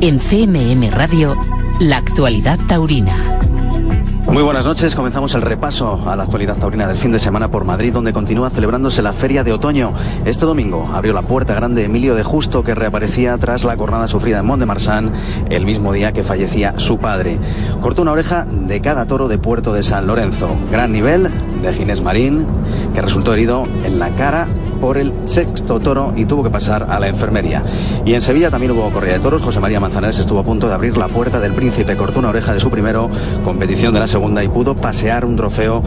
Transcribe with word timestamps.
En 0.00 0.20
CMM 0.20 0.92
Radio, 0.92 1.36
la 1.80 1.96
actualidad 1.96 2.56
taurina. 2.68 3.16
Muy 4.30 4.44
buenas 4.44 4.64
noches. 4.64 4.94
Comenzamos 4.94 5.34
el 5.34 5.42
repaso 5.42 6.02
a 6.06 6.14
la 6.14 6.22
actualidad 6.22 6.56
taurina 6.56 6.86
del 6.86 6.96
fin 6.96 7.10
de 7.10 7.18
semana 7.18 7.50
por 7.50 7.64
Madrid, 7.64 7.92
donde 7.92 8.12
continúa 8.12 8.50
celebrándose 8.50 9.02
la 9.02 9.12
Feria 9.12 9.42
de 9.42 9.52
Otoño. 9.52 9.94
Este 10.24 10.46
domingo 10.46 10.88
abrió 10.92 11.12
la 11.14 11.22
puerta 11.22 11.54
grande 11.54 11.84
Emilio 11.84 12.14
de 12.14 12.22
Justo, 12.22 12.62
que 12.62 12.76
reaparecía 12.76 13.36
tras 13.38 13.64
la 13.64 13.76
jornada 13.76 14.06
sufrida 14.06 14.38
en 14.38 14.46
Mont 14.46 14.60
de 14.60 14.66
Marsan 14.66 15.12
el 15.50 15.64
mismo 15.64 15.92
día 15.92 16.12
que 16.12 16.22
fallecía 16.22 16.78
su 16.78 16.98
padre. 16.98 17.38
Cortó 17.80 18.02
una 18.02 18.12
oreja 18.12 18.44
de 18.44 18.80
cada 18.80 19.06
toro 19.06 19.26
de 19.26 19.38
Puerto 19.38 19.72
de 19.72 19.82
San 19.82 20.06
Lorenzo. 20.06 20.56
Gran 20.70 20.92
nivel 20.92 21.28
de 21.60 21.74
Ginés 21.74 22.02
Marín, 22.02 22.46
que 22.94 23.02
resultó 23.02 23.32
herido 23.32 23.64
en 23.82 23.98
la 23.98 24.10
cara 24.10 24.46
por 24.80 24.98
el 24.98 25.12
sexto 25.26 25.80
toro 25.80 26.12
y 26.16 26.24
tuvo 26.24 26.42
que 26.42 26.50
pasar 26.50 26.86
a 26.88 26.98
la 27.00 27.08
enfermería. 27.08 27.62
Y 28.04 28.14
en 28.14 28.22
Sevilla 28.22 28.50
también 28.50 28.72
hubo 28.72 28.90
corrida 28.92 29.14
de 29.14 29.20
toros. 29.20 29.42
José 29.42 29.60
María 29.60 29.80
Manzanares 29.80 30.18
estuvo 30.18 30.38
a 30.40 30.44
punto 30.44 30.68
de 30.68 30.74
abrir 30.74 30.96
la 30.96 31.08
puerta 31.08 31.40
del 31.40 31.54
príncipe, 31.54 31.96
cortó 31.96 32.18
una 32.18 32.30
oreja 32.30 32.52
de 32.52 32.60
su 32.60 32.70
primero, 32.70 33.08
competición 33.44 33.94
de 33.94 34.00
la 34.00 34.06
segunda 34.06 34.42
y 34.42 34.48
pudo 34.48 34.74
pasear 34.74 35.24
un 35.24 35.36
trofeo 35.36 35.82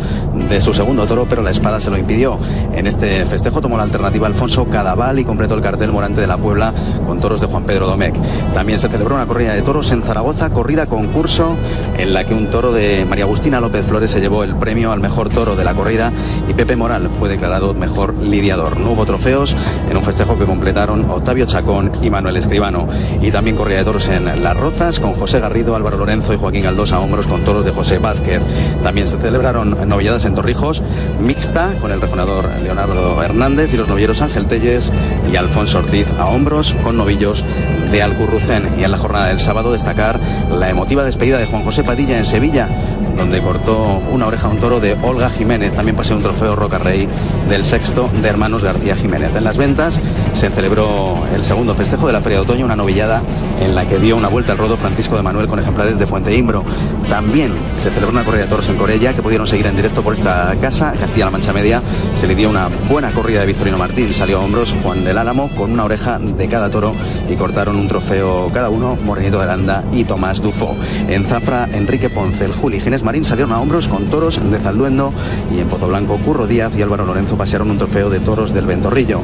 de 0.50 0.62
su 0.62 0.74
segundo 0.74 1.06
toro, 1.06 1.26
pero 1.30 1.42
la 1.42 1.52
espada 1.52 1.80
se 1.80 1.90
lo 1.90 1.98
impidió. 1.98 2.38
En 2.74 2.88
este 2.88 3.26
festejo 3.26 3.62
tomó 3.62 3.78
la 3.78 3.84
alternativa 3.84 4.28
Alfonso 4.28 4.66
Cadaval 4.66 5.20
y 5.20 5.26
completó 5.26 5.56
el 5.56 5.62
cartel 5.62 5.92
Morante 5.92 6.22
de 6.22 6.28
la 6.28 6.38
Puebla 6.38 6.74
con 7.06 7.20
toros 7.20 7.42
de 7.42 7.48
Juan 7.48 7.64
Pedro 7.64 7.88
Domecq. 7.88 8.16
También 8.54 8.80
se 8.80 8.90
celebró 8.90 9.16
una 9.16 9.26
corrida 9.26 9.54
de 9.54 9.62
toros 9.62 9.92
en 9.92 10.04
Zaragoza, 10.04 10.50
corrida 10.50 10.86
concurso 10.86 11.58
en 11.98 12.14
la 12.14 12.26
que 12.26 12.34
un 12.34 12.50
toro 12.50 12.72
de 12.72 13.06
María 13.08 13.26
Agustina 13.26 13.60
López 13.60 13.86
Flores 13.86 14.12
se 14.12 14.22
llevó 14.22 14.44
el 14.44 14.56
premio 14.56 14.92
al 14.92 15.00
mejor 15.00 15.30
toro 15.30 15.56
de 15.56 15.64
la 15.64 15.74
corrida 15.74 16.12
y 16.48 16.54
Pepe 16.54 16.76
Moral 16.76 17.10
fue 17.10 17.30
declarado 17.30 17.74
mejor 17.74 18.16
lidiador. 18.16 18.78
No 18.82 18.92
hubo 18.92 19.06
trofeos 19.06 19.56
en 19.90 19.96
un 19.96 20.04
festejo 20.04 20.38
que 20.38 20.46
completaron 20.46 21.10
Octavio 21.10 21.46
Chacón 21.46 21.92
y 22.02 22.10
Manuel 22.10 22.38
Escribano. 22.38 22.88
Y 23.22 23.32
también 23.32 23.56
corrida 23.56 23.80
de 23.80 23.84
toros 23.86 24.08
en 24.08 24.26
Las 24.44 24.58
Rozas 24.58 25.00
con 25.00 25.14
José 25.14 25.40
Garrido, 25.40 25.76
Álvaro 25.76 25.98
Lorenzo 25.98 26.34
y 26.34 26.38
Joaquín 26.38 26.64
Galdós 26.64 26.92
a 26.92 27.00
hombros 27.00 27.28
con 27.28 27.44
toros 27.44 27.66
de 27.66 27.72
José 27.72 28.00
Vázquez. 28.00 28.42
También 28.84 29.08
se 29.08 29.20
celebraron 29.20 29.88
novilladas 29.88 30.26
en 30.26 30.34
Torrijos, 30.34 30.84
mixta 31.20 31.74
con 31.80 31.92
el 31.92 32.02
rejonador 32.02 32.50
Leonardo 32.62 33.22
Hernández 33.22 33.74
y 33.74 33.78
los 33.78 33.88
novilleros 33.88 34.22
Ángel 34.22 34.46
Telles 34.48 34.92
y 35.32 35.36
Alfonso 35.36 35.80
Ortiz 35.80 36.08
a 36.18 36.26
hombros 36.26 36.76
con 36.84 36.98
novillos 36.98 37.44
de 37.92 38.02
Alcurrucén. 38.02 38.80
Y 38.80 38.84
en 38.84 38.92
la 38.92 38.98
jornada 38.98 39.28
del 39.28 39.40
sábado 39.40 39.72
destacar 39.72 40.20
la 40.50 40.70
emotiva 40.70 41.04
despedida 41.04 41.38
de 41.38 41.46
Juan 41.46 41.64
José 41.64 41.84
Padilla 41.84 42.18
en 42.18 42.26
Sevilla, 42.26 42.68
donde 43.16 43.42
cortó 43.42 44.02
una 44.12 44.28
oreja 44.28 44.48
a 44.48 44.50
un 44.50 44.60
toro 44.60 44.80
de 44.80 44.98
Olga 45.02 45.30
Jiménez. 45.30 45.74
También 45.74 45.96
pasó 45.96 46.16
un 46.16 46.24
trofeo 46.24 46.56
Roca 46.56 46.78
Rey 46.78 47.08
del 47.48 47.66
sexto 47.66 48.10
de 48.22 48.28
hermanos 48.28 48.64
García 48.64 48.71
Jiménez. 48.80 49.36
En 49.36 49.44
las 49.44 49.58
ventas 49.58 50.00
se 50.34 50.50
celebró 50.50 51.26
el 51.34 51.44
segundo 51.44 51.76
festejo 51.76 52.08
de 52.08 52.14
la 52.14 52.22
Feria 52.22 52.40
de 52.40 52.44
Otoño, 52.44 52.66
una 52.66 52.76
novillada 52.76 53.22
en 53.62 53.76
la 53.76 53.88
que 53.88 54.00
dio 54.00 54.18
una 54.18 54.28
vuelta 54.28 54.52
al 54.54 54.58
rodo 54.58 54.76
Francisco 54.76 55.16
de 55.16 55.22
Manuel 55.22 55.48
con 55.48 55.60
ejemplares 55.60 55.98
de 55.98 56.08
Fuente 56.08 56.36
Imbro. 56.36 56.64
También 57.08 57.54
se 57.76 57.90
celebró 57.90 58.10
una 58.10 58.26
corrida 58.26 58.44
de 58.44 58.50
toros 58.50 58.68
en 58.68 58.76
Corella 58.76 59.14
que 59.14 59.22
pudieron 59.22 59.46
seguir 59.46 59.68
en 59.68 59.76
directo 59.76 60.02
por 60.02 60.16
esta 60.16 60.56
casa, 60.60 60.94
Castilla-La 61.00 61.32
Mancha 61.32 61.54
Media. 61.54 61.82
Se 62.16 62.28
le 62.28 62.36
dio 62.36 62.50
una 62.50 62.70
buena 62.90 63.12
corrida 63.12 63.42
de 63.42 63.46
Victorino 63.46 63.78
Martín, 63.78 64.14
salió 64.14 64.40
a 64.40 64.44
hombros 64.44 64.76
Juan 64.82 65.06
del 65.06 65.18
Álamo 65.18 65.54
con 65.56 65.72
una 65.72 65.86
oreja 65.86 66.18
de 66.18 66.48
cada 66.48 66.70
toro 66.70 66.94
y 67.30 67.36
cortaron 67.36 67.76
un 67.76 67.88
trofeo 67.88 68.50
cada 68.52 68.70
uno, 68.70 68.98
Morenito 69.02 69.38
de 69.38 69.44
Aranda 69.44 69.84
y 69.92 70.06
Tomás 70.06 70.42
Dufo. 70.42 70.76
En 71.08 71.24
Zafra, 71.26 71.70
Enrique 71.72 72.10
Ponce, 72.10 72.46
el 72.46 72.54
Juli 72.54 72.80
Ginés 72.80 73.04
Marín 73.04 73.24
salieron 73.24 73.54
a 73.54 73.62
hombros 73.62 73.88
con 73.88 74.10
toros 74.10 74.42
de 74.52 74.58
Zalduendo 74.58 75.14
y 75.54 75.60
en 75.60 75.68
Pozo 75.68 75.88
Blanco, 75.88 76.18
Curro 76.18 76.48
Díaz 76.48 76.74
y 76.76 76.82
Álvaro 76.82 77.06
Lorenzo 77.06 77.38
pasearon 77.38 77.70
un 77.70 77.78
trofeo 77.78 78.10
de 78.10 78.20
toros 78.20 78.54
del 78.54 78.66
Ventorrillo. 78.66 79.22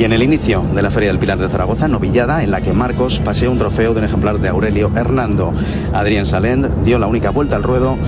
Y 0.00 0.04
en 0.04 0.14
el 0.14 0.22
inicio 0.22 0.64
de 0.74 0.80
la 0.80 0.90
Feria 0.90 1.10
del 1.10 1.18
Pilar 1.18 1.36
de 1.36 1.50
Zaragoza, 1.50 1.86
novillada 1.86 2.42
en 2.42 2.50
la 2.50 2.62
que 2.62 2.72
Marcos 2.72 3.20
paseó 3.22 3.50
un 3.50 3.58
trofeo 3.58 3.92
de 3.92 3.98
un 3.98 4.06
ejemplar 4.06 4.38
de 4.38 4.48
Aurelio 4.48 4.90
Hernando. 4.96 5.52
Adrián 5.92 6.24
Salend 6.24 6.84
dio 6.84 6.98
la 6.98 7.06
única 7.06 7.28
vuelta 7.28 7.56
al 7.56 7.62
ruedo 7.62 7.98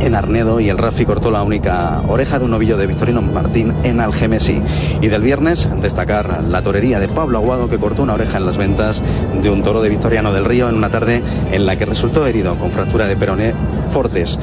en 0.00 0.14
Arnedo 0.14 0.58
y 0.58 0.70
el 0.70 0.78
Rafi 0.78 1.04
cortó 1.04 1.30
la 1.30 1.42
única 1.42 2.00
oreja 2.08 2.38
de 2.38 2.46
un 2.46 2.52
novillo 2.52 2.78
de 2.78 2.86
Victorino 2.86 3.20
Martín 3.20 3.74
en 3.84 4.00
Algemesí. 4.00 4.62
Y 5.02 5.08
del 5.08 5.20
viernes, 5.20 5.68
destacar 5.82 6.44
la 6.44 6.62
torería 6.62 6.98
de 6.98 7.08
Pablo 7.08 7.36
Aguado 7.36 7.68
que 7.68 7.76
cortó 7.76 8.04
una 8.04 8.14
oreja 8.14 8.38
en 8.38 8.46
las 8.46 8.56
ventas 8.56 9.02
de 9.42 9.50
un 9.50 9.62
toro 9.62 9.82
de 9.82 9.90
Victoriano 9.90 10.32
del 10.32 10.46
Río 10.46 10.70
en 10.70 10.76
una 10.76 10.88
tarde 10.88 11.22
en 11.52 11.66
la 11.66 11.76
que 11.76 11.84
resultó 11.84 12.26
herido 12.26 12.56
con 12.56 12.70
fractura 12.70 13.06
de 13.06 13.16
peroné 13.16 13.52
Fortes. 13.88 14.38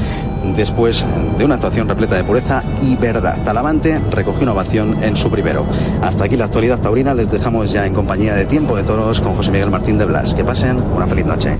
Después 0.55 1.05
de 1.37 1.45
una 1.45 1.55
actuación 1.55 1.87
repleta 1.87 2.15
de 2.15 2.23
pureza 2.23 2.63
y 2.81 2.95
verdad, 2.95 3.41
Talavante 3.43 3.99
recogió 4.11 4.43
una 4.43 4.53
ovación 4.53 5.03
en 5.03 5.15
su 5.15 5.29
primero. 5.29 5.65
Hasta 6.01 6.25
aquí 6.25 6.37
la 6.37 6.45
actualidad 6.45 6.79
taurina, 6.79 7.13
les 7.13 7.31
dejamos 7.31 7.71
ya 7.71 7.85
en 7.85 7.93
compañía 7.93 8.35
de 8.35 8.45
Tiempo 8.45 8.75
de 8.75 8.83
Toros 8.83 9.21
con 9.21 9.35
José 9.35 9.51
Miguel 9.51 9.71
Martín 9.71 9.97
de 9.97 10.05
Blas. 10.05 10.33
Que 10.33 10.43
pasen 10.43 10.81
una 10.81 11.07
feliz 11.07 11.25
noche. 11.25 11.57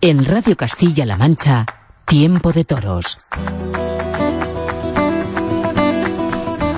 En 0.00 0.24
Radio 0.24 0.54
Castilla-La 0.56 1.16
Mancha, 1.16 1.64
Tiempo 2.04 2.52
de 2.52 2.64
Toros. 2.64 3.16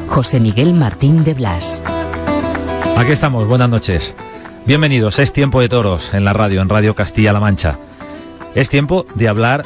José 0.07 0.41
Miguel 0.41 0.73
Martín 0.73 1.25
de 1.25 1.35
Blas. 1.35 1.83
Aquí 2.97 3.13
estamos, 3.13 3.47
buenas 3.47 3.69
noches. 3.69 4.15
Bienvenidos, 4.67 5.21
es 5.21 5.33
Tiempo 5.33 5.61
de 5.61 5.69
Toros 5.69 6.13
en 6.13 6.25
la 6.25 6.33
radio, 6.33 6.61
en 6.61 6.69
Radio 6.69 6.97
Castilla-La 6.97 7.39
Mancha. 7.39 7.79
Es 8.57 8.69
tiempo 8.69 9.07
de 9.15 9.29
hablar 9.29 9.65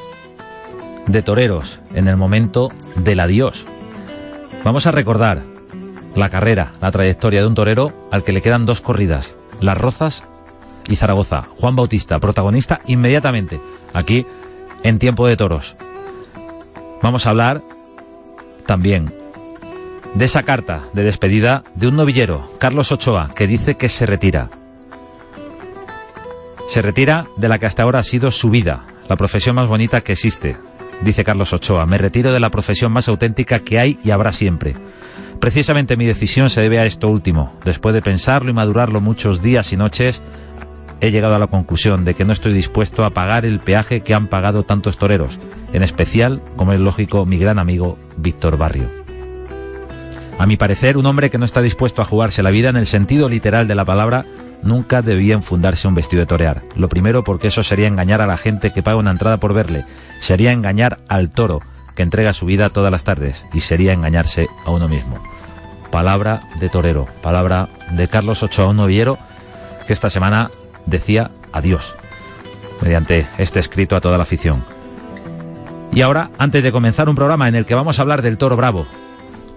de 1.07 1.23
toreros 1.23 1.81
en 1.95 2.07
el 2.07 2.19
momento 2.19 2.71
del 2.97 3.21
adiós. 3.21 3.65
Vamos 4.63 4.87
a 4.87 4.91
recordar 4.91 5.41
la 6.15 6.29
carrera, 6.29 6.73
la 6.83 6.91
trayectoria 6.91 7.41
de 7.41 7.47
un 7.47 7.55
torero 7.55 7.95
al 8.11 8.25
que 8.25 8.33
le 8.33 8.43
quedan 8.43 8.67
dos 8.67 8.83
corridas, 8.83 9.35
Las 9.59 9.79
Rozas 9.79 10.25
y 10.87 10.97
Zaragoza. 10.97 11.45
Juan 11.59 11.77
Bautista, 11.77 12.19
protagonista 12.19 12.83
inmediatamente 12.87 13.59
aquí 13.95 14.27
en 14.83 14.99
Tiempo 14.99 15.27
de 15.27 15.39
Toros. 15.39 15.77
Vamos 17.01 17.27
a 17.27 17.31
hablar 17.31 17.63
también 18.67 19.15
de 20.15 20.27
esa 20.27 20.43
carta 20.43 20.83
de 20.93 21.05
despedida 21.05 21.65
de 21.75 21.89
un 21.89 21.97
novillero, 21.97 22.53
Carlos 22.59 22.93
Ochoa, 22.93 23.31
que 23.35 23.47
dice 23.47 23.79
que 23.79 23.89
se 23.89 24.05
retira. 24.05 24.51
Se 26.71 26.83
retira 26.83 27.27
de 27.35 27.49
la 27.49 27.59
que 27.59 27.67
hasta 27.67 27.83
ahora 27.83 27.99
ha 27.99 28.05
sido 28.05 28.31
su 28.31 28.49
vida, 28.49 28.85
la 29.09 29.17
profesión 29.17 29.57
más 29.57 29.67
bonita 29.67 30.03
que 30.03 30.13
existe, 30.13 30.57
dice 31.03 31.25
Carlos 31.25 31.53
Ochoa. 31.53 31.85
Me 31.85 31.99
retiro 31.99 32.31
de 32.31 32.39
la 32.39 32.53
profesión 32.53 32.93
más 32.93 33.09
auténtica 33.09 33.59
que 33.59 33.81
hay 33.81 33.99
y 34.05 34.13
habrá 34.13 34.33
siempre. 34.33 34.77
Precisamente 35.41 35.97
mi 35.97 36.07
decisión 36.07 36.49
se 36.49 36.61
debe 36.61 36.79
a 36.79 36.87
esto 36.87 37.09
último. 37.09 37.59
Después 37.65 37.93
de 37.93 38.03
pensarlo 38.03 38.51
y 38.51 38.55
madurarlo 38.55 39.01
muchos 39.01 39.43
días 39.43 39.73
y 39.73 39.77
noches, 39.77 40.23
he 41.01 41.11
llegado 41.11 41.35
a 41.35 41.41
la 41.41 41.49
conclusión 41.49 42.05
de 42.05 42.15
que 42.15 42.25
no 42.25 42.33
estoy 42.33 42.53
dispuesto 42.53 43.05
a 43.05 43.11
pagar 43.11 43.45
el 43.45 43.59
peaje 43.59 44.03
que 44.03 44.15
han 44.15 44.29
pagado 44.29 44.63
tantos 44.63 44.97
toreros, 44.97 45.41
en 45.73 45.83
especial, 45.83 46.41
como 46.55 46.73
es 46.73 46.79
lógico, 46.79 47.27
mi 47.27 47.39
gran 47.39 47.59
amigo 47.59 47.99
Víctor 48.17 48.57
Barrio. 48.57 48.89
A 50.39 50.47
mi 50.47 50.57
parecer, 50.57 50.97
un 50.97 51.07
hombre 51.07 51.31
que 51.31 51.39
no 51.39 51.47
está 51.47 51.63
dispuesto 51.63 52.01
a 52.01 52.05
jugarse 52.05 52.45
la 52.45 52.53
vida 52.53 52.69
en 52.69 52.77
el 52.77 52.87
sentido 52.87 53.29
literal 53.29 53.67
de 53.67 53.75
la 53.75 53.85
palabra 53.85 54.25
nunca 54.63 55.03
debía 55.03 55.35
enfundarse 55.35 55.89
un 55.89 55.95
vestido 55.95 56.21
de 56.21 56.27
torear. 56.27 56.63
Lo 56.77 56.89
primero 56.89 57.25
porque 57.25 57.49
eso 57.49 57.63
sería 57.63 57.89
engañar 57.89 58.21
a 58.21 58.27
la 58.27 58.37
gente 58.37 58.73
que 58.73 58.83
paga 58.83 58.97
una 58.97 59.11
entrada 59.11 59.39
por 59.39 59.55
verle, 59.55 59.85
sería 60.21 60.53
engañar 60.53 60.99
al 61.09 61.31
toro 61.31 61.61
que 61.95 62.03
entrega 62.03 62.33
su 62.33 62.47
vida 62.47 62.71
todas 62.71 62.93
las 62.93 63.05
tardes 63.05 63.45
y 63.53 63.61
sería 63.61 63.93
engañarse 63.93 64.49
a 64.65 64.71
uno 64.71 64.89
mismo. 64.89 65.23
Palabra 65.91 66.43
de 66.61 66.69
torero, 66.69 67.07
palabra 67.23 67.69
de 67.91 68.09
Carlos 68.09 68.43
Ochoa, 68.43 68.69
un 68.69 68.77
novillero 68.77 69.19
que 69.87 69.93
esta 69.93 70.11
semana 70.11 70.51
decía 70.87 71.31
adiós, 71.53 71.97
mediante 72.81 73.27
este 73.39 73.59
escrito 73.59 73.97
a 73.97 74.01
toda 74.01 74.17
la 74.17 74.23
afición. 74.23 74.65
Y 75.93 76.03
ahora, 76.03 76.31
antes 76.39 76.63
de 76.63 76.71
comenzar 76.71 77.09
un 77.09 77.17
programa 77.17 77.49
en 77.49 77.57
el 77.57 77.67
que 77.67 77.75
vamos 77.75 77.99
a 77.99 78.03
hablar 78.03 78.23
del 78.23 78.39
toro 78.39 78.57
bravo, 78.57 78.87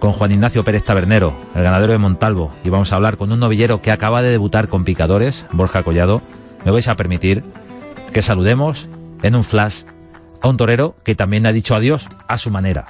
con 0.04 0.12
Juan 0.12 0.32
Ignacio 0.32 0.64
Pérez 0.64 0.84
Tabernero, 0.84 1.32
el 1.54 1.62
ganadero 1.62 1.92
de 1.92 1.98
Montalvo, 1.98 2.50
y 2.62 2.68
vamos 2.68 2.92
a 2.92 2.96
hablar 2.96 3.16
con 3.16 3.32
un 3.32 3.40
novillero 3.40 3.80
que 3.80 3.90
acaba 3.90 4.20
de 4.20 4.28
debutar 4.28 4.68
con 4.68 4.84
picadores, 4.84 5.46
Borja 5.50 5.82
Collado, 5.82 6.20
me 6.62 6.70
vais 6.72 6.88
a 6.88 6.94
permitir 6.94 7.42
que 8.12 8.20
saludemos 8.20 8.86
en 9.22 9.34
un 9.34 9.44
flash 9.44 9.84
a 10.42 10.48
un 10.50 10.58
torero 10.58 10.94
que 11.04 11.14
también 11.14 11.46
ha 11.46 11.52
dicho 11.52 11.74
adiós 11.74 12.06
a 12.28 12.36
su 12.36 12.50
manera. 12.50 12.84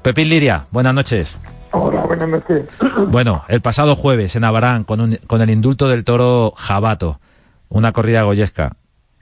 Pepín 0.00 0.30
Liria, 0.30 0.64
buenas 0.70 0.94
noches. 0.94 1.36
Hola, 1.72 2.06
buenas 2.06 2.26
noches. 2.30 2.62
Bueno, 3.08 3.44
el 3.48 3.60
pasado 3.60 3.96
jueves 3.96 4.34
en 4.34 4.44
Abarán, 4.44 4.84
con, 4.84 5.02
un- 5.02 5.18
con 5.26 5.42
el 5.42 5.50
indulto 5.50 5.88
del 5.88 6.04
toro 6.04 6.54
Jabato, 6.56 7.20
una 7.68 7.92
corrida 7.92 8.22
goyesca, 8.22 8.76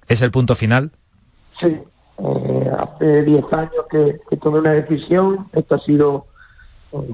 ¿es 0.07 0.23
el 0.23 0.31
punto 0.31 0.55
final? 0.55 0.93
Sí, 1.59 1.67
eh, 1.67 2.71
hace 2.79 3.23
10 3.25 3.45
años 3.55 3.73
que, 3.91 4.21
que 4.31 4.37
tomé 4.37 4.61
una 4.61 4.71
decisión. 4.71 5.49
Esto 5.53 5.75
ha 5.75 5.81
sido 5.81 6.27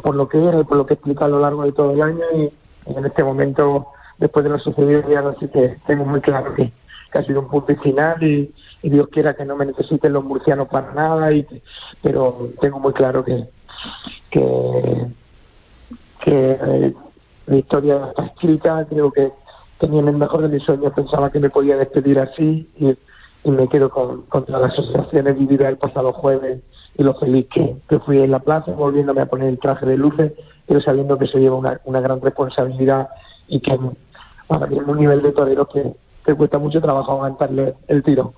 por 0.03 0.15
lo 0.15 0.29
que 0.29 0.39
y 0.39 0.65
por 0.65 0.77
lo 0.77 0.87
que 0.87 0.95
he 0.95 0.97
explicado 0.97 1.27
a 1.27 1.37
lo 1.37 1.41
largo 1.41 1.65
de 1.65 1.73
todo 1.73 1.93
el 1.93 2.03
año. 2.03 2.25
Y, 2.35 2.53
y 2.87 2.97
en 2.97 3.07
este 3.07 3.25
momento, 3.25 3.89
después 4.19 4.45
de 4.45 4.51
lo 4.51 4.59
sucedido, 4.59 5.09
ya 5.09 5.23
no 5.23 5.39
sé 5.39 5.51
que 5.51 5.77
tengo 5.87 6.05
muy 6.05 6.21
claro 6.21 6.55
que, 6.55 6.73
ha 7.13 7.25
sido 7.25 7.41
un 7.41 7.49
punto 7.49 7.73
y 7.73 7.77
final. 7.77 8.23
Y, 8.23 8.55
y 8.83 8.91
Dios 8.91 9.09
quiera 9.09 9.35
que 9.35 9.45
no 9.45 9.57
me 9.57 9.67
necesiten 9.67 10.13
los 10.13 10.25
murcianos 10.25 10.69
para 10.69 10.93
nada. 10.93 11.33
Y, 11.33 11.47
pero 12.03 12.51
tengo 12.61 12.79
muy 12.79 12.93
claro 12.93 13.25
que, 13.25 13.49
que 14.31 15.11
eh, 16.27 16.95
la 17.47 17.57
historia 17.57 18.07
está 18.09 18.27
escrita, 18.27 18.87
creo 18.89 19.11
que 19.11 19.33
tenía 19.79 20.01
el 20.01 20.17
mejor 20.17 20.43
de 20.43 20.49
mis 20.49 20.63
sueños, 20.63 20.93
pensaba 20.95 21.31
que 21.31 21.41
me 21.41 21.51
podía 21.51 21.77
despedir 21.77 22.19
así 22.19 22.69
y, 22.79 22.97
me 23.43 23.69
quedo 23.69 23.89
con, 23.89 24.23
contra 24.27 24.59
las 24.59 24.73
asociaciones 24.73 25.39
vividas 25.39 25.71
el 25.71 25.79
pasado 25.79 26.13
jueves 26.13 26.61
y 27.01 27.03
lo 27.03 27.15
feliz 27.15 27.47
que, 27.49 27.99
fui 28.01 28.19
en 28.19 28.31
la 28.31 28.41
plaza, 28.41 28.73
volviéndome 28.73 29.23
a 29.23 29.27
poner 29.27 29.49
el 29.49 29.59
traje 29.59 29.87
de 29.87 29.97
luces, 29.97 30.33
pero 30.67 30.83
sabiendo 30.83 31.17
que 31.17 31.27
se 31.27 31.39
lleva 31.39 31.57
una, 31.57 31.81
una 31.85 32.01
gran 32.01 32.21
responsabilidad 32.21 33.09
y 33.49 33.61
que 33.61 33.79
mí 33.79 33.89
es 34.51 34.87
un 34.87 34.99
nivel 34.99 35.23
de 35.23 35.33
torero 35.33 35.67
que, 35.67 35.95
que 36.27 36.35
cuesta 36.35 36.59
mucho 36.59 36.79
trabajo 36.83 37.13
aguantarle 37.13 37.75
el 37.89 38.03
tiro. 38.03 38.35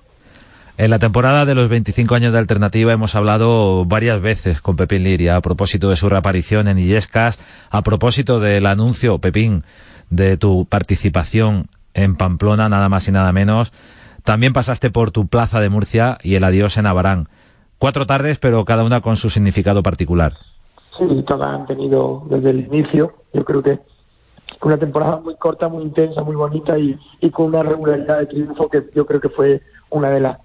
En 0.77 0.91
la 0.91 0.97
temporada 0.97 1.45
de 1.45 1.55
los 1.55 1.67
25 1.67 2.15
años 2.15 2.31
de 2.31 2.39
Alternativa 2.39 2.93
hemos 2.93 3.15
hablado 3.15 3.83
varias 3.83 4.21
veces 4.21 4.61
con 4.61 4.77
Pepín 4.77 5.03
Liria 5.03 5.35
a 5.35 5.41
propósito 5.41 5.89
de 5.89 5.97
su 5.97 6.07
reaparición 6.07 6.69
en 6.69 6.79
Illescas, 6.79 7.39
a 7.69 7.81
propósito 7.81 8.39
del 8.39 8.65
anuncio, 8.65 9.19
Pepín, 9.19 9.65
de 10.09 10.37
tu 10.37 10.65
participación 10.67 11.67
en 11.93 12.15
Pamplona, 12.15 12.69
nada 12.69 12.87
más 12.87 13.09
y 13.09 13.11
nada 13.11 13.33
menos. 13.33 13.73
También 14.23 14.53
pasaste 14.53 14.89
por 14.89 15.11
tu 15.11 15.27
plaza 15.27 15.59
de 15.59 15.67
Murcia 15.67 16.17
y 16.23 16.35
el 16.35 16.45
adiós 16.45 16.77
en 16.77 16.85
Abarán. 16.85 17.27
Cuatro 17.83 18.05
tardes, 18.05 18.39
pero 18.39 18.63
cada 18.63 18.85
una 18.85 19.01
con 19.01 19.17
su 19.17 19.29
significado 19.29 19.83
particular. 19.83 20.37
Sí, 20.97 21.21
todas 21.27 21.49
han 21.49 21.65
tenido 21.65 22.23
desde 22.29 22.51
el 22.51 22.61
inicio. 22.61 23.11
Yo 23.33 23.43
creo 23.43 23.61
que 23.61 23.77
una 24.61 24.77
temporada 24.77 25.17
muy 25.17 25.35
corta, 25.35 25.67
muy 25.67 25.83
intensa, 25.83 26.23
muy 26.23 26.37
bonita 26.37 26.79
y, 26.79 26.97
con 27.31 27.47
una 27.47 27.61
regularidad 27.61 28.19
de 28.19 28.27
triunfo 28.27 28.69
que 28.69 28.85
yo 28.95 29.05
creo 29.05 29.19
que 29.19 29.27
fue 29.27 29.61
una 29.89 30.11
de 30.11 30.21
las 30.21 30.37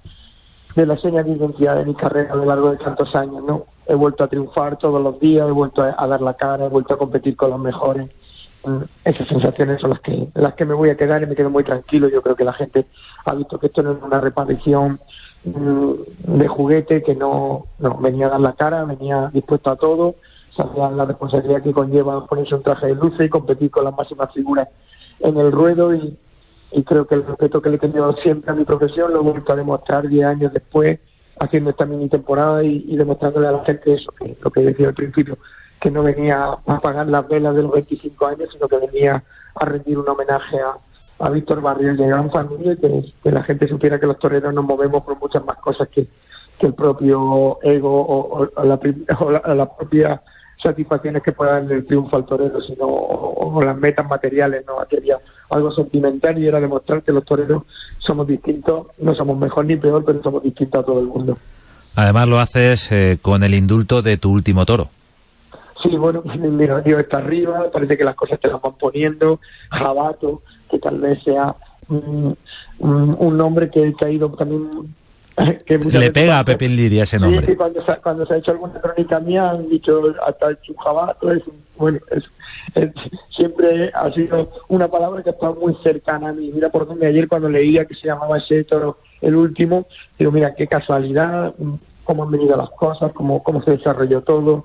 de 0.74 0.84
la 0.84 0.98
señal 0.98 1.26
de 1.26 1.30
identidad 1.30 1.76
de 1.76 1.84
mi 1.84 1.94
carrera 1.94 2.32
a 2.32 2.34
lo 2.34 2.44
largo 2.44 2.72
de 2.72 2.78
tantos 2.78 3.14
años, 3.14 3.44
¿no? 3.44 3.66
He 3.86 3.94
vuelto 3.94 4.24
a 4.24 4.28
triunfar 4.28 4.76
todos 4.76 5.00
los 5.00 5.20
días, 5.20 5.46
he 5.46 5.52
vuelto 5.52 5.82
a, 5.82 6.06
dar 6.08 6.20
la 6.20 6.34
cara, 6.34 6.66
he 6.66 6.68
vuelto 6.68 6.94
a 6.94 6.98
competir 6.98 7.36
con 7.36 7.50
los 7.50 7.60
mejores. 7.60 8.10
Mm, 8.64 8.82
esas 9.04 9.28
sensaciones 9.28 9.80
son 9.80 9.90
las 9.90 10.00
que 10.00 10.26
las 10.34 10.54
que 10.54 10.64
me 10.64 10.74
voy 10.74 10.90
a 10.90 10.96
quedar 10.96 11.22
y 11.22 11.26
me 11.26 11.36
quedo 11.36 11.50
muy 11.50 11.62
tranquilo. 11.62 12.08
Yo 12.08 12.20
creo 12.20 12.34
que 12.34 12.42
la 12.42 12.52
gente 12.54 12.86
ha 13.24 13.34
visto 13.34 13.60
que 13.60 13.68
esto 13.68 13.84
no 13.84 13.92
es 13.92 14.02
una 14.02 14.20
reparición 14.20 14.98
de 15.44 16.48
juguete, 16.48 17.02
que 17.02 17.14
no, 17.14 17.66
no 17.78 17.98
venía 17.98 18.26
a 18.26 18.30
dar 18.30 18.40
la 18.40 18.52
cara, 18.54 18.84
venía 18.84 19.30
dispuesto 19.32 19.70
a 19.70 19.76
todo, 19.76 20.16
sabía 20.56 20.90
la 20.90 21.04
responsabilidad 21.04 21.62
que 21.62 21.72
conlleva 21.72 22.26
ponerse 22.26 22.54
un 22.54 22.62
traje 22.62 22.88
de 22.88 22.94
luces 22.94 23.26
y 23.26 23.28
competir 23.28 23.70
con 23.70 23.84
las 23.84 23.96
máximas 23.96 24.32
figuras 24.32 24.68
en 25.20 25.36
el 25.36 25.52
ruedo 25.52 25.94
y, 25.94 26.18
y 26.72 26.82
creo 26.82 27.06
que 27.06 27.14
el 27.14 27.26
respeto 27.26 27.62
que 27.62 27.70
le 27.70 27.76
he 27.76 27.80
tenido 27.80 28.12
siempre 28.16 28.50
a 28.50 28.54
mi 28.54 28.64
profesión 28.64 29.12
lo 29.12 29.20
he 29.20 29.22
vuelto 29.22 29.52
a 29.52 29.56
demostrar 29.56 30.08
10 30.08 30.26
años 30.26 30.52
después 30.52 30.98
haciendo 31.40 31.70
esta 31.70 31.86
mini 31.86 32.08
temporada 32.08 32.62
y, 32.64 32.96
demostrándole 32.96 33.46
a 33.46 33.52
la 33.52 33.64
gente 33.64 33.94
eso, 33.94 34.12
que 34.12 34.36
lo 34.40 34.50
que 34.50 34.60
decía 34.62 34.88
al 34.88 34.94
principio, 34.94 35.38
que 35.80 35.90
no 35.90 36.02
venía 36.02 36.42
a 36.42 36.58
apagar 36.66 37.06
las 37.06 37.28
velas 37.28 37.54
de 37.54 37.62
los 37.62 37.72
25 37.72 38.26
años, 38.26 38.48
sino 38.52 38.68
que 38.68 38.78
venía 38.78 39.22
a 39.54 39.64
rendir 39.64 39.98
un 39.98 40.08
homenaje 40.08 40.58
a, 40.60 40.76
a 41.18 41.30
Víctor 41.30 41.60
Barrio 41.60 41.96
de 41.96 42.06
gran 42.06 42.30
familia 42.30 42.72
y 42.72 42.76
que, 43.22 43.30
la 43.30 43.42
gente 43.42 43.68
supiera 43.68 43.98
que 43.98 44.06
los 44.06 44.18
toreros 44.18 44.54
nos 44.54 44.64
movemos 44.64 45.02
por 45.02 45.18
muchas 45.18 45.44
más 45.44 45.58
cosas 45.58 45.88
que, 45.88 46.06
que 46.58 46.66
el 46.66 46.74
propio 46.74 47.58
ego 47.62 48.06
o, 48.06 48.44
la, 48.64 48.80
o 49.18 49.54
la 49.54 49.76
propia 49.76 50.22
satisfacciones 50.62 51.22
que 51.22 51.32
pueda 51.32 51.60
dar 51.60 51.72
el 51.72 51.86
triunfo 51.86 52.16
al 52.16 52.26
torero, 52.26 52.60
sino 52.62 52.86
o, 52.86 53.62
las 53.62 53.76
metas 53.76 54.08
materiales, 54.08 54.64
no 54.66 54.74
quería 54.88 55.18
algo 55.50 55.72
sentimental 55.72 56.38
y 56.38 56.46
era 56.46 56.60
demostrar 56.60 57.02
que 57.02 57.12
los 57.12 57.24
toreros 57.24 57.62
somos 57.98 58.26
distintos, 58.26 58.88
no 58.98 59.14
somos 59.14 59.38
mejor 59.38 59.64
ni 59.64 59.76
peor, 59.76 60.04
pero 60.04 60.22
somos 60.22 60.42
distintos 60.42 60.82
a 60.82 60.86
todo 60.86 61.00
el 61.00 61.06
mundo. 61.06 61.38
Además 61.94 62.28
lo 62.28 62.38
haces 62.38 62.90
eh, 62.92 63.18
con 63.20 63.42
el 63.42 63.54
indulto 63.54 64.02
de 64.02 64.18
tu 64.18 64.30
último 64.30 64.66
toro. 64.66 64.90
Sí, 65.82 65.96
bueno, 65.96 66.22
Dios 66.84 67.00
está 67.00 67.18
arriba, 67.18 67.70
parece 67.72 67.96
que 67.96 68.04
las 68.04 68.14
cosas 68.14 68.40
te 68.40 68.48
las 68.48 68.60
van 68.60 68.74
poniendo, 68.74 69.40
Jabato, 69.70 70.42
que 70.70 70.78
tal 70.78 71.00
vez 71.00 71.22
sea 71.22 71.54
un, 71.88 72.36
nombre 73.36 73.70
que, 73.70 73.94
ha 74.00 74.10
ido 74.10 74.30
también 74.30 74.68
le 75.66 76.10
pega 76.10 76.40
a 76.40 76.44
Pepín 76.44 76.76
Lidia 76.76 77.04
ese 77.04 77.18
nombre. 77.18 77.46
Sí, 77.46 77.56
cuando, 77.56 77.84
se, 77.84 77.96
cuando 77.96 78.26
se 78.26 78.34
ha 78.34 78.36
hecho 78.38 78.50
alguna 78.50 78.80
crónica 78.80 79.20
mía 79.20 79.50
han 79.50 79.68
dicho 79.68 80.02
hasta 80.26 80.48
el 80.48 80.60
chujabato, 80.60 81.30
es, 81.30 81.42
bueno, 81.76 81.98
es, 82.10 82.24
siempre 83.30 83.90
ha 83.94 84.12
sido 84.12 84.50
una 84.68 84.88
palabra 84.88 85.22
que 85.22 85.30
ha 85.30 85.32
estado 85.32 85.54
muy 85.54 85.76
cercana 85.82 86.30
a 86.30 86.32
mí. 86.32 86.50
Mira 86.52 86.70
por 86.70 86.86
dónde 86.86 87.06
ayer 87.06 87.28
cuando 87.28 87.48
leía 87.48 87.84
que 87.84 87.94
se 87.94 88.08
llamaba 88.08 88.38
ese 88.38 88.64
toro 88.64 88.98
el 89.20 89.36
último, 89.36 89.86
digo, 90.18 90.30
mira, 90.30 90.54
qué 90.54 90.66
casualidad, 90.66 91.54
cómo 92.04 92.24
han 92.24 92.30
venido 92.30 92.56
las 92.56 92.70
cosas, 92.70 93.12
cómo, 93.12 93.42
cómo 93.42 93.62
se 93.62 93.72
desarrolló 93.72 94.22
todo, 94.22 94.64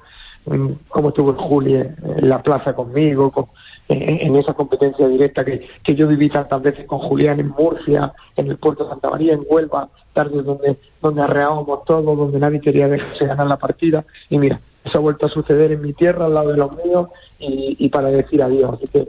cómo 0.89 1.09
estuvo 1.09 1.31
el 1.31 1.37
Juli 1.37 1.75
en 1.75 2.29
la 2.29 2.41
plaza 2.41 2.73
conmigo, 2.73 3.31
con, 3.31 3.47
en, 3.89 4.35
esa 4.35 4.53
competencia 4.53 5.07
directa 5.07 5.43
que, 5.43 5.67
que 5.83 5.95
yo 5.95 6.07
viví 6.07 6.29
tantas 6.29 6.61
veces 6.61 6.85
con 6.85 6.99
Julián 6.99 7.39
en 7.39 7.49
Murcia, 7.49 8.13
en 8.35 8.47
el 8.47 8.57
puerto 8.57 8.85
de 8.85 8.91
Santa 8.91 9.09
María, 9.09 9.33
en 9.33 9.45
Huelva, 9.47 9.89
tardes 10.13 10.45
donde, 10.45 10.77
donde 11.01 11.21
arreábamos 11.21 11.83
todo, 11.85 12.15
donde 12.15 12.39
nadie 12.39 12.61
quería 12.61 12.87
dejarse 12.87 13.25
ganar 13.25 13.47
la 13.47 13.57
partida. 13.57 14.05
Y 14.29 14.37
mira, 14.37 14.61
eso 14.83 14.97
ha 14.97 15.01
vuelto 15.01 15.25
a 15.25 15.29
suceder 15.29 15.71
en 15.71 15.81
mi 15.81 15.93
tierra, 15.93 16.25
al 16.25 16.33
lado 16.33 16.51
de 16.51 16.57
los 16.57 16.75
míos, 16.83 17.09
y, 17.39 17.75
y 17.79 17.89
para 17.89 18.09
decir 18.09 18.41
adiós. 18.41 18.75
Así 18.75 18.87
que, 18.87 19.07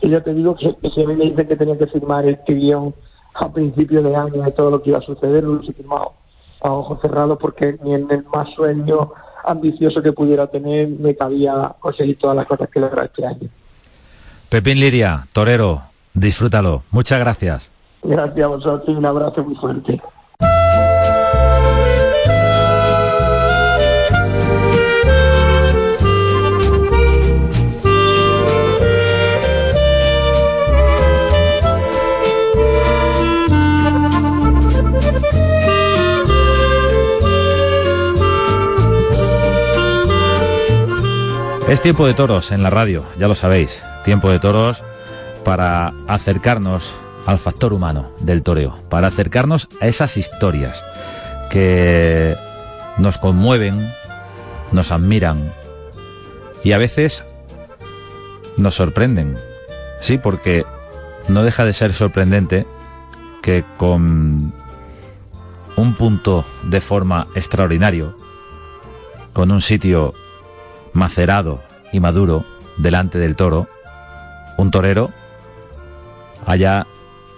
que 0.00 0.08
yo 0.08 0.22
te 0.22 0.34
digo 0.34 0.56
que, 0.56 0.74
si 0.90 1.02
a 1.02 1.06
mí 1.06 1.14
me 1.14 1.24
dicen 1.26 1.48
que 1.48 1.56
tenía 1.56 1.78
que 1.78 1.86
firmar 1.86 2.26
este 2.26 2.54
guion 2.54 2.94
a 3.34 3.52
principios 3.52 4.04
de 4.04 4.16
año 4.16 4.42
de 4.42 4.52
todo 4.52 4.70
lo 4.70 4.82
que 4.82 4.90
iba 4.90 4.98
a 4.98 5.02
suceder, 5.02 5.44
lo 5.44 5.60
he 5.60 5.72
firmado 5.72 6.12
a 6.60 6.72
ojos 6.72 7.00
cerrados 7.00 7.38
porque 7.40 7.78
ni 7.84 7.94
en 7.94 8.10
el 8.10 8.24
más 8.24 8.52
sueño 8.54 9.12
ambicioso 9.44 10.02
que 10.02 10.12
pudiera 10.12 10.48
tener 10.48 10.88
me 10.88 11.14
cabía 11.14 11.74
conseguir 11.78 12.18
todas 12.18 12.36
las 12.36 12.46
cosas 12.46 12.68
que 12.68 12.80
logré 12.80 13.04
este 13.04 13.24
año. 13.24 13.48
Pepín 14.48 14.80
Liria, 14.80 15.26
torero, 15.34 15.82
disfrútalo. 16.14 16.82
Muchas 16.90 17.18
gracias. 17.18 17.68
Gracias 18.02 18.44
a 18.44 18.48
vosotros 18.48 18.88
y 18.88 18.92
un 18.92 19.04
abrazo 19.04 19.44
muy 19.44 19.54
fuerte. 19.56 20.00
Es 41.68 41.82
tiempo 41.82 42.06
de 42.06 42.14
toros 42.14 42.50
en 42.50 42.62
la 42.62 42.70
radio, 42.70 43.04
ya 43.18 43.28
lo 43.28 43.34
sabéis. 43.34 43.82
Tiempo 44.04 44.30
de 44.30 44.38
toros 44.38 44.82
para 45.44 45.92
acercarnos 46.06 46.94
al 47.26 47.38
factor 47.38 47.72
humano 47.72 48.10
del 48.20 48.42
toreo, 48.42 48.78
para 48.88 49.08
acercarnos 49.08 49.68
a 49.80 49.86
esas 49.86 50.16
historias 50.16 50.82
que 51.50 52.36
nos 52.96 53.18
conmueven, 53.18 53.92
nos 54.72 54.92
admiran 54.92 55.52
y 56.64 56.72
a 56.72 56.78
veces 56.78 57.24
nos 58.56 58.74
sorprenden. 58.74 59.38
Sí, 60.00 60.18
porque 60.18 60.64
no 61.28 61.42
deja 61.42 61.64
de 61.64 61.72
ser 61.72 61.92
sorprendente 61.92 62.66
que 63.42 63.64
con 63.76 64.52
un 65.76 65.94
punto 65.94 66.44
de 66.64 66.80
forma 66.80 67.28
extraordinario, 67.34 68.16
con 69.32 69.50
un 69.50 69.60
sitio 69.60 70.14
macerado 70.92 71.60
y 71.92 72.00
maduro 72.00 72.44
delante 72.76 73.18
del 73.18 73.36
toro, 73.36 73.68
un 74.58 74.70
torero 74.70 75.10
haya 76.44 76.86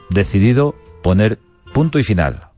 decidido 0.09 0.75
poner 1.03 1.39
punto 1.73 2.01
y 2.01 2.05
final 2.05 2.49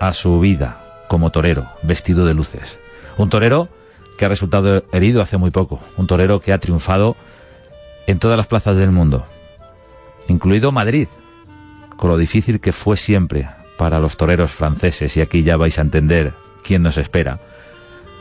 a 0.00 0.14
su 0.14 0.40
vida 0.40 0.78
como 1.08 1.30
torero, 1.30 1.66
vestido 1.82 2.24
de 2.24 2.34
luces. 2.34 2.78
Un 3.18 3.28
torero 3.28 3.68
que 4.16 4.24
ha 4.24 4.28
resultado 4.28 4.84
herido 4.92 5.20
hace 5.20 5.36
muy 5.36 5.50
poco, 5.50 5.80
un 5.96 6.06
torero 6.06 6.40
que 6.40 6.52
ha 6.52 6.58
triunfado 6.58 7.16
en 8.06 8.18
todas 8.18 8.36
las 8.36 8.46
plazas 8.46 8.76
del 8.76 8.90
mundo, 8.90 9.26
incluido 10.28 10.72
Madrid, 10.72 11.08
con 11.96 12.10
lo 12.10 12.16
difícil 12.16 12.60
que 12.60 12.72
fue 12.72 12.96
siempre 12.96 13.48
para 13.76 13.98
los 13.98 14.16
toreros 14.16 14.52
franceses, 14.52 15.16
y 15.16 15.20
aquí 15.20 15.42
ya 15.42 15.56
vais 15.56 15.78
a 15.78 15.82
entender 15.82 16.32
quién 16.64 16.82
nos 16.82 16.96
espera, 16.96 17.38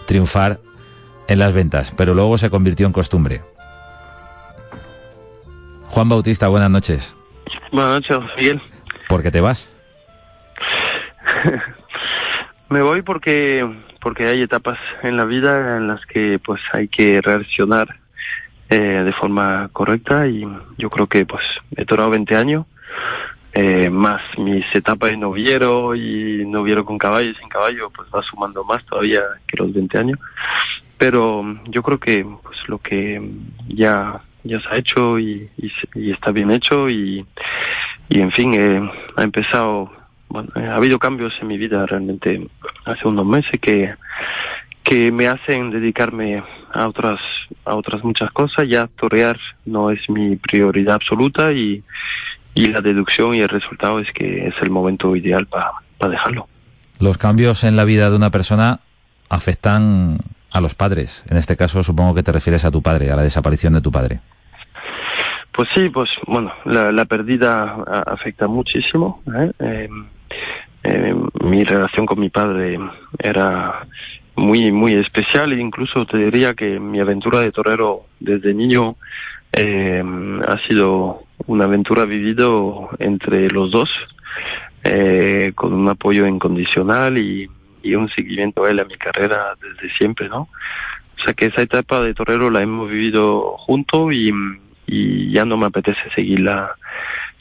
triunfar 0.05 0.59
en 1.27 1.39
las 1.39 1.53
ventas, 1.53 1.93
pero 1.95 2.13
luego 2.13 2.37
se 2.37 2.49
convirtió 2.49 2.85
en 2.87 2.93
costumbre. 2.93 3.41
Juan 5.91 6.07
Bautista, 6.07 6.47
buenas 6.47 6.71
noches. 6.71 7.13
Buenas 7.73 7.95
noches, 7.95 8.17
Miguel. 8.37 8.61
¿Por 9.09 9.21
qué 9.21 9.29
te 9.29 9.41
vas? 9.41 9.69
Me 12.69 12.81
voy 12.81 13.01
porque 13.01 13.61
porque 13.99 14.25
hay 14.25 14.41
etapas 14.41 14.79
en 15.03 15.17
la 15.17 15.25
vida 15.25 15.75
en 15.75 15.89
las 15.89 15.99
que 16.05 16.39
pues 16.43 16.61
hay 16.71 16.87
que 16.87 17.19
reaccionar 17.19 17.99
eh, 18.69 18.79
de 18.79 19.11
forma 19.11 19.69
correcta 19.73 20.27
y 20.27 20.47
yo 20.77 20.89
creo 20.89 21.07
que 21.07 21.25
pues 21.25 21.43
he 21.75 21.83
torado 21.83 22.09
20 22.11 22.37
años 22.37 22.65
eh, 23.51 23.89
más 23.89 24.21
mis 24.37 24.65
etapas 24.73 25.11
de 25.11 25.17
noviero 25.17 25.93
y 25.93 26.45
noviero 26.47 26.85
con 26.85 26.97
caballo 26.97 27.31
y 27.31 27.35
sin 27.35 27.49
caballo 27.49 27.89
pues 27.89 28.07
va 28.15 28.23
sumando 28.23 28.63
más 28.63 28.83
todavía 28.85 29.23
que 29.45 29.57
los 29.57 29.73
20 29.73 29.97
años 29.97 30.19
pero 30.97 31.43
yo 31.65 31.83
creo 31.83 31.99
que 31.99 32.25
pues 32.41 32.57
lo 32.67 32.77
que 32.77 33.21
ya 33.67 34.21
ya 34.43 34.59
se 34.61 34.67
ha 34.69 34.77
hecho 34.77 35.19
y, 35.19 35.49
está 35.95 36.31
bien 36.31 36.51
hecho 36.51 36.89
y, 36.89 37.25
y 38.09 38.21
en 38.21 38.31
fin 38.31 38.53
eh, 38.55 38.91
ha 39.15 39.23
empezado 39.23 39.91
bueno, 40.29 40.49
ha 40.55 40.75
habido 40.75 40.97
cambios 40.97 41.33
en 41.41 41.47
mi 41.47 41.57
vida 41.57 41.85
realmente 41.85 42.47
hace 42.85 43.07
unos 43.07 43.25
meses 43.25 43.59
que 43.61 43.93
que 44.83 45.11
me 45.11 45.27
hacen 45.27 45.69
dedicarme 45.69 46.43
a 46.73 46.87
otras 46.87 47.19
a 47.65 47.75
otras 47.75 48.03
muchas 48.03 48.31
cosas. 48.31 48.67
Ya 48.67 48.87
torear 48.87 49.37
no 49.65 49.91
es 49.91 49.99
mi 50.09 50.35
prioridad 50.37 50.95
absoluta 50.95 51.51
y, 51.53 51.83
y 52.55 52.67
la 52.67 52.81
deducción 52.81 53.35
y 53.35 53.41
el 53.41 53.49
resultado 53.49 53.99
es 53.99 54.11
que 54.11 54.47
es 54.47 54.55
el 54.61 54.69
momento 54.69 55.15
ideal 55.15 55.45
para 55.47 56.11
dejarlo. 56.11 56.47
Los 56.99 57.17
cambios 57.17 57.63
en 57.63 57.75
la 57.75 57.85
vida 57.85 58.09
de 58.09 58.15
una 58.15 58.29
persona 58.29 58.79
afectan 59.29 60.17
a 60.51 60.61
los 60.61 60.75
padres 60.75 61.23
en 61.29 61.37
este 61.37 61.55
caso 61.55 61.83
supongo 61.83 62.15
que 62.15 62.23
te 62.23 62.31
refieres 62.31 62.65
a 62.65 62.71
tu 62.71 62.81
padre 62.81 63.11
a 63.11 63.15
la 63.15 63.23
desaparición 63.23 63.73
de 63.73 63.81
tu 63.81 63.91
padre 63.91 64.19
pues 65.51 65.69
sí 65.73 65.89
pues 65.89 66.09
bueno 66.27 66.51
la, 66.65 66.91
la 66.91 67.05
pérdida 67.05 67.83
afecta 68.05 68.47
muchísimo 68.47 69.21
¿eh? 69.35 69.51
eh 69.59 69.89
eh, 70.83 71.13
mi 71.43 71.63
relación 71.63 72.07
con 72.07 72.19
mi 72.19 72.29
padre 72.29 72.79
era 73.19 73.85
muy 74.35 74.71
muy 74.71 74.93
especial 74.93 75.53
e 75.53 75.59
incluso 75.59 76.05
te 76.05 76.17
diría 76.17 76.55
que 76.55 76.79
mi 76.79 76.99
aventura 76.99 77.41
de 77.41 77.51
torero 77.51 78.05
desde 78.19 78.53
niño 78.53 78.95
eh, 79.53 80.03
ha 80.47 80.57
sido 80.67 81.23
una 81.45 81.65
aventura 81.65 82.05
vivido 82.05 82.89
entre 82.97 83.49
los 83.49 83.69
dos 83.69 83.89
eh, 84.83 85.51
con 85.53 85.73
un 85.73 85.87
apoyo 85.89 86.25
incondicional 86.25 87.19
y, 87.19 87.47
y 87.83 87.95
un 87.95 88.09
seguimiento 88.09 88.63
a 88.63 88.71
él 88.71 88.79
a 88.79 88.85
mi 88.85 88.97
carrera 88.97 89.55
desde 89.61 89.93
siempre 89.95 90.29
no 90.29 90.49
o 91.21 91.23
sea 91.23 91.33
que 91.33 91.45
esa 91.47 91.61
etapa 91.61 92.01
de 92.01 92.13
torero 92.13 92.49
la 92.49 92.61
hemos 92.61 92.89
vivido 92.89 93.55
junto 93.57 94.11
y, 94.11 94.31
ya 94.87 95.45
no 95.45 95.55
me 95.55 95.67
apetece 95.67 96.01
seguirla 96.13 96.75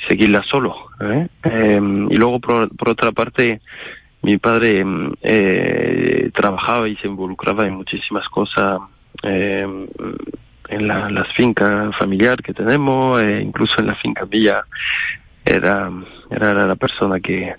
seguirla 0.07 0.43
solo. 0.45 0.77
¿eh? 1.01 1.27
Em, 1.43 2.07
y 2.11 2.17
luego, 2.17 2.39
por, 2.39 2.89
otra 2.89 3.11
parte, 3.11 3.61
mi 4.23 4.39
padre 4.39 4.81
em, 4.81 5.13
eh, 5.21 6.31
trabajaba 6.33 6.89
y 6.89 6.97
se 6.97 7.09
involucraba 7.09 7.67
en 7.67 7.75
muchísimas 7.75 8.29
cosas 8.29 8.79
em, 9.25 9.89
en 10.69 10.87
la, 10.87 11.11
las 11.11 11.27
fincas 11.35 11.97
familiar 11.99 12.41
que 12.41 12.55
tenemos, 12.55 13.21
eh, 13.23 13.41
incluso 13.43 13.81
en 13.81 13.89
la 13.89 13.97
finca 13.97 14.25
mía 14.27 14.63
era, 15.45 15.91
era 16.31 16.67
la 16.67 16.77
persona 16.77 17.19
que, 17.19 17.55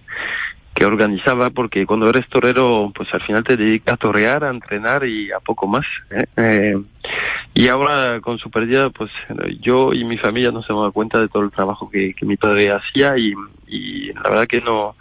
que 0.74 0.86
organizaba, 0.86 1.50
porque 1.50 1.86
cuando 1.86 2.10
eres 2.10 2.28
torero, 2.30 2.92
pues 2.96 3.10
al 3.14 3.22
final 3.24 3.44
te 3.44 3.58
dedicas 3.58 3.94
a 3.94 3.98
torear, 3.98 4.44
a 4.44 4.50
entrenar 4.50 5.06
y 5.06 5.32
a 5.32 5.40
poco 5.40 5.68
más. 5.68 5.86
¿eh? 6.10 6.26
Eh, 6.38 6.82
y 7.54 7.68
ahora 7.68 8.22
con 8.22 8.38
su 8.38 8.50
pérdida, 8.50 8.90
pues 8.90 9.12
yo 9.60 9.94
y 9.94 10.06
mi 10.06 10.18
familia 10.18 10.52
nos 10.52 10.70
hemos 10.70 10.84
dado 10.84 10.94
cuenta 10.94 11.20
de 11.20 11.28
todo 11.28 11.44
el 11.44 11.52
trabajo 11.52 11.90
que, 11.90 12.16
mi 12.22 12.38
padre 12.38 12.72
hacía 12.72 13.18
y, 13.18 13.34
y, 13.68 14.14
la 14.14 14.30
verdad 14.30 14.48
que 14.48 14.62
no 14.62 14.96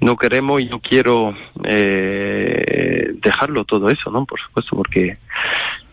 no 0.00 0.16
queremos 0.16 0.60
y 0.60 0.66
no 0.66 0.80
quiero 0.80 1.32
eh, 1.62 3.12
dejarlo 3.22 3.64
todo 3.64 3.88
eso, 3.88 4.10
¿no? 4.10 4.24
Por 4.24 4.40
supuesto, 4.40 4.74
porque 4.74 5.18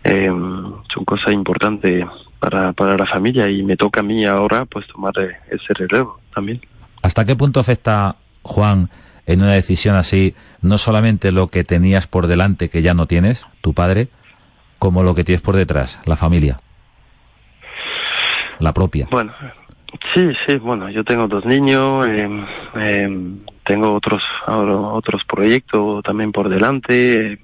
eh, 0.03 0.25
son 0.27 1.05
cosas 1.05 1.31
importantes 1.31 2.05
para, 2.39 2.73
para 2.73 2.97
la 2.97 3.05
familia 3.05 3.47
y 3.49 3.61
me 3.61 3.77
toca 3.77 3.99
a 3.99 4.03
mí 4.03 4.25
ahora 4.25 4.65
pues 4.65 4.87
tomar 4.87 5.13
ese 5.51 5.73
relevo 5.75 6.19
también. 6.33 6.59
¿Hasta 7.03 7.23
qué 7.23 7.35
punto 7.35 7.59
afecta, 7.59 8.15
Juan, 8.41 8.89
en 9.29 9.43
una 9.43 9.53
decisión 9.53 9.95
así, 9.95 10.33
no 10.63 10.79
solamente 10.79 11.31
lo 11.31 11.49
que 11.49 11.63
tenías 11.63 12.07
por 12.07 12.25
delante 12.25 12.67
que 12.67 12.81
ya 12.81 12.95
no 12.95 13.05
tienes, 13.05 13.45
tu 13.61 13.75
padre, 13.75 14.07
como 14.79 15.03
lo 15.03 15.13
que 15.13 15.23
tienes 15.23 15.43
por 15.43 15.55
detrás, 15.55 15.99
la 16.05 16.15
familia, 16.15 16.59
la 18.57 18.73
propia. 18.73 19.07
Bueno, 19.11 19.31
sí, 20.15 20.31
sí, 20.47 20.55
bueno, 20.57 20.89
yo 20.89 21.03
tengo 21.03 21.27
dos 21.27 21.45
niños, 21.45 22.07
eh, 22.07 22.27
eh, 22.77 23.09
tengo 23.65 23.93
otros 23.93 24.23
otros 24.47 25.23
proyectos 25.25 26.01
también 26.03 26.31
por 26.31 26.49
delante. 26.49 27.37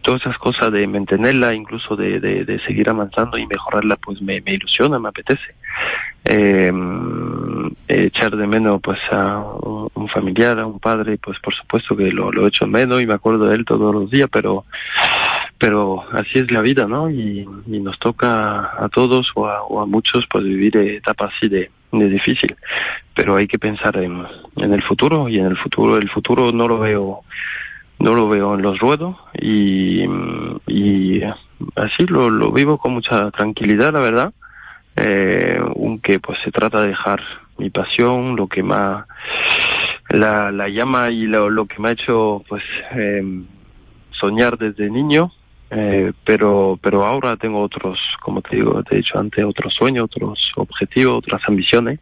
todas 0.00 0.22
esas 0.22 0.38
cosas 0.38 0.72
de 0.72 0.84
mantenerla, 0.88 1.54
incluso 1.54 1.94
de, 1.94 2.18
de, 2.18 2.60
seguir 2.66 2.90
avanzando 2.90 3.38
y 3.38 3.46
mejorarla, 3.46 3.94
pues 3.94 4.20
me 4.20 4.42
ilusiona, 4.44 4.98
me 4.98 5.10
apetece 5.10 5.54
eh, 6.24 6.72
echar 7.88 8.36
de 8.36 8.46
menos 8.46 8.80
pues 8.82 9.00
a 9.10 9.38
un, 9.38 10.08
familiar, 10.08 10.58
a 10.58 10.66
un 10.66 10.78
padre, 10.78 11.18
pues 11.18 11.38
por 11.40 11.54
supuesto 11.54 11.96
que 11.96 12.10
lo, 12.10 12.30
lo 12.30 12.46
echo 12.46 12.66
menos 12.66 13.02
y 13.02 13.06
me 13.06 13.14
acuerdo 13.14 13.46
de 13.46 13.56
él 13.56 13.64
todos 13.64 13.94
los 13.94 14.10
días, 14.10 14.28
pero 14.32 14.64
pero 15.58 16.02
así 16.10 16.40
es 16.40 16.50
la 16.50 16.60
vida, 16.60 16.88
¿no? 16.88 17.08
Y, 17.08 17.46
nos 17.66 17.96
toca 18.00 18.84
a 18.84 18.88
todos 18.88 19.30
o 19.34 19.80
a, 19.80 19.86
muchos 19.86 20.24
pues 20.28 20.44
vivir 20.44 20.76
etapas 20.76 21.32
así 21.36 21.48
de, 21.48 21.70
de, 21.92 22.08
difícil, 22.08 22.54
pero 23.14 23.36
hay 23.36 23.46
que 23.46 23.58
pensar 23.58 23.96
en, 23.96 24.24
en 24.56 24.72
el 24.72 24.82
futuro 24.82 25.28
y 25.28 25.38
en 25.38 25.46
el 25.46 25.56
futuro, 25.56 25.96
el 25.96 26.10
futuro 26.10 26.52
no 26.52 26.68
lo 26.68 26.78
veo 26.78 27.20
no 28.00 28.14
lo 28.14 28.28
veo 28.28 28.54
en 28.54 28.62
los 28.62 28.78
ruedos 28.80 29.16
y, 29.40 30.04
y 30.66 31.22
así 31.76 32.06
lo, 32.06 32.30
lo 32.30 32.50
vivo 32.50 32.78
con 32.78 32.94
mucha 32.94 33.30
tranquilidad, 33.30 33.92
la 33.92 34.00
verdad 34.00 34.32
eh, 34.96 35.58
aunque 35.60 36.20
pues 36.20 36.38
se 36.44 36.50
trata 36.50 36.82
de 36.82 36.88
dejar 36.88 37.20
mi 37.58 37.70
pasión, 37.70 38.36
lo 38.36 38.46
que 38.46 38.62
más 38.62 39.06
la, 40.10 40.50
la 40.50 40.68
llama 40.68 41.10
y 41.10 41.26
lo, 41.26 41.48
lo 41.48 41.66
que 41.66 41.80
me 41.80 41.88
ha 41.88 41.92
hecho 41.92 42.42
pues 42.48 42.62
eh, 42.94 43.22
soñar 44.10 44.58
desde 44.58 44.90
niño, 44.90 45.32
eh, 45.70 46.12
pero 46.24 46.78
pero 46.82 47.04
ahora 47.04 47.36
tengo 47.36 47.62
otros, 47.62 47.98
como 48.20 48.42
te 48.42 48.56
digo, 48.56 48.82
te 48.82 48.94
he 48.94 48.98
dicho 48.98 49.18
antes, 49.18 49.44
otros 49.44 49.74
sueños, 49.74 50.04
otros 50.04 50.52
objetivos, 50.56 51.18
otras 51.18 51.42
ambiciones, 51.48 52.00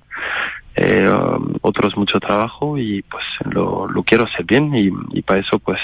eh, 0.74 1.08
um, 1.08 1.54
otros 1.62 1.96
mucho 1.96 2.18
trabajo 2.18 2.78
y 2.78 3.02
pues 3.02 3.24
lo, 3.52 3.86
lo 3.88 4.02
quiero 4.02 4.24
hacer 4.24 4.44
bien 4.44 4.74
y, 4.74 4.90
y 5.18 5.22
para 5.22 5.40
eso 5.40 5.58
pues 5.58 5.78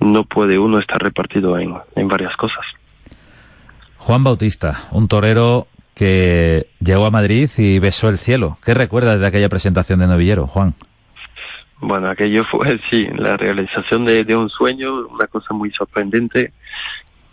no 0.00 0.24
puede 0.24 0.58
uno 0.58 0.78
estar 0.78 1.02
repartido 1.02 1.58
en, 1.58 1.74
en 1.94 2.08
varias 2.08 2.36
cosas. 2.36 2.64
Juan 3.98 4.22
Bautista, 4.22 4.82
un 4.90 5.08
torero 5.08 5.66
que 5.94 6.66
llegó 6.80 7.06
a 7.06 7.10
Madrid 7.10 7.48
y 7.56 7.78
besó 7.78 8.08
el 8.08 8.18
cielo. 8.18 8.58
¿Qué 8.64 8.74
recuerdas 8.74 9.20
de 9.20 9.26
aquella 9.26 9.48
presentación 9.48 10.00
de 10.00 10.06
Novillero, 10.06 10.46
Juan? 10.46 10.74
Bueno, 11.80 12.08
aquello 12.08 12.44
fue, 12.50 12.78
sí, 12.90 13.08
la 13.16 13.36
realización 13.36 14.04
de, 14.04 14.24
de 14.24 14.36
un 14.36 14.48
sueño, 14.48 15.06
una 15.06 15.26
cosa 15.26 15.54
muy 15.54 15.70
sorprendente. 15.70 16.52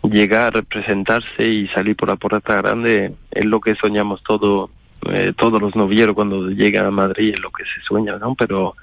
Llegar, 0.02 0.64
presentarse 0.64 1.46
y 1.46 1.68
salir 1.68 1.94
por 1.96 2.08
la 2.08 2.16
puerta 2.16 2.56
grande 2.56 3.14
es 3.30 3.44
lo 3.44 3.60
que 3.60 3.76
soñamos 3.76 4.20
todo, 4.24 4.68
eh, 5.08 5.32
todos 5.36 5.60
los 5.60 5.76
novilleros 5.76 6.14
cuando 6.16 6.48
llegan 6.48 6.86
a 6.86 6.90
Madrid, 6.90 7.34
es 7.34 7.40
lo 7.40 7.50
que 7.50 7.62
se 7.64 7.80
sueña, 7.86 8.18
¿no? 8.18 8.34
Pero 8.34 8.74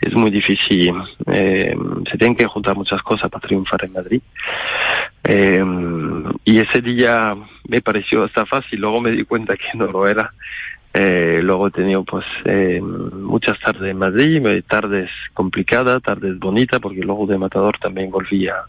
es 0.00 0.12
muy 0.14 0.30
difícil. 0.30 0.92
Eh, 1.26 1.74
se 2.10 2.18
tienen 2.18 2.36
que 2.36 2.46
juntar 2.46 2.76
muchas 2.76 3.02
cosas 3.02 3.30
para 3.30 3.46
triunfar 3.46 3.82
en 3.84 3.92
Madrid. 3.92 4.20
Eh, 5.24 5.64
y 6.44 6.58
ese 6.58 6.82
día 6.82 7.34
me 7.68 7.80
pareció 7.80 8.24
hasta 8.24 8.46
fácil, 8.46 8.80
luego 8.80 9.00
me 9.00 9.10
di 9.10 9.24
cuenta 9.24 9.56
que 9.56 9.76
no 9.76 9.86
lo 9.86 10.06
era. 10.06 10.32
Eh, 10.94 11.40
luego 11.42 11.68
he 11.68 11.70
tenido 11.70 12.04
pues 12.04 12.26
eh, 12.44 12.80
muchas 12.80 13.58
tardes 13.60 13.90
en 13.90 13.98
Madrid, 13.98 14.46
tardes 14.68 15.10
complicadas, 15.32 16.02
tardes 16.02 16.38
bonitas, 16.38 16.80
porque 16.80 17.00
luego 17.00 17.26
de 17.26 17.38
Matador 17.38 17.78
también 17.78 18.10
volví 18.10 18.46
a, 18.48 18.66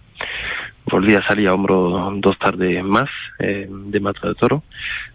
salir 1.27 1.49
a 1.49 1.53
hombro 1.53 2.13
dos 2.15 2.39
tardes 2.39 2.81
más 2.83 3.09
eh, 3.39 3.67
de 3.69 3.99
Mata 3.99 4.29
de 4.29 4.35
Toro 4.35 4.63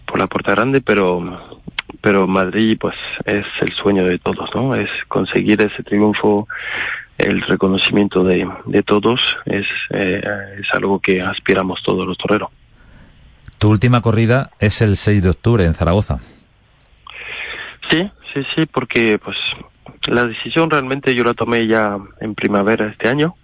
por 0.04 0.18
la 0.18 0.26
Puerta 0.26 0.52
Grande, 0.52 0.82
pero 0.82 1.56
pero 2.00 2.26
Madrid 2.26 2.76
pues 2.78 2.94
es 3.24 3.46
el 3.60 3.72
sueño 3.74 4.04
de 4.04 4.18
todos, 4.18 4.50
¿no? 4.54 4.74
Es 4.74 4.90
conseguir 5.08 5.60
ese 5.62 5.82
triunfo 5.82 6.46
el 7.18 7.42
reconocimiento 7.42 8.22
de, 8.22 8.48
de 8.66 8.82
todos 8.84 9.36
es, 9.44 9.66
eh, 9.90 10.22
es 10.60 10.66
algo 10.72 11.00
que 11.00 11.20
aspiramos 11.20 11.82
todos 11.82 12.06
los 12.06 12.16
toreros. 12.16 12.50
Tu 13.58 13.68
última 13.68 14.00
corrida 14.00 14.50
es 14.60 14.80
el 14.82 14.96
6 14.96 15.22
de 15.22 15.30
octubre 15.30 15.64
en 15.64 15.74
Zaragoza. 15.74 16.20
Sí, 17.90 18.08
sí, 18.32 18.42
sí, 18.54 18.66
porque 18.66 19.18
pues 19.18 19.36
la 20.06 20.26
decisión 20.26 20.70
realmente 20.70 21.14
yo 21.14 21.24
la 21.24 21.34
tomé 21.34 21.66
ya 21.66 21.98
en 22.20 22.34
primavera 22.34 22.86
este 22.86 23.08
año. 23.08 23.34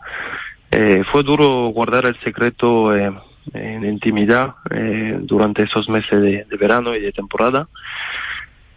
Eh, 0.71 1.03
fue 1.11 1.25
duro 1.25 1.69
guardar 1.69 2.07
el 2.07 2.19
secreto 2.21 2.95
eh, 2.95 3.13
en 3.53 3.85
intimidad 3.85 4.55
eh, 4.71 5.19
durante 5.21 5.65
esos 5.65 5.89
meses 5.89 6.21
de, 6.21 6.45
de, 6.45 6.57
verano 6.57 6.95
y 6.95 7.01
de 7.01 7.13
temporada. 7.13 7.69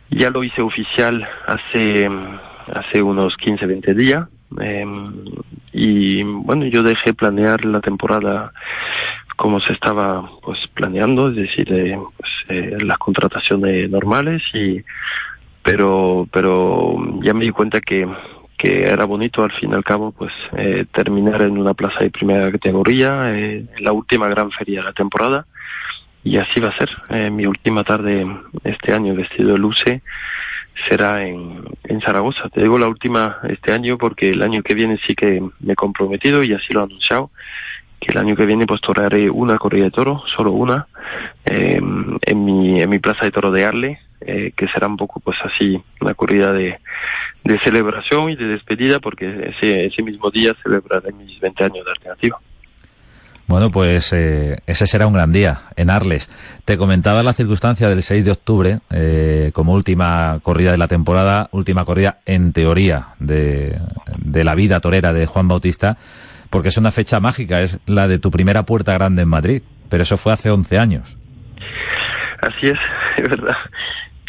Ya 0.10 0.32
lo 0.32 0.44
hice 0.44 0.62
oficial 0.62 1.28
hace, 1.46 2.10
hace 2.74 3.02
unos 3.02 3.36
15, 3.38 3.66
20 3.66 3.94
días 3.94 4.28
eh, 4.62 4.86
y 5.74 6.24
bueno, 6.24 6.66
yo 6.66 6.82
dejé 6.84 7.14
planear 7.14 7.66
la 7.66 7.82
temporada 7.82 8.54
como 9.38 9.62
se 9.62 9.72
estaba 9.74 10.30
pues 10.42 10.60
planeando, 10.74 11.30
es 11.30 11.38
decir, 11.38 11.72
eh, 11.72 11.98
pues, 12.18 12.32
eh, 12.50 12.78
las 12.82 12.98
contrataciones 12.98 13.90
normales 13.90 14.44
y 14.54 14.84
pero 15.64 16.28
pero 16.32 16.98
ya 17.22 17.34
me 17.34 17.46
di 17.46 17.52
cuenta 17.52 17.80
que 17.80 18.08
que 18.58 18.82
era 18.82 19.06
bonito 19.06 19.44
al 19.44 19.52
fin 19.52 19.72
y 19.72 19.76
al 19.76 19.84
cabo 19.84 20.12
pues 20.12 20.34
eh, 20.58 20.86
terminar 20.92 21.44
en 21.44 21.58
una 21.58 21.76
plaza 21.76 22.00
de 22.00 22.10
primera 22.10 22.52
categoría, 22.52 23.30
eh, 23.32 23.66
la 23.80 23.92
última 23.92 24.28
gran 24.28 24.50
feria 24.52 24.80
de 24.80 24.86
la 24.86 24.94
temporada 24.94 25.46
y 26.24 26.38
así 26.38 26.60
va 26.60 26.70
a 26.70 26.78
ser. 26.78 26.90
Eh, 27.10 27.30
mi 27.30 27.46
última 27.46 27.84
tarde 27.84 28.26
este 28.64 28.94
año 28.94 29.14
vestido 29.14 29.54
de 29.54 29.60
luce 29.60 30.02
será 30.90 31.24
en, 31.24 31.64
en 31.84 32.02
Zaragoza. 32.02 32.50
Te 32.50 32.62
digo 32.62 32.80
la 32.80 32.88
última 32.88 33.38
este 33.48 33.72
año 33.72 33.98
porque 33.98 34.30
el 34.30 34.42
año 34.42 34.64
que 34.64 34.74
viene 34.74 35.00
sí 35.06 35.14
que 35.14 35.40
me 35.60 35.74
he 35.74 35.76
comprometido 35.76 36.44
y 36.44 36.54
así 36.54 36.74
lo 36.74 36.82
he 36.82 36.84
anunciado 36.84 37.30
que 38.00 38.12
el 38.12 38.18
año 38.18 38.36
que 38.36 38.46
viene 38.46 38.66
pues 38.66 38.82
torearé 38.82 39.30
una 39.30 39.58
corrida 39.58 39.86
de 39.86 39.92
toro, 39.92 40.24
solo 40.36 40.52
una, 40.52 40.88
eh, 41.46 41.80
en, 41.80 42.46
mi, 42.46 42.82
en 42.82 42.90
mi 42.90 43.00
plaza 43.00 43.26
de 43.26 43.32
toro 43.32 43.52
de 43.52 43.66
Arle, 43.66 44.00
eh, 44.22 44.52
que 44.56 44.68
será 44.68 44.88
un 44.88 44.98
poco 44.98 45.20
pues 45.20 45.38
así 45.44 45.82
una 46.02 46.14
corrida 46.14 46.52
de, 46.52 46.80
de 47.44 47.60
celebración 47.60 48.30
y 48.30 48.36
de 48.36 48.46
despedida 48.46 49.00
porque 49.00 49.54
ese, 49.56 49.86
ese 49.86 50.04
mismo 50.04 50.30
día 50.32 50.56
celebraré 50.64 51.12
mis 51.14 51.40
20 51.40 51.64
años 51.64 51.86
de 51.86 51.92
alternativa. 51.92 52.40
Bueno, 53.48 53.72
pues 53.72 54.12
eh, 54.12 54.58
ese 54.68 54.88
será 54.88 55.08
un 55.08 55.14
gran 55.14 55.32
día 55.32 55.62
en 55.78 55.90
Arles. 55.90 56.30
Te 56.66 56.78
comentaba 56.78 57.24
la 57.24 57.32
circunstancia 57.32 57.88
del 57.88 58.04
6 58.04 58.26
de 58.26 58.32
octubre 58.32 58.80
eh, 58.90 59.52
como 59.54 59.74
última 59.74 60.40
corrida 60.44 60.72
de 60.72 60.78
la 60.78 60.90
temporada, 60.90 61.48
última 61.54 61.86
corrida 61.86 62.18
en 62.26 62.52
teoría 62.52 63.10
de, 63.20 63.80
de 64.18 64.44
la 64.44 64.54
vida 64.54 64.82
torera 64.82 65.14
de 65.14 65.26
Juan 65.28 65.48
Bautista, 65.48 65.98
porque 66.50 66.70
es 66.70 66.78
una 66.78 66.92
fecha 66.92 67.20
mágica, 67.20 67.62
es 67.62 67.80
la 67.86 68.08
de 68.08 68.20
tu 68.20 68.32
primera 68.32 68.64
puerta 68.64 68.94
grande 68.94 69.24
en 69.24 69.30
Madrid, 69.30 69.62
pero 69.90 70.04
eso 70.04 70.18
fue 70.18 70.34
hace 70.34 70.50
11 70.50 70.80
años. 70.80 71.18
Así 72.42 72.68
es, 72.68 72.80
es 73.18 73.30
verdad. 73.30 73.56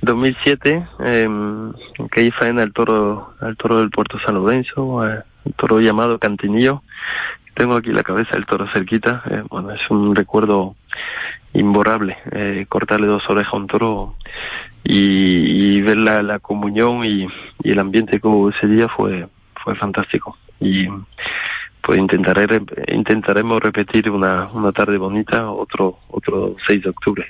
2007, 0.02 0.86
eh, 1.04 1.28
ahí 2.16 2.30
faena 2.30 2.62
el 2.62 2.72
toro, 2.72 3.34
al 3.40 3.56
toro 3.56 3.80
del 3.80 3.90
Puerto 3.90 4.16
eh, 4.18 5.22
un 5.44 5.52
toro 5.56 5.80
llamado 5.80 6.18
Cantinillo. 6.18 6.82
Tengo 7.54 7.74
aquí 7.74 7.90
la 7.90 8.04
cabeza 8.04 8.30
del 8.34 8.46
toro 8.46 8.68
cerquita. 8.72 9.22
Eh, 9.28 9.42
bueno, 9.50 9.72
es 9.72 9.80
un 9.90 10.14
recuerdo 10.14 10.76
imborrable. 11.52 12.16
Eh, 12.30 12.66
cortarle 12.68 13.08
dos 13.08 13.22
orejas 13.28 13.52
a 13.52 13.56
un 13.56 13.66
toro 13.66 14.14
y, 14.84 15.76
y 15.76 15.82
ver 15.82 15.96
la, 15.98 16.22
la 16.22 16.38
comunión 16.38 17.04
y, 17.04 17.26
y, 17.64 17.70
el 17.70 17.78
ambiente 17.80 18.20
que 18.20 18.28
hubo 18.28 18.50
ese 18.50 18.68
día 18.68 18.88
fue, 18.88 19.26
fue 19.64 19.74
fantástico. 19.74 20.36
Y 20.60 20.86
pues 21.82 21.98
intentaré, 21.98 22.46
intentaremos 22.92 23.60
repetir 23.60 24.10
una, 24.10 24.50
una 24.52 24.72
tarde 24.72 24.98
bonita 24.98 25.50
otro, 25.50 25.98
otro 26.08 26.56
6 26.66 26.82
de 26.82 26.90
octubre. 26.90 27.26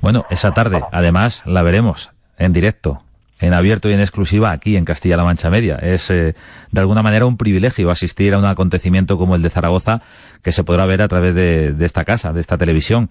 Bueno, 0.00 0.24
esa 0.30 0.52
tarde, 0.52 0.82
además, 0.92 1.42
la 1.46 1.62
veremos 1.62 2.10
en 2.38 2.52
directo, 2.52 3.02
en 3.38 3.52
abierto 3.52 3.90
y 3.90 3.92
en 3.92 4.00
exclusiva 4.00 4.50
aquí 4.50 4.76
en 4.76 4.84
Castilla-La 4.84 5.24
Mancha 5.24 5.50
Media. 5.50 5.76
Es 5.76 6.10
eh, 6.10 6.34
de 6.70 6.80
alguna 6.80 7.02
manera 7.02 7.26
un 7.26 7.36
privilegio 7.36 7.90
asistir 7.90 8.34
a 8.34 8.38
un 8.38 8.46
acontecimiento 8.46 9.18
como 9.18 9.34
el 9.34 9.42
de 9.42 9.50
Zaragoza 9.50 10.02
que 10.42 10.52
se 10.52 10.64
podrá 10.64 10.86
ver 10.86 11.02
a 11.02 11.08
través 11.08 11.34
de, 11.34 11.72
de 11.72 11.86
esta 11.86 12.04
casa, 12.04 12.32
de 12.32 12.40
esta 12.40 12.56
televisión. 12.56 13.10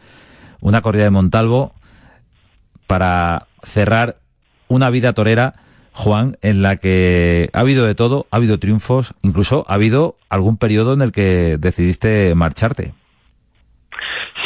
Una 0.62 0.82
corrida 0.82 1.04
de 1.04 1.12
Montalvo 1.12 1.74
para 2.88 3.48
cerrar 3.64 4.16
una 4.68 4.90
vida 4.90 5.14
torera, 5.14 5.54
Juan, 6.00 6.38
en 6.42 6.62
la 6.62 6.78
que 6.78 7.50
ha 7.52 7.60
habido 7.60 7.86
de 7.86 7.94
todo, 7.94 8.26
ha 8.32 8.38
habido 8.38 8.58
triunfos, 8.58 9.14
incluso 9.22 9.66
ha 9.68 9.74
habido 9.74 10.16
algún 10.30 10.56
periodo 10.56 10.94
en 10.94 11.02
el 11.02 11.12
que 11.12 11.58
decidiste 11.60 12.34
marcharte. 12.36 12.94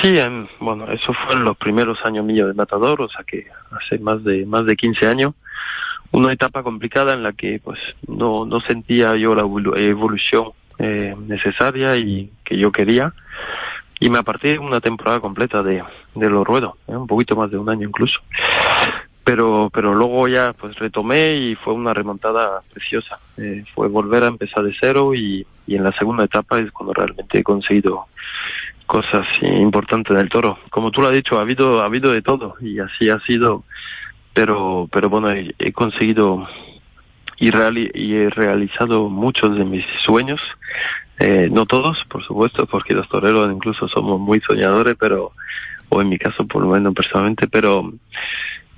Sí, 0.01 0.17
em, 0.17 0.47
bueno, 0.59 0.91
eso 0.91 1.13
fue 1.13 1.35
en 1.35 1.43
los 1.43 1.55
primeros 1.55 1.99
años 2.05 2.25
míos 2.25 2.47
de 2.47 2.55
Matador, 2.55 3.03
o 3.03 3.07
sea 3.07 3.23
que 3.23 3.45
hace 3.69 3.99
más 3.99 4.23
de 4.23 4.47
más 4.47 4.65
de 4.65 4.75
15 4.75 5.05
años. 5.05 5.35
Una 6.11 6.33
etapa 6.33 6.63
complicada 6.63 7.13
en 7.13 7.21
la 7.21 7.33
que 7.33 7.61
pues 7.63 7.77
no, 8.07 8.47
no 8.47 8.59
sentía 8.61 9.15
yo 9.15 9.35
la 9.35 9.43
evolución 9.43 10.53
eh, 10.79 11.15
necesaria 11.27 11.95
y 11.97 12.31
que 12.43 12.57
yo 12.57 12.71
quería. 12.71 13.13
Y 13.99 14.09
me 14.09 14.17
aparté 14.17 14.57
una 14.57 14.81
temporada 14.81 15.19
completa 15.19 15.61
de, 15.61 15.83
de 16.15 16.29
los 16.31 16.47
ruedos, 16.47 16.73
¿eh? 16.87 16.95
un 16.95 17.05
poquito 17.05 17.35
más 17.35 17.51
de 17.51 17.59
un 17.59 17.69
año 17.69 17.87
incluso. 17.87 18.19
Pero, 19.23 19.69
pero 19.73 19.95
luego 19.95 20.27
ya 20.27 20.53
pues 20.53 20.75
retomé 20.77 21.31
y 21.31 21.55
fue 21.55 21.73
una 21.73 21.93
remontada 21.93 22.61
preciosa. 22.73 23.19
Eh, 23.37 23.63
fue 23.73 23.87
volver 23.87 24.23
a 24.23 24.27
empezar 24.27 24.63
de 24.63 24.75
cero 24.79 25.15
y, 25.15 25.45
y 25.65 25.75
en 25.75 25.83
la 25.83 25.93
segunda 25.93 26.25
etapa 26.25 26.59
es 26.59 26.71
cuando 26.71 26.93
realmente 26.93 27.39
he 27.39 27.43
conseguido 27.43 28.07
cosas 28.85 29.25
importantes 29.41 30.15
del 30.15 30.29
toro. 30.29 30.59
Como 30.69 30.91
tú 30.91 31.01
lo 31.01 31.07
has 31.07 31.13
dicho, 31.13 31.37
ha 31.37 31.41
habido, 31.41 31.81
ha 31.81 31.85
habido 31.85 32.11
de 32.11 32.21
todo 32.21 32.55
y 32.59 32.79
así 32.79 33.09
ha 33.09 33.19
sido, 33.21 33.63
pero, 34.33 34.89
pero 34.91 35.09
bueno, 35.09 35.31
he, 35.31 35.55
he 35.57 35.71
conseguido 35.71 36.47
y, 37.37 37.49
reali 37.49 37.89
y 37.93 38.15
he 38.15 38.29
realizado 38.29 39.09
muchos 39.09 39.57
de 39.57 39.65
mis 39.65 39.85
sueños, 40.01 40.39
eh, 41.19 41.49
no 41.51 41.65
todos, 41.65 41.97
por 42.09 42.23
supuesto, 42.25 42.65
porque 42.65 42.93
los 42.93 43.07
toreros 43.09 43.51
incluso 43.51 43.87
somos 43.87 44.19
muy 44.19 44.39
soñadores, 44.41 44.95
pero, 44.99 45.31
o 45.89 46.01
en 46.01 46.09
mi 46.09 46.17
caso 46.17 46.45
por 46.45 46.61
lo 46.61 46.69
menos 46.69 46.93
personalmente, 46.93 47.47
pero, 47.47 47.91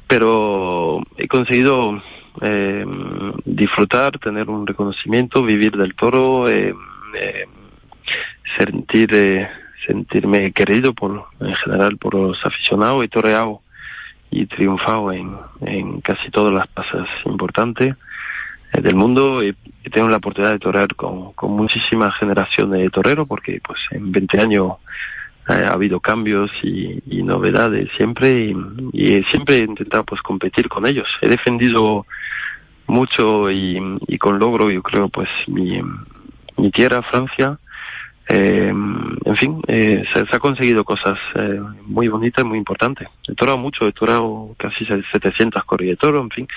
pero 0.07 1.01
he 1.17 1.27
conseguido 1.27 2.01
eh, 2.41 2.85
disfrutar, 3.45 4.19
tener 4.19 4.49
un 4.49 4.67
reconocimiento, 4.67 5.43
vivir 5.43 5.75
del 5.77 5.95
toro, 5.95 6.47
eh, 6.49 6.73
eh 7.19 7.45
sentir 8.57 9.09
sentirme 9.85 10.51
querido 10.51 10.93
por 10.93 11.25
en 11.39 11.55
general 11.55 11.97
por 11.97 12.13
los 12.13 12.37
aficionados 12.45 13.03
y 13.03 13.07
toreado 13.07 13.61
y 14.31 14.45
triunfado 14.47 15.11
en, 15.11 15.35
en 15.61 16.01
casi 16.01 16.29
todas 16.29 16.53
las 16.53 16.67
plazas 16.67 17.07
importantes 17.25 17.95
eh, 18.73 18.81
del 18.81 18.95
mundo. 18.95 19.43
Y, 19.43 19.55
tengo 19.91 20.09
la 20.09 20.17
oportunidad 20.17 20.51
de 20.51 20.59
torear 20.59 20.93
con, 20.95 21.31
con 21.33 21.51
muchísimas 21.51 22.13
generaciones 22.17 22.81
de 22.81 22.89
toreros 22.89 23.27
porque 23.27 23.61
pues 23.65 23.79
en 23.91 24.11
20 24.11 24.41
años 24.41 24.73
ha 25.47 25.73
habido 25.73 25.99
cambios 25.99 26.51
y, 26.63 27.01
y 27.07 27.23
novedades 27.23 27.89
siempre 27.97 28.39
y, 28.39 28.55
y, 28.93 29.23
siempre 29.25 29.57
he 29.57 29.63
intentado 29.63 30.03
pues 30.03 30.21
competir 30.21 30.67
con 30.67 30.87
ellos 30.87 31.07
he 31.21 31.27
defendido 31.27 32.05
mucho 32.87 33.51
y, 33.51 33.79
con 34.19 34.39
logro 34.39 34.71
yo 34.71 34.81
creo 34.81 35.09
pues 35.09 35.29
mi, 35.47 35.81
tierra 36.71 37.01
Francia 37.03 37.57
eh, 38.27 38.69
en 38.69 39.35
fin, 39.37 39.61
eh, 39.67 40.03
se, 40.11 40.25
se, 40.25 40.35
ha 40.35 40.39
conseguido 40.39 40.83
cosas 40.83 41.19
eh, 41.35 41.61
muy 41.83 42.07
bonitas 42.07 42.43
y 42.43 42.47
muy 42.47 42.57
importantes. 42.57 43.07
He 43.27 43.35
torado 43.35 43.59
mucho, 43.59 43.87
he 43.87 43.91
torado 43.91 44.55
casi 44.57 44.83
700 44.83 45.63
corridas 45.63 45.91
de 45.91 45.97
toro, 45.97 46.21
en 46.21 46.31
fin. 46.31 46.47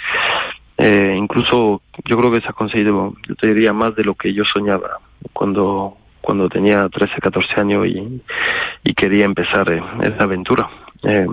Incluso 0.78 1.82
yo 2.06 2.16
creo 2.16 2.30
que 2.30 2.40
se 2.40 2.48
ha 2.48 2.54
conseguido, 2.54 3.12
yo 3.28 3.34
te 3.34 3.48
diría, 3.48 3.74
más 3.74 3.94
de 3.96 4.04
lo 4.04 4.14
que 4.14 4.32
yo 4.32 4.44
soñaba 4.46 5.00
cuando 5.34 5.98
cuando 6.20 6.48
tenía 6.48 6.88
13, 6.88 7.20
14 7.20 7.60
años 7.60 7.86
y, 7.86 8.22
y 8.84 8.94
quería 8.94 9.24
empezar 9.24 9.70
eh, 9.72 9.82
esa 10.02 10.24
aventura. 10.24 10.68
Eh, 11.02 11.26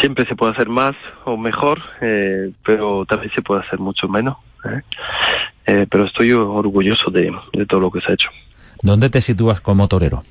siempre 0.00 0.26
se 0.26 0.34
puede 0.34 0.52
hacer 0.52 0.68
más 0.68 0.94
o 1.24 1.36
mejor, 1.36 1.80
eh, 2.00 2.52
pero 2.64 3.04
también 3.06 3.32
se 3.34 3.42
puede 3.42 3.62
hacer 3.62 3.78
mucho 3.78 4.08
menos. 4.08 4.36
¿eh? 4.64 4.80
Eh, 5.66 5.86
pero 5.90 6.06
estoy 6.06 6.32
orgulloso 6.32 7.10
de, 7.10 7.32
de 7.52 7.66
todo 7.66 7.80
lo 7.80 7.90
que 7.90 8.00
se 8.00 8.10
ha 8.10 8.14
hecho. 8.14 8.28
¿Dónde 8.82 9.08
te 9.10 9.20
sitúas 9.20 9.60
como 9.60 9.88
torero? 9.88 10.24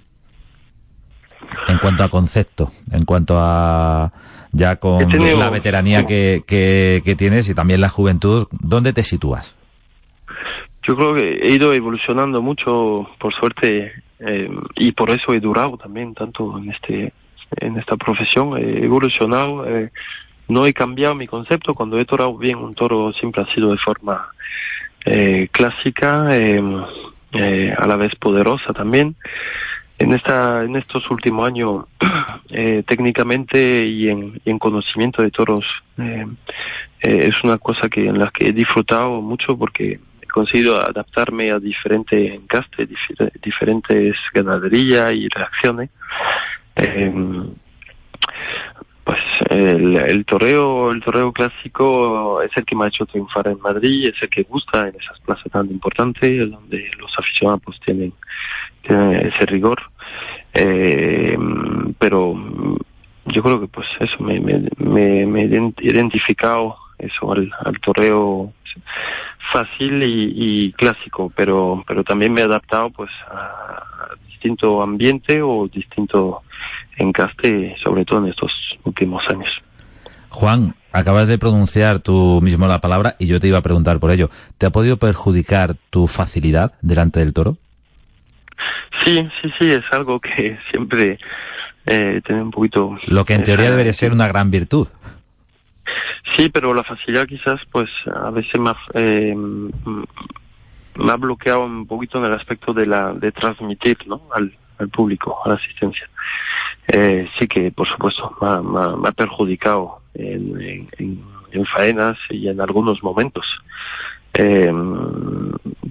En 1.67 1.77
cuanto 1.77 2.03
a 2.03 2.09
concepto, 2.09 2.71
en 2.91 3.05
cuanto 3.05 3.37
a 3.39 4.11
ya 4.51 4.75
con 4.75 5.07
tenido, 5.07 5.37
la 5.37 5.49
veteranía 5.49 6.05
que, 6.05 6.43
que, 6.45 7.01
que, 7.03 7.15
tienes 7.15 7.49
y 7.49 7.55
también 7.55 7.81
la 7.81 7.89
juventud, 7.89 8.47
¿dónde 8.51 8.93
te 8.93 9.03
sitúas? 9.03 9.55
Yo 10.85 10.95
creo 10.95 11.15
que 11.15 11.39
he 11.41 11.51
ido 11.51 11.73
evolucionando 11.73 12.41
mucho, 12.41 13.09
por 13.17 13.33
suerte, 13.33 13.93
eh, 14.19 14.49
y 14.75 14.91
por 14.91 15.11
eso 15.11 15.33
he 15.33 15.39
durado 15.39 15.77
también 15.77 16.13
tanto 16.13 16.57
en 16.57 16.71
este 16.71 17.13
en 17.57 17.77
esta 17.77 17.95
profesión. 17.97 18.57
He 18.57 18.83
evolucionado, 18.83 19.67
eh, 19.67 19.91
no 20.47 20.65
he 20.65 20.73
cambiado 20.73 21.15
mi 21.15 21.27
concepto. 21.27 21.73
Cuando 21.73 21.97
he 21.97 22.05
torado 22.05 22.37
bien 22.37 22.57
un 22.57 22.73
toro 22.73 23.13
siempre 23.13 23.43
ha 23.43 23.53
sido 23.53 23.71
de 23.71 23.77
forma 23.77 24.29
eh, 25.05 25.47
clásica. 25.51 26.29
Eh, 27.35 27.73
a 27.75 27.87
la 27.87 27.95
vez 27.95 28.13
poderosa 28.15 28.73
también. 28.73 29.15
En 29.97 30.13
esta, 30.13 30.63
en 30.63 30.75
estos 30.75 31.09
últimos 31.09 31.47
años, 31.47 31.85
técnicamente 32.85 33.85
y 33.85 34.09
en, 34.09 34.39
y 34.45 34.51
en, 34.51 34.59
conocimiento 34.59 35.23
de 35.23 35.31
toros, 35.31 35.65
eh, 35.97 36.27
es 36.99 37.43
una 37.43 37.57
cosa 37.57 37.89
que 37.89 38.07
en 38.07 38.19
la 38.19 38.29
que 38.29 38.49
he 38.49 38.53
disfrutado 38.53 39.19
mucho 39.21 39.57
porque 39.57 39.99
conseguido 40.33 40.81
adaptarme 40.81 41.51
a 41.51 41.59
diferentes 41.59 42.19
encastes, 42.33 42.89
dif 42.89 42.99
diferentes 43.41 44.15
ganaderías 44.33 45.13
y 45.13 45.29
reacciones. 45.29 45.89
pues 49.03 49.21
el, 49.49 49.95
el, 49.97 50.25
el 50.25 50.25
toreo 50.25 51.31
clásico 51.33 52.41
es 52.41 52.51
el 52.55 52.65
que 52.65 52.75
me 52.75 52.85
ha 52.85 52.87
hecho 52.87 53.05
triunfar 53.05 53.47
en 53.47 53.59
Madrid 53.59 54.09
es 54.09 54.21
el 54.23 54.29
que 54.29 54.43
gusta 54.43 54.87
en 54.87 54.95
esas 54.95 55.19
plazas 55.19 55.51
tan 55.51 55.69
importantes 55.69 56.49
donde 56.49 56.89
los 56.97 57.11
aficionados 57.17 57.61
pues 57.65 57.79
tienen, 57.81 58.13
tienen 58.81 59.27
ese 59.27 59.45
rigor 59.45 59.79
eh, 60.53 61.37
pero 61.99 62.33
yo 63.25 63.43
creo 63.43 63.59
que 63.59 63.67
pues 63.67 63.87
eso 63.99 64.17
me, 64.23 64.39
me, 64.39 64.63
me, 64.77 65.25
me 65.25 65.41
he 65.43 65.73
identificado 65.81 66.77
eso 66.97 67.31
al, 67.31 67.51
al 67.65 67.79
toreo 67.79 68.53
fácil 69.51 70.01
y, 70.03 70.71
clásico, 70.73 71.31
pero 71.35 71.83
pero 71.87 72.03
también 72.03 72.33
me 72.33 72.41
he 72.41 72.43
adaptado 72.43 72.89
pues 72.89 73.09
a 73.29 73.83
distinto 74.27 74.81
ambiente 74.81 75.41
o 75.41 75.67
distinto 75.67 76.41
encaste, 76.97 77.75
sobre 77.83 78.05
todo 78.05 78.19
en 78.19 78.31
estos 78.31 78.51
últimos 78.83 79.23
años. 79.29 79.51
Juan, 80.29 80.75
acabas 80.91 81.27
de 81.27 81.37
pronunciar 81.37 81.99
tú 81.99 82.39
mismo 82.41 82.67
la 82.67 82.81
palabra 82.81 83.15
y 83.19 83.27
yo 83.27 83.39
te 83.39 83.47
iba 83.47 83.59
a 83.59 83.61
preguntar 83.61 83.99
por 83.99 84.11
ello. 84.11 84.29
¿Te 84.57 84.65
ha 84.65 84.71
podido 84.71 84.97
perjudicar 84.97 85.75
tu 85.89 86.07
facilidad 86.07 86.73
delante 86.81 87.19
del 87.19 87.33
toro? 87.33 87.57
Sí, 89.03 89.27
sí, 89.41 89.49
sí, 89.59 89.71
es 89.71 89.83
algo 89.91 90.19
que 90.19 90.57
siempre 90.71 91.19
eh, 91.85 92.21
un 92.29 92.51
poquito... 92.51 92.97
Lo 93.07 93.25
que 93.25 93.33
en 93.33 93.43
teoría 93.43 93.69
debería 93.69 93.93
ser 93.93 94.11
una 94.11 94.27
gran 94.27 94.51
virtud. 94.51 94.87
Sí, 96.31 96.49
pero 96.49 96.73
la 96.73 96.83
facilidad 96.83 97.27
quizás, 97.27 97.59
pues, 97.71 97.89
a 98.13 98.29
veces 98.31 98.59
me 98.59 98.69
ha, 98.69 98.77
eh, 98.93 99.35
bloqueado 100.95 101.65
un 101.65 101.85
poquito 101.85 102.17
en 102.17 102.25
el 102.25 102.33
aspecto 102.33 102.73
de 102.73 102.85
la 102.85 103.13
de 103.13 103.31
transmitir, 103.31 103.97
¿no? 104.07 104.21
Al, 104.33 104.55
al 104.77 104.89
público, 104.89 105.37
a 105.43 105.49
la 105.49 105.55
asistencia. 105.55 106.09
Eh, 106.87 107.27
sí 107.39 107.47
que, 107.47 107.71
por 107.71 107.87
supuesto, 107.87 108.35
me 108.41 109.07
ha, 109.07 109.11
perjudicado 109.11 110.01
en, 110.13 110.89
en, 110.97 111.23
en, 111.51 111.65
faenas 111.65 112.17
y 112.29 112.47
en 112.47 112.59
algunos 112.59 113.01
momentos. 113.03 113.45
Eh, 114.33 114.71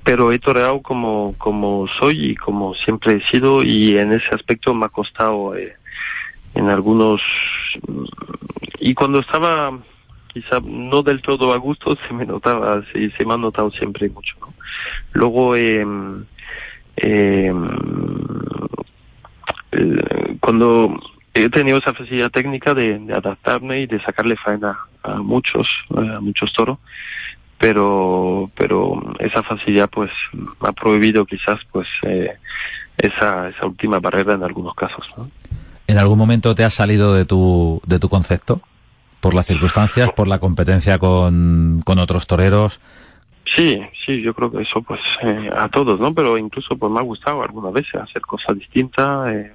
pero 0.04 0.32
he 0.32 0.38
toreado 0.38 0.82
como, 0.82 1.34
como 1.38 1.86
soy 2.00 2.32
y 2.32 2.34
como 2.34 2.74
siempre 2.74 3.14
he 3.14 3.30
sido 3.30 3.62
y 3.62 3.96
en 3.96 4.12
ese 4.12 4.34
aspecto 4.34 4.74
me 4.74 4.86
ha 4.86 4.88
costado 4.88 5.56
eh, 5.56 5.76
en 6.54 6.68
algunos... 6.68 7.20
Y 8.80 8.94
cuando 8.94 9.20
estaba 9.20 9.72
quizá 10.32 10.60
no 10.64 11.02
del 11.02 11.22
todo 11.22 11.52
a 11.52 11.58
gusto, 11.58 11.96
se 12.08 12.14
me 12.14 12.24
notaba, 12.24 12.82
se, 12.92 13.10
se 13.10 13.24
me 13.24 13.34
ha 13.34 13.36
notado 13.36 13.70
siempre 13.70 14.08
mucho. 14.08 14.34
Luego, 15.12 15.56
eh, 15.56 15.84
eh, 16.96 17.52
cuando 20.40 21.00
he 21.34 21.48
tenido 21.48 21.78
esa 21.78 21.94
facilidad 21.94 22.30
técnica 22.30 22.74
de, 22.74 23.00
adaptarme 23.14 23.80
y 23.80 23.86
de 23.86 24.02
sacarle 24.02 24.36
faena 24.36 24.78
a 25.02 25.16
muchos, 25.16 25.68
a 25.96 26.20
muchos 26.20 26.52
toros, 26.52 26.78
pero, 27.58 28.50
pero 28.56 29.00
esa 29.18 29.42
facilidad 29.42 29.88
pues 29.88 30.10
ha 30.60 30.72
prohibido 30.72 31.24
quizás 31.24 31.58
pues 31.70 31.86
eh, 32.02 32.36
esa, 32.98 33.48
esa 33.48 33.66
última 33.66 33.98
barrera 34.00 34.34
en 34.34 34.42
algunos 34.42 34.74
casos. 34.74 35.06
¿En 35.86 35.98
algún 35.98 36.18
momento 36.18 36.54
te 36.54 36.64
has 36.64 36.74
salido 36.74 37.14
de 37.14 37.24
tu, 37.24 37.80
de 37.86 37.98
tu 37.98 38.08
concepto? 38.08 38.60
Por 39.22 39.34
las 39.34 39.46
circunstancias, 39.46 40.12
por 40.12 40.28
la 40.28 40.38
competencia 40.38 40.98
con, 40.98 41.80
con 41.84 41.98
otros 41.98 42.26
toreros, 42.26 42.80
Sí, 43.56 43.78
sí, 44.06 44.22
yo 44.22 44.32
creo 44.32 44.50
que 44.50 44.62
eso 44.62 44.80
pues 44.82 45.00
eh, 45.22 45.50
a 45.54 45.68
todos, 45.68 46.00
¿no? 46.00 46.14
Pero 46.14 46.38
incluso 46.38 46.76
pues 46.76 46.90
me 46.90 47.00
ha 47.00 47.02
gustado 47.02 47.42
algunas 47.42 47.72
veces 47.72 47.96
hacer 47.96 48.22
cosas 48.22 48.56
distintas, 48.56 49.34
eh, 49.34 49.52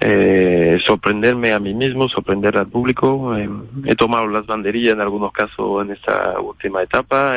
eh, 0.00 0.78
sorprenderme 0.86 1.52
a 1.52 1.58
mí 1.58 1.74
mismo, 1.74 2.08
sorprender 2.08 2.56
al 2.56 2.68
público. 2.68 3.36
Eh, 3.36 3.48
he 3.84 3.94
tomado 3.94 4.26
las 4.28 4.46
banderillas 4.46 4.94
en 4.94 5.02
algunos 5.02 5.32
casos 5.32 5.84
en 5.84 5.92
esta 5.92 6.40
última 6.40 6.82
etapa, 6.82 7.36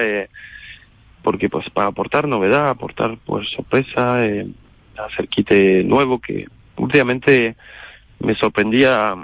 porque 1.21 1.49
pues 1.49 1.69
para 1.71 1.87
aportar 1.87 2.27
novedad, 2.27 2.69
aportar 2.69 3.17
pues 3.25 3.49
sorpresa, 3.49 4.19
hacer 4.21 5.27
quite 5.27 5.83
nuevo 5.83 6.19
que 6.19 6.47
últimamente 6.77 7.57
me 8.19 8.35
sorprendía 8.35 9.15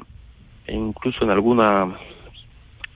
incluso 0.68 1.24
en 1.24 1.32
alguna 1.32 1.96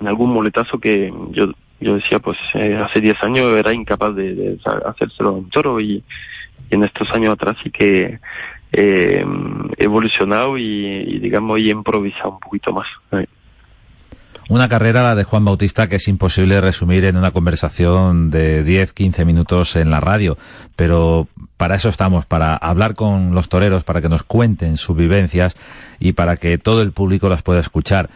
en 0.04 0.08
algún 0.10 0.34
moletazo 0.34 0.78
que 0.80 1.12
yo 1.32 1.48
yo 1.84 1.96
decía, 1.96 2.20
pues 2.20 2.38
eh, 2.54 2.78
hace 2.78 3.02
10 3.02 3.24
años 3.24 3.58
era 3.58 3.74
incapaz 3.74 4.16
de, 4.16 4.34
de 4.34 4.60
hacérselo 4.86 5.38
en 5.38 5.50
toro 5.50 5.80
y, 5.80 6.04
en 6.70 6.84
estos 6.84 7.08
años 7.12 7.34
atrás 7.34 7.56
sí 7.62 7.70
que 7.70 8.20
eh, 8.72 9.26
he 9.78 9.84
evolucionado 9.84 10.58
y, 10.58 10.64
y, 10.64 11.20
digamos, 11.20 11.60
y 11.60 11.68
he 11.68 11.72
improvisado 11.72 12.32
un 12.32 12.40
poquito 12.40 12.72
más. 12.72 12.88
Una 14.50 14.68
carrera, 14.68 15.04
la 15.04 15.14
de 15.14 15.24
Juan 15.24 15.46
Bautista, 15.46 15.88
que 15.88 15.98
es 15.98 16.08
imposible 16.08 16.60
resumir 16.62 17.06
en 17.06 17.18
una 17.18 17.32
conversación 17.32 18.32
de 18.32 18.64
10, 18.64 18.94
15 18.94 19.26
minutos 19.26 19.76
en 19.76 19.92
la 19.92 20.00
radio, 20.00 20.38
pero 20.76 21.28
para 21.58 21.76
eso 21.76 21.90
estamos, 21.90 22.26
para 22.26 22.56
hablar 22.56 22.96
con 22.96 23.36
los 23.36 23.50
toreros, 23.50 23.84
para 23.84 24.02
que 24.02 24.10
nos 24.10 24.24
cuenten 24.24 24.78
sus 24.78 24.98
vivencias 24.98 25.56
y 26.00 26.14
para 26.14 26.38
que 26.38 26.58
todo 26.58 26.82
el 26.82 26.92
público 26.92 27.30
las 27.30 27.44
pueda 27.44 27.60
escuchar. 27.60 28.10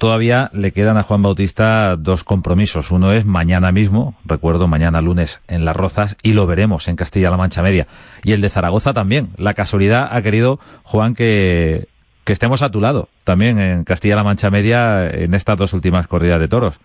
Todavía 0.00 0.48
le 0.54 0.72
quedan 0.72 0.96
a 0.96 1.02
Juan 1.02 1.20
Bautista 1.20 1.94
dos 1.94 2.24
compromisos. 2.24 2.90
Uno 2.90 3.12
es 3.12 3.26
mañana 3.26 3.70
mismo, 3.70 4.14
recuerdo, 4.24 4.66
mañana 4.66 5.02
lunes 5.02 5.42
en 5.46 5.66
Las 5.66 5.76
Rozas, 5.76 6.16
y 6.22 6.32
lo 6.32 6.46
veremos 6.46 6.88
en 6.88 6.96
Castilla-La 6.96 7.36
Mancha 7.36 7.60
Media. 7.60 7.86
Y 8.24 8.32
el 8.32 8.40
de 8.40 8.48
Zaragoza 8.48 8.94
también. 8.94 9.28
La 9.36 9.52
casualidad 9.52 10.08
ha 10.10 10.22
querido, 10.22 10.58
Juan, 10.84 11.14
que, 11.14 11.86
que 12.24 12.32
estemos 12.32 12.62
a 12.62 12.70
tu 12.70 12.80
lado 12.80 13.10
también 13.24 13.58
en 13.58 13.84
Castilla-La 13.84 14.24
Mancha 14.24 14.50
Media 14.50 15.06
en 15.06 15.34
estas 15.34 15.58
dos 15.58 15.74
últimas 15.74 16.06
corridas 16.06 16.40
de 16.40 16.48
toros. 16.48 16.80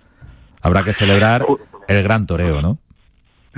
Habrá 0.61 0.83
que 0.83 0.93
celebrar 0.93 1.45
el 1.87 2.03
gran 2.03 2.27
toreo, 2.27 2.61
¿no? 2.61 2.77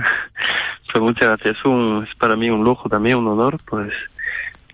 Pues 0.90 1.02
muchas 1.02 1.28
gracias. 1.36 1.64
Un, 1.64 2.06
es 2.08 2.14
para 2.14 2.34
mí 2.34 2.48
un 2.48 2.64
lujo 2.64 2.88
también, 2.88 3.18
un 3.18 3.26
honor, 3.26 3.56
pues 3.68 3.92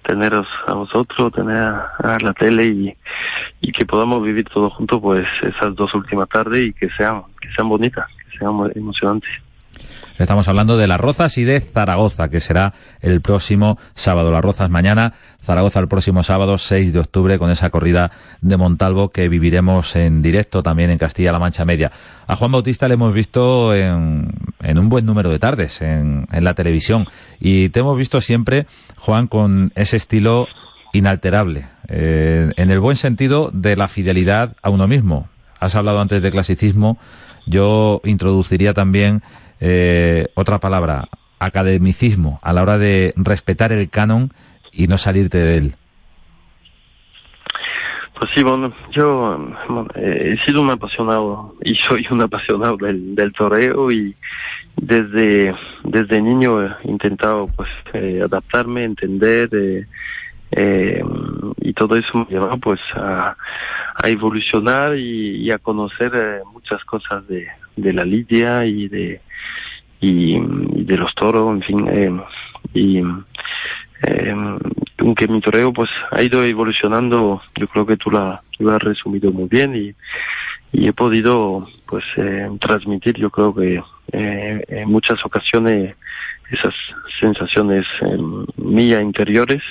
teneros 0.04 0.46
a 0.66 0.74
vosotros, 0.74 1.32
tener 1.32 1.56
a, 1.56 2.18
la 2.20 2.32
tele 2.32 2.66
y, 2.66 2.96
y, 3.60 3.72
que 3.72 3.84
podamos 3.84 4.22
vivir 4.22 4.44
todos 4.44 4.72
juntos 4.74 5.00
pues 5.00 5.26
esas 5.42 5.74
dos 5.74 5.92
últimas 5.94 6.28
tardes 6.28 6.68
y 6.68 6.72
que 6.72 6.88
sean, 6.90 7.22
que 7.40 7.48
sean 7.54 7.68
bonitas, 7.68 8.06
que 8.30 8.38
sean 8.38 8.70
emocionantes. 8.74 9.30
Estamos 10.16 10.46
hablando 10.46 10.77
de 10.77 10.87
Las 10.87 11.00
Rozas 11.00 11.37
y 11.38 11.44
de 11.44 11.61
Zaragoza, 11.61 12.29
que 12.29 12.38
será 12.38 12.72
el 13.00 13.20
próximo 13.20 13.79
sábado. 13.96 14.31
Las 14.31 14.42
Rozas 14.42 14.70
mañana, 14.70 15.14
Zaragoza 15.42 15.81
el 15.81 15.88
próximo 15.88 16.22
sábado, 16.22 16.57
6 16.57 16.92
de 16.92 17.00
octubre, 17.00 17.37
con 17.40 17.50
esa 17.50 17.70
corrida 17.70 18.12
de 18.40 18.57
Montalvo 18.57 19.09
que 19.09 19.29
viviremos 19.29 19.96
en 19.96 20.22
directo 20.22 20.62
también 20.62 20.90
en 20.90 20.98
Castilla-La 20.98 21.40
Mancha 21.40 21.64
Media. 21.64 21.90
A 22.29 22.37
Juan 22.37 22.53
Bautista 22.53 22.87
le 22.87 22.94
hemos 22.94 23.12
visto 23.12 23.74
en, 23.74 24.31
en 24.62 24.79
un 24.79 24.88
buen 24.88 25.05
número 25.05 25.31
de 25.31 25.40
tardes 25.40 25.83
en, 25.83 26.29
en 26.31 26.44
la 26.44 26.55
televisión 26.55 27.07
y 27.40 27.70
te 27.70 27.81
hemos 27.81 27.98
visto 27.98 28.20
siempre, 28.20 28.68
Juan, 28.96 29.27
con 29.27 29.72
ese 29.74 29.96
estilo 29.96 30.46
inalterable, 30.92 31.66
eh, 31.88 32.53
en 32.57 32.70
el 32.70 32.79
buen 32.79 32.96
sentido 32.96 33.50
de 33.53 33.77
la 33.77 33.88
fidelidad 33.88 34.55
a 34.62 34.70
uno 34.70 34.87
mismo. 34.87 35.29
Has 35.59 35.74
hablado 35.74 36.00
antes 36.00 36.22
de 36.22 36.31
clasicismo, 36.31 36.98
yo 37.46 38.00
introduciría 38.05 38.74
también 38.74 39.22
eh, 39.60 40.28
otra 40.34 40.58
palabra, 40.58 41.08
academicismo, 41.38 42.40
a 42.42 42.52
la 42.52 42.62
hora 42.62 42.78
de 42.78 43.12
respetar 43.16 43.72
el 43.72 43.88
canon 43.90 44.32
y 44.72 44.86
no 44.86 44.98
salirte 44.98 45.38
de 45.38 45.56
él. 45.56 45.74
Pues 48.18 48.30
sí, 48.34 48.42
bueno, 48.42 48.72
yo 48.92 49.54
eh, 49.96 50.34
he 50.34 50.44
sido 50.46 50.62
un 50.62 50.70
apasionado 50.70 51.56
y 51.62 51.74
soy 51.74 52.06
un 52.10 52.22
apasionado 52.22 52.76
del, 52.76 53.14
del 53.14 53.32
toreo 53.32 53.90
y 53.90 54.14
desde 54.76 55.54
desde 55.84 56.20
niño 56.20 56.64
he 56.64 56.70
intentado 56.84 57.46
pues 57.54 57.68
eh, 57.92 58.20
adaptarme, 58.24 58.84
entender 58.84 59.48
eh, 59.52 59.86
eh, 60.50 61.04
y 61.60 61.72
todo 61.74 61.96
eso 61.96 62.18
me 62.18 62.26
llevó 62.26 62.56
pues 62.58 62.80
a, 62.94 63.36
a 63.94 64.08
evolucionar 64.08 64.96
y, 64.96 65.50
a 65.50 65.58
conocer 65.58 66.42
muchas 66.52 66.82
cosas 66.84 67.26
de, 67.28 67.46
de 67.76 67.92
la 67.92 68.04
lidia 68.04 68.64
y 68.64 68.88
de 68.88 69.20
y, 70.04 70.84
de 70.84 70.96
los 70.96 71.14
toros, 71.14 71.54
en 71.54 71.62
fin, 71.62 71.88
eh, 71.88 72.20
y 72.74 72.98
eh, 74.06 74.34
aunque 74.98 75.28
mi 75.28 75.40
toreo 75.40 75.72
pues 75.72 75.90
ha 76.10 76.22
ido 76.22 76.44
evolucionando, 76.44 77.42
yo 77.56 77.68
creo 77.68 77.86
que 77.86 77.96
tú 77.96 78.10
la, 78.10 78.42
has 78.70 78.82
resumido 78.82 79.32
muy 79.32 79.48
bien 79.48 79.74
y, 79.74 79.94
he 80.76 80.92
podido 80.92 81.68
pues 81.86 82.02
eh, 82.16 82.48
transmitir, 82.58 83.14
yo 83.16 83.30
creo 83.30 83.54
que 83.54 83.80
eh, 84.10 84.64
en 84.66 84.90
muchas 84.90 85.24
ocasiones 85.24 85.94
esas 86.50 86.74
sensaciones 87.20 87.86
mías 88.56 89.00
interiores 89.00 89.62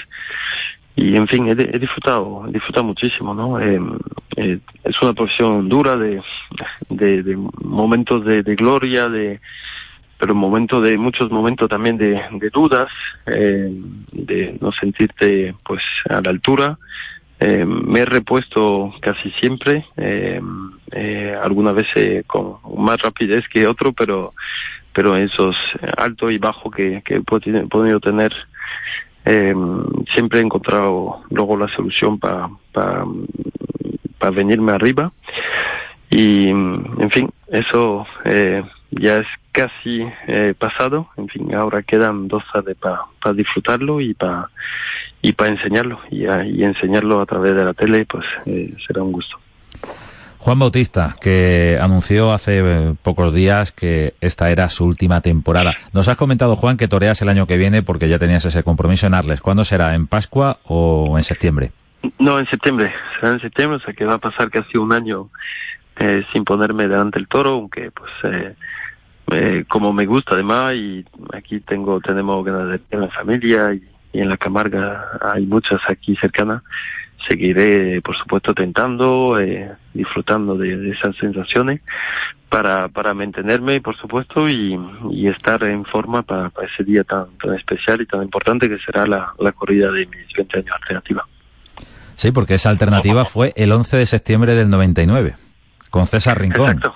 y 0.96 1.16
en 1.18 1.28
fin 1.28 1.48
he, 1.50 1.56
disfrutado 1.56 2.46
he 2.48 2.52
disfrutado 2.54 2.86
muchísimo 2.86 3.34
no 3.34 3.60
eh, 3.60 4.60
es 4.84 5.02
una 5.02 5.14
profesión 5.14 5.68
dura 5.68 5.98
de 5.98 6.22
de, 6.90 7.24
de 7.24 7.36
momentos 7.62 8.24
de, 8.26 8.44
de, 8.44 8.56
gloria 8.56 9.10
de 9.10 9.40
pero 10.24 10.36
momentos 10.36 10.82
de 10.82 10.98
muchos 10.98 11.30
momentos 11.32 11.68
también 11.68 11.98
de, 11.98 12.18
dudas 12.54 12.88
eh, 13.26 13.70
de 14.14 14.58
no 14.62 14.72
sentirte 14.72 15.54
pues 15.66 15.84
a 16.10 16.22
la 16.22 16.30
altura. 16.30 16.78
Eh, 17.42 17.66
me 17.66 18.00
he 18.00 18.06
repuesto 18.06 18.94
casi 19.02 19.32
siempre 19.42 19.86
eh, 19.98 20.40
eh, 20.94 21.38
algunas 21.44 21.76
veces 21.76 22.26
con 22.26 22.56
más 22.78 23.00
rapidez 23.02 23.44
que 23.50 23.68
otro 23.68 23.92
pero 23.92 24.34
pero 24.94 25.18
esos 25.18 25.58
alto 25.98 26.32
y 26.32 26.38
bajo 26.38 26.72
que, 26.72 27.04
he 27.06 27.20
podido 27.20 28.00
tener 28.00 28.32
siempre 30.14 30.40
he 30.40 30.42
encontrado 30.42 31.20
luego 31.32 31.58
la 31.58 31.68
solución 31.76 32.18
para 32.18 32.48
pa 32.72 34.30
venirme 34.32 34.72
arriba. 34.72 35.12
Y 36.10 36.48
en 36.48 37.10
fin 37.10 37.30
eso 37.50 38.08
ya 38.92 39.18
es 39.18 39.28
casi 39.54 40.06
eh, 40.28 40.54
pasado. 40.58 41.08
En 41.16 41.30
fin, 41.30 41.56
ahora 41.56 41.82
quedan 41.84 42.28
dos 42.28 42.44
tardes 42.52 42.76
para 42.76 43.34
disfrutarlo 43.34 44.02
y 44.02 44.14
para 44.14 44.50
y 45.22 45.32
para 45.32 45.52
enseñarlo 45.52 46.02
y, 46.12 46.26
y, 46.26 46.64
enseñarlo 46.66 47.22
a 47.22 47.26
través 47.26 47.56
de 47.56 47.64
la 47.64 47.74
tele, 47.74 48.06
pues 48.06 48.26
eh, 48.46 48.74
será 48.86 49.02
un 49.02 49.14
gusto. 49.14 49.38
Juan 50.38 50.60
Bautista, 50.60 51.16
que 51.22 51.80
anunció 51.82 52.34
hace 52.34 52.60
eh, 52.60 52.96
pocos 53.02 53.34
días 53.34 53.72
que 53.72 54.16
esta 54.20 54.52
era 54.52 54.68
su 54.68 54.86
última 54.86 55.22
temporada. 55.22 55.72
Nos 55.94 56.10
has 56.10 56.18
comentado, 56.18 56.58
Juan, 56.58 56.76
que 56.76 56.90
toreas 56.90 57.22
el 57.22 57.30
año 57.30 57.48
que 57.48 57.56
viene 57.56 57.82
porque 57.82 58.10
ya 58.10 58.20
tenías 58.20 58.44
ese 58.44 58.64
compromiso 58.64 59.08
en 59.08 59.14
Arles. 59.14 59.40
¿Cuándo 59.40 59.64
será? 59.64 59.96
¿En 59.96 60.08
Pascua 60.08 60.58
o 60.66 61.18
en 61.18 61.24
septiembre? 61.24 61.72
No, 62.20 62.38
en 62.38 62.46
septiembre. 62.48 62.94
Será 63.18 63.32
en 63.32 63.40
septiembre, 63.40 63.78
o 63.78 63.80
sea 63.80 63.94
que 63.94 64.04
va 64.04 64.16
a 64.16 64.18
pasar 64.18 64.52
casi 64.52 64.78
un 64.78 64.92
año 64.92 65.30
eh, 66.00 66.26
sin 66.34 66.44
ponerme 66.44 66.90
delante 66.90 67.20
del 67.20 67.30
toro, 67.30 67.52
aunque 67.52 67.92
pues 67.92 68.12
eh, 68.26 68.56
eh, 69.32 69.66
como 69.68 69.94
me 69.94 70.06
gusta 70.06 70.36
además 70.36 70.74
y 70.76 71.06
aquí 71.34 71.60
tengo 71.62 72.00
tenemos 72.02 72.44
ganadería 72.46 72.86
en 72.92 73.02
la 73.02 73.10
familia 73.10 73.74
y, 73.74 73.82
en 74.14 74.30
la 74.30 74.38
Camarga 74.38 75.20
hay 75.22 75.46
muchas 75.46 75.80
aquí 75.88 76.16
cercanas 76.18 76.62
seguiré 77.28 78.02
por 78.02 78.16
supuesto 78.18 78.54
tentando 78.54 79.40
eh, 79.40 79.72
disfrutando 79.94 80.56
de, 80.56 80.92
esas 80.92 81.16
sensaciones 81.18 81.82
para 82.50 82.90
para 82.90 83.14
mantenerme 83.14 83.82
por 83.82 83.98
supuesto 83.98 84.48
y, 84.48 84.78
y 85.10 85.28
estar 85.28 85.64
en 85.64 85.84
forma 85.86 86.22
para, 86.22 86.52
ese 86.72 86.84
día 86.84 87.04
tan 87.04 87.26
tan 87.38 87.56
especial 87.56 88.02
y 88.02 88.06
tan 88.06 88.22
importante 88.22 88.70
que 88.70 88.78
será 88.80 89.08
la, 89.08 89.34
la 89.40 89.52
corrida 89.52 89.90
de 89.92 90.06
mis 90.06 90.34
20 90.38 90.60
años 90.60 90.76
alternativa 90.80 91.26
sí 92.16 92.32
porque 92.32 92.56
esa 92.56 92.70
alternativa 92.70 93.26
fue 93.26 93.54
el 93.56 93.72
11 93.72 93.98
de 93.98 94.06
septiembre 94.06 94.54
del 94.54 94.70
99 94.70 95.38
con 95.94 96.08
César 96.08 96.42
Rincón. 96.42 96.72
Exacto. 96.72 96.96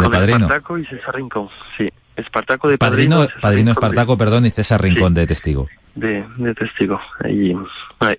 De 0.00 0.06
con 0.06 0.12
padrino. 0.12 0.36
Espartaco 0.38 0.78
y 0.78 0.86
César 0.86 1.14
Rincón, 1.14 1.48
sí. 1.76 1.88
Espartaco 2.16 2.68
de 2.68 2.78
padrino. 2.78 3.16
Padrino, 3.18 3.40
padrino 3.40 3.70
Espartaco, 3.72 4.16
perdón, 4.16 4.46
y 4.46 4.50
César 4.50 4.82
Rincón 4.82 5.14
de 5.14 5.26
testigo. 5.26 5.68
De, 5.94 6.24
de 6.36 6.54
testigo. 6.54 7.00
Y, 7.28 7.54
ay, 8.00 8.16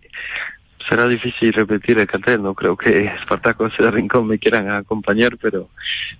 será 0.90 1.08
difícil 1.08 1.54
repetir 1.54 2.00
el 2.00 2.08
cartel, 2.08 2.42
no 2.42 2.54
creo 2.54 2.76
que 2.76 3.06
Espartaco 3.06 3.68
y 3.68 3.72
César 3.72 3.94
Rincón 3.94 4.28
me 4.28 4.40
quieran 4.40 4.70
acompañar, 4.70 5.38
pero 5.42 5.70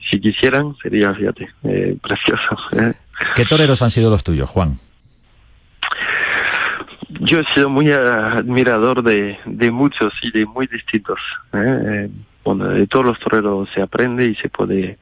si 0.10 0.20
quisieran 0.20 0.76
sería, 0.82 1.14
fíjate, 1.14 1.50
eh, 1.64 1.98
precioso. 2.02 2.58
¿eh? 2.74 2.94
¿Qué 3.36 3.46
toreros 3.46 3.82
han 3.82 3.92
sido 3.92 4.10
los 4.10 4.24
tuyos, 4.24 4.50
Juan? 4.50 4.80
Yo 7.22 7.40
he 7.40 7.54
sido 7.54 7.70
muy 7.70 7.92
admirador 7.92 9.04
de, 9.04 9.38
de 9.46 9.72
muchos 9.72 10.14
y 10.24 10.32
de 10.32 10.46
muy 10.46 10.68
distintos. 10.68 11.20
¿eh? 11.54 12.10
bueno, 12.44 12.70
de 12.70 12.88
todos 12.88 13.06
los 13.06 13.20
toreros 13.20 13.70
se 13.74 13.82
aprende 13.82 14.26
y 14.26 14.36
se 14.36 14.50
puede 14.50 14.98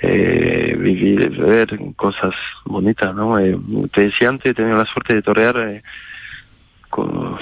eh, 0.00 0.76
vivir, 0.78 1.30
ver 1.30 1.78
cosas 1.96 2.34
bonitas, 2.64 3.14
¿no? 3.14 3.38
Eh, 3.38 3.58
te 3.92 4.06
decía 4.06 4.28
antes, 4.28 4.50
he 4.50 4.54
tenido 4.54 4.78
la 4.78 4.86
suerte 4.86 5.14
de 5.14 5.22
torear 5.22 5.56
eh, 5.58 5.82
con, 6.90 7.38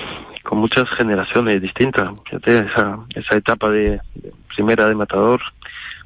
muchas 0.52 0.88
generaciones 0.90 1.62
distintas. 1.62 2.10
Fíjate, 2.24 2.58
esa, 2.58 2.98
esa 3.14 3.36
etapa 3.36 3.70
de, 3.70 4.00
primera 4.54 4.86
de 4.86 4.94
Matador, 4.94 5.40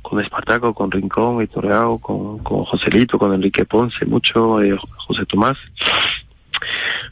con 0.03 0.21
Espartaco, 0.21 0.73
con 0.73 0.91
Rincón 0.91 1.43
y 1.43 1.49
Toreado, 1.49 1.99
con, 1.99 2.39
con 2.39 2.65
Joselito, 2.65 3.19
con 3.19 3.35
Enrique 3.35 3.65
Ponce, 3.65 4.07
mucho, 4.07 4.63
eh, 4.63 4.79
José 4.99 5.27
Tomás. 5.27 5.59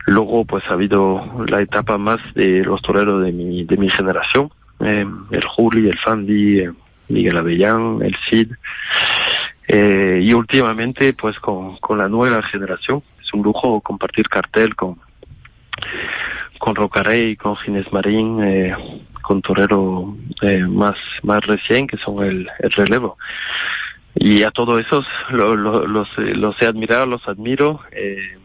Luego, 0.06 0.44
pues 0.44 0.62
ha 0.68 0.74
habido 0.74 1.44
la 1.48 1.60
etapa 1.60 1.98
más 1.98 2.18
de 2.34 2.62
los 2.62 2.80
toreros 2.82 3.24
de 3.24 3.32
mi, 3.32 3.64
de 3.64 3.76
mi 3.76 3.88
generación, 3.88 4.50
eh, 4.80 5.04
el 5.30 5.44
Juli, 5.44 5.88
el 5.88 5.98
Fandi, 5.98 6.62
Miguel 7.08 7.36
Avellán, 7.36 8.00
el 8.02 8.16
Cid, 8.28 8.52
eh, 9.68 10.20
y 10.22 10.32
últimamente 10.32 11.12
pues 11.14 11.38
con, 11.38 11.76
con 11.78 11.98
la 11.98 12.08
nueva 12.08 12.42
generación. 12.42 13.02
Es 13.22 13.32
un 13.32 13.42
lujo 13.42 13.80
compartir 13.80 14.28
cartel 14.28 14.74
con, 14.76 14.98
con 16.58 16.74
Rocarey, 16.74 17.36
con 17.36 17.56
Ginés 17.56 17.90
Marín, 17.92 18.42
eh, 18.42 18.74
con 19.22 19.40
Torero 19.40 20.16
eh, 20.42 20.66
más, 20.68 20.96
más 21.22 21.44
recién, 21.46 21.86
que 21.86 21.96
son 21.96 22.24
el, 22.24 22.48
el 22.58 22.70
relevo. 22.72 23.16
Y 24.14 24.42
a 24.44 24.50
todos 24.50 24.80
esos 24.80 25.06
lo, 25.30 25.56
lo, 25.56 25.86
los, 25.86 26.08
los 26.18 26.60
he 26.62 26.66
admirado, 26.66 27.06
los 27.06 27.26
admiro. 27.26 27.80
Eh, 27.90 28.38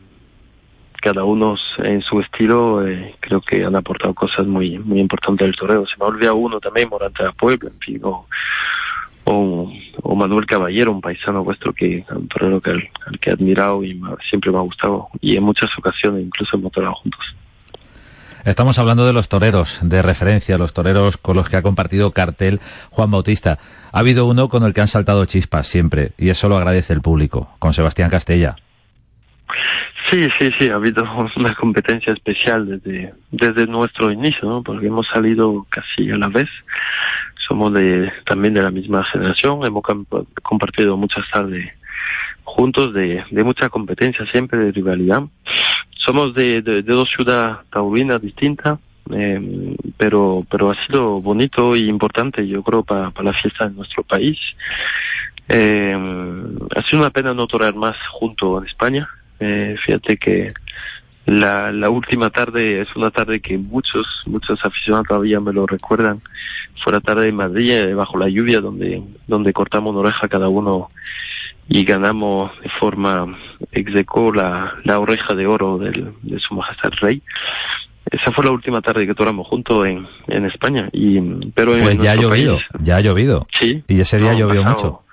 cada 1.02 1.24
uno 1.24 1.56
en 1.80 2.02
su 2.02 2.20
estilo 2.20 2.88
eh, 2.88 3.16
creo 3.20 3.42
que 3.42 3.64
han 3.64 3.76
aportado 3.76 4.14
cosas 4.14 4.46
muy 4.46 4.78
muy 4.80 5.00
importantes 5.00 5.48
del 5.48 5.56
toreo. 5.56 5.86
Se 5.86 5.96
me 5.98 6.06
ha 6.06 6.10
olvidado 6.10 6.36
uno 6.36 6.60
también, 6.60 6.90
Morante 6.90 7.24
de 7.24 7.32
Puebla, 7.32 7.70
en 7.70 7.80
fin, 7.80 8.02
o, 9.32 9.70
Manuel 10.16 10.46
Caballero, 10.46 10.92
un 10.92 11.02
paisano 11.02 11.44
vuestro 11.44 11.72
que 11.72 12.04
un 12.10 12.28
torero 12.28 12.60
que, 12.60 12.72
al, 12.72 12.90
al, 13.06 13.20
que 13.20 13.30
he 13.30 13.34
admirado 13.34 13.84
y 13.84 14.02
siempre 14.28 14.52
me 14.52 14.58
ha 14.58 14.62
gustado 14.62 15.08
y 15.22 15.38
en 15.38 15.44
muchas 15.44 15.70
ocasiones 15.78 16.26
incluso 16.26 16.58
hemos 16.58 16.72
torado 16.72 16.96
juntos. 16.96 17.22
Estamos 18.46 18.80
hablando 18.80 19.06
de 19.06 19.14
los 19.14 19.28
toreros 19.28 19.80
de 19.82 20.02
referencia, 20.02 20.58
los 20.58 20.74
toreros 20.74 21.18
con 21.18 21.36
los 21.36 21.50
que 21.50 21.58
ha 21.58 21.62
compartido 21.62 22.12
cartel 22.12 22.62
Juan 22.90 23.12
Bautista. 23.12 23.60
Ha 23.92 24.00
habido 24.00 24.26
uno 24.26 24.48
con 24.48 24.64
el 24.64 24.74
que 24.74 24.82
han 24.82 24.88
saltado 24.88 25.26
chispas 25.26 25.68
siempre, 25.68 26.12
y 26.18 26.30
eso 26.30 26.48
lo 26.48 26.58
agradece 26.58 26.94
el 26.94 27.02
público, 27.02 27.50
con 27.60 27.74
Sebastián 27.74 28.10
Castella. 28.10 28.56
Sí, 30.10 30.28
sí, 30.40 30.50
sí, 30.58 30.70
ha 30.70 30.76
habido 30.76 31.04
una 31.36 31.54
competencia 31.54 32.14
especial 32.14 32.68
desde, 32.68 33.14
desde 33.32 33.68
nuestro 33.68 34.12
inicio. 34.12 34.64
Porque 34.64 34.88
hemos 34.88 35.08
salido 35.08 35.68
casi 35.70 36.10
a 36.10 36.18
la 36.18 36.28
vez. 36.30 36.50
Somos 37.48 37.74
de, 37.74 38.12
también 38.26 38.54
de 38.54 38.62
la 38.62 38.72
misma 38.72 39.04
generación, 39.06 39.66
hemos 39.66 39.84
compartido 40.44 40.98
muchas 40.98 41.26
tardes 41.32 41.68
juntos 42.44 42.94
de, 42.94 43.24
de 43.32 43.44
mucha 43.44 43.70
competencia 43.70 44.26
siempre, 44.28 44.60
de 44.60 44.72
rivalidad. 44.72 45.24
Somos 45.98 46.34
de, 46.34 46.62
de, 46.62 46.84
de 46.84 46.94
dos 46.94 47.10
ciudades 47.10 47.58
taurinas 47.72 48.22
distintas, 48.22 48.80
eh, 49.12 49.76
pero 49.98 50.46
pero 50.50 50.72
ha 50.72 50.86
sido 50.86 51.22
bonito 51.22 51.76
y 51.76 51.88
importante, 51.88 52.48
yo 52.48 52.62
creo, 52.64 52.84
para, 52.84 53.12
para 53.12 53.32
la 53.32 53.38
fiesta 53.38 53.68
de 53.68 53.76
nuestro 53.76 54.04
país. 54.04 54.38
Eh, 55.48 55.96
ha 56.76 56.84
sido 56.84 57.02
una 57.02 57.10
pena 57.10 57.34
no 57.34 57.48
torear 57.48 57.76
más 57.76 57.98
junto 58.12 58.60
en 58.60 58.68
España, 58.68 59.10
eh, 59.40 59.76
fíjate 59.86 60.18
que 60.18 60.54
la, 61.26 61.72
la 61.72 61.90
última 61.90 62.30
tarde 62.30 62.82
es 62.82 62.88
una 62.96 63.12
tarde 63.12 63.40
que 63.40 63.58
muchos, 63.58 64.06
muchos 64.26 64.60
aficionados 64.64 65.08
todavía 65.08 65.40
me 65.40 65.54
lo 65.54 65.66
recuerdan. 65.68 66.22
Fue 66.84 66.94
la 66.94 67.02
tarde 67.02 67.26
de 67.26 67.32
Madrid, 67.32 67.72
eh, 67.72 67.94
bajo 67.94 68.18
la 68.18 68.30
lluvia, 68.30 68.62
donde, 68.62 69.02
donde 69.28 69.54
cortamos 69.54 69.92
una 69.92 70.00
oreja 70.08 70.28
cada 70.28 70.48
uno 70.48 70.90
y 71.68 71.84
ganamos 71.84 72.52
de 72.62 72.70
forma 72.80 73.38
execo 73.72 74.34
la, 74.34 74.74
la 74.86 74.98
oreja 75.00 75.36
de 75.36 75.46
oro 75.46 75.78
del, 75.78 76.14
de 76.24 76.40
su 76.40 76.56
majestad 76.56 76.90
el 76.94 76.98
rey. 77.00 77.22
Esa 78.10 78.32
fue 78.32 78.44
la 78.46 78.52
última 78.52 78.82
tarde 78.82 79.06
que 79.06 79.14
toramos 79.14 79.46
juntos 79.46 79.86
en, 79.86 80.08
en 80.30 80.46
España. 80.46 80.90
Y, 80.94 81.20
pero 81.54 81.76
en 81.76 81.82
pues 81.82 81.98
ya 82.00 82.14
ha 82.14 82.16
llovido, 82.16 82.56
país, 82.56 82.68
ya 82.80 82.96
ha 82.98 83.02
llovido. 83.02 83.46
Sí. 83.54 83.84
Y 83.88 84.00
ese 84.00 84.18
día 84.18 84.32
No, 84.32 84.40
llovió 84.40 84.64
pasado- 84.64 84.76
mucho. 84.78 85.04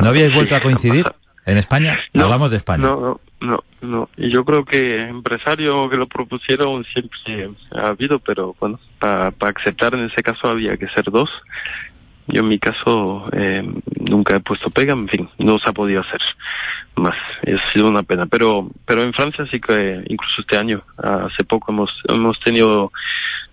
¿No 0.00 0.08
habíais 0.10 0.34
vuelto 0.34 0.54
a 0.56 0.60
coincidir 0.60 1.06
en 1.46 1.56
España? 1.58 1.96
No, 2.12 2.24
Hablamos 2.24 2.50
de 2.50 2.58
España. 2.58 2.82
No, 2.84 3.00
no, 3.00 3.20
no, 3.40 3.62
no. 3.80 4.08
Y 4.16 4.30
yo 4.30 4.44
creo 4.44 4.64
que 4.64 5.08
empresarios 5.08 5.90
que 5.90 5.96
lo 5.96 6.06
propusieron 6.06 6.84
siempre 6.84 7.50
ha 7.72 7.88
habido, 7.88 8.18
pero 8.18 8.56
bueno, 8.58 8.80
para 8.98 9.32
aceptar 9.40 9.94
en 9.94 10.06
ese 10.06 10.22
caso 10.22 10.48
había 10.48 10.76
que 10.76 10.88
ser 10.88 11.04
dos. 11.04 11.30
Yo 12.26 12.42
en 12.42 12.48
mi 12.48 12.58
caso 12.58 13.28
eh, 13.32 13.62
nunca 14.10 14.36
he 14.36 14.40
puesto 14.40 14.70
pega, 14.70 14.92
en 14.92 15.08
fin, 15.08 15.28
no 15.38 15.58
se 15.58 15.70
ha 15.70 15.72
podido 15.72 16.02
hacer 16.02 16.20
más. 16.96 17.16
Ha 17.42 17.72
sido 17.72 17.88
una 17.88 18.02
pena. 18.02 18.26
Pero, 18.26 18.68
pero 18.84 19.02
en 19.02 19.14
Francia 19.14 19.46
sí 19.50 19.60
que 19.60 20.02
incluso 20.08 20.42
este 20.42 20.58
año, 20.58 20.82
hace 20.96 21.44
poco 21.44 21.72
hemos 21.72 21.90
hemos 22.08 22.38
tenido 22.40 22.92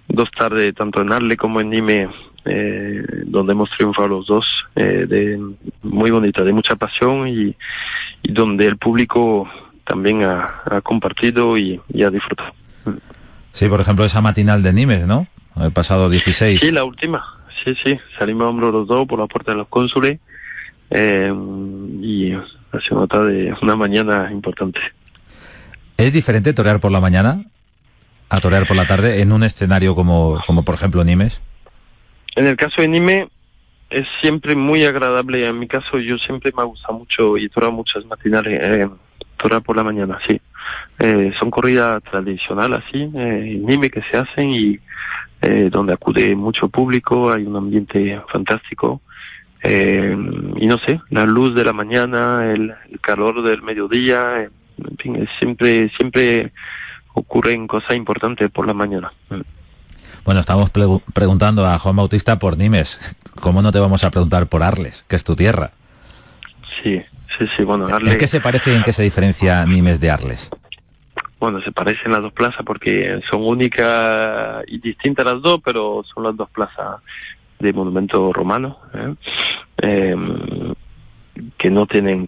dos 0.07 0.29
tardes 0.31 0.73
tanto 0.75 1.01
en 1.01 1.11
Arle 1.11 1.37
como 1.37 1.61
en 1.61 1.69
Nîmes 1.69 2.09
eh, 2.45 3.03
donde 3.25 3.53
hemos 3.53 3.69
triunfado 3.71 4.07
los 4.07 4.27
dos 4.27 4.45
eh, 4.75 5.05
de 5.07 5.39
muy 5.81 6.11
bonita 6.11 6.43
de 6.43 6.53
mucha 6.53 6.75
pasión 6.75 7.27
y 7.27 7.55
donde 8.21 8.67
el 8.67 8.77
público 8.77 9.49
también 9.85 10.23
ha, 10.23 10.61
ha 10.65 10.81
compartido 10.81 11.57
y, 11.57 11.79
y, 11.89 12.03
ha 12.03 12.09
disfrutado 12.09 12.53
Sí, 13.51 13.69
por 13.69 13.79
ejemplo, 13.79 14.03
esa 14.03 14.21
matinal 14.21 14.61
de 14.61 14.73
Nimes, 14.73 15.07
¿no? 15.07 15.27
El 15.55 15.71
pasado 15.71 16.09
16. 16.09 16.59
sí 16.59 16.71
la 16.71 16.83
última 16.83 17.23
sí 17.63 17.73
sí 17.83 17.97
salimos 18.19 18.45
a 18.45 18.49
hombros 18.49 18.73
los 18.73 18.87
dos 18.87 19.07
por 19.07 19.19
la 19.19 19.27
puerta 19.27 19.51
de 19.51 19.57
los 19.57 19.67
cónsules 19.67 20.19
eh, 20.89 21.33
y 22.01 22.33
sido 22.83 22.97
una 22.97 23.07
tarde 23.07 23.53
una 23.61 23.75
mañana 23.75 24.29
importante 24.31 24.79
¿Es 25.97 26.11
diferente 26.11 26.53
torear 26.53 26.79
por 26.79 26.91
la 26.91 26.99
mañana 26.99 27.45
a 28.29 28.41
torear 28.41 28.67
por 28.67 28.75
la 28.75 28.85
tarde 28.85 29.21
en 29.21 29.31
un 29.31 29.43
escenario 29.43 29.95
como, 29.95 30.41
como 30.45 30.63
por 30.63 30.75
ejemplo 30.75 31.03
Nimes? 31.03 31.39
En 32.35 32.47
el 32.47 32.57
caso 32.57 32.81
de 32.81 32.89
Nime 32.89 33.29
es 33.89 34.07
siempre 34.21 34.55
muy 34.55 34.83
agradable. 34.85 35.47
En 35.47 35.59
mi 35.59 35.67
caso 35.67 35.99
yo 35.99 36.17
siempre 36.17 36.51
me 36.55 36.63
gusta 36.63 36.91
mucho 36.91 37.37
y 37.37 37.49
torar 37.49 37.71
muchas 37.71 38.05
matinales, 38.05 38.59
eh, 38.63 38.89
por 39.37 39.75
la 39.75 39.83
mañana, 39.83 40.17
sí. 40.27 40.39
Eh, 40.97 41.31
son 41.39 41.51
corridas 41.51 42.01
tradicionales 42.03 42.81
así, 42.87 43.03
eh, 43.03 43.53
en 43.55 43.65
Nime 43.65 43.89
que 43.89 44.01
se 44.09 44.17
hacen 44.17 44.51
y 44.51 44.79
eh, 45.41 45.69
donde 45.71 45.93
acude 45.93 46.35
mucho 46.35 46.67
público, 46.69 47.31
hay 47.31 47.45
un 47.45 47.55
ambiente 47.55 48.19
fantástico 48.31 49.01
eh, 49.67 50.15
y 50.57 50.67
no 50.67 50.77
sé, 50.79 51.01
la 51.09 51.25
luz 51.25 51.55
de 51.55 51.63
la 51.63 51.73
mañana, 51.73 52.51
el, 52.51 52.75
calor 53.01 53.43
del 53.43 53.63
mediodía, 53.63 54.43
en 54.43 54.97
fin, 54.97 55.27
siempre, 55.39 55.89
siempre 55.97 56.51
ocurren 57.13 57.65
cosas 57.65 57.95
importantes 57.95 58.51
por 58.51 58.67
la 58.67 58.73
mañana. 58.73 59.11
Bueno, 60.25 60.41
estamos 60.41 60.71
preguntando 60.71 61.67
a 61.67 61.77
Juan 61.77 61.95
Bautista 61.95 62.39
por 62.39 62.57
Nimes. 62.57 62.99
¿Cómo 63.39 63.61
no 63.61 63.71
te 63.71 63.79
vamos 63.79 64.03
a 64.03 64.09
preguntar 64.09 64.47
por 64.47 64.63
Arles, 64.63 65.05
que 65.07 65.15
es 65.15 65.23
tu 65.23 65.35
tierra? 65.35 65.69
Sí, 66.81 66.99
sí, 67.37 67.45
sí. 67.55 67.63
Bueno, 67.63 67.85
Arles... 67.85 68.13
¿En 68.13 68.17
qué 68.17 68.27
se 68.27 68.41
parece 68.41 68.73
y 68.73 68.75
en 68.75 68.83
qué 68.83 68.91
se 68.91 69.03
diferencia 69.03 69.63
Nimes 69.65 69.99
de 69.99 70.09
Arles? 70.09 70.49
Bueno, 71.39 71.61
se 71.61 71.71
parecen 71.71 72.11
las 72.11 72.23
dos 72.23 72.33
plazas 72.33 72.65
porque 72.65 73.19
son 73.29 73.43
únicas 73.43 74.63
y 74.65 74.79
distintas 74.79 75.25
las 75.25 75.41
dos, 75.43 75.61
pero 75.63 76.03
son 76.11 76.23
las 76.23 76.35
dos 76.35 76.49
plazas 76.49 77.01
de 77.59 77.71
monumento 77.71 78.33
romano. 78.33 78.79
¿eh? 78.95 79.13
Em, 79.77 80.73
que 81.57 81.69
no 81.69 81.85
tienen 81.85 82.25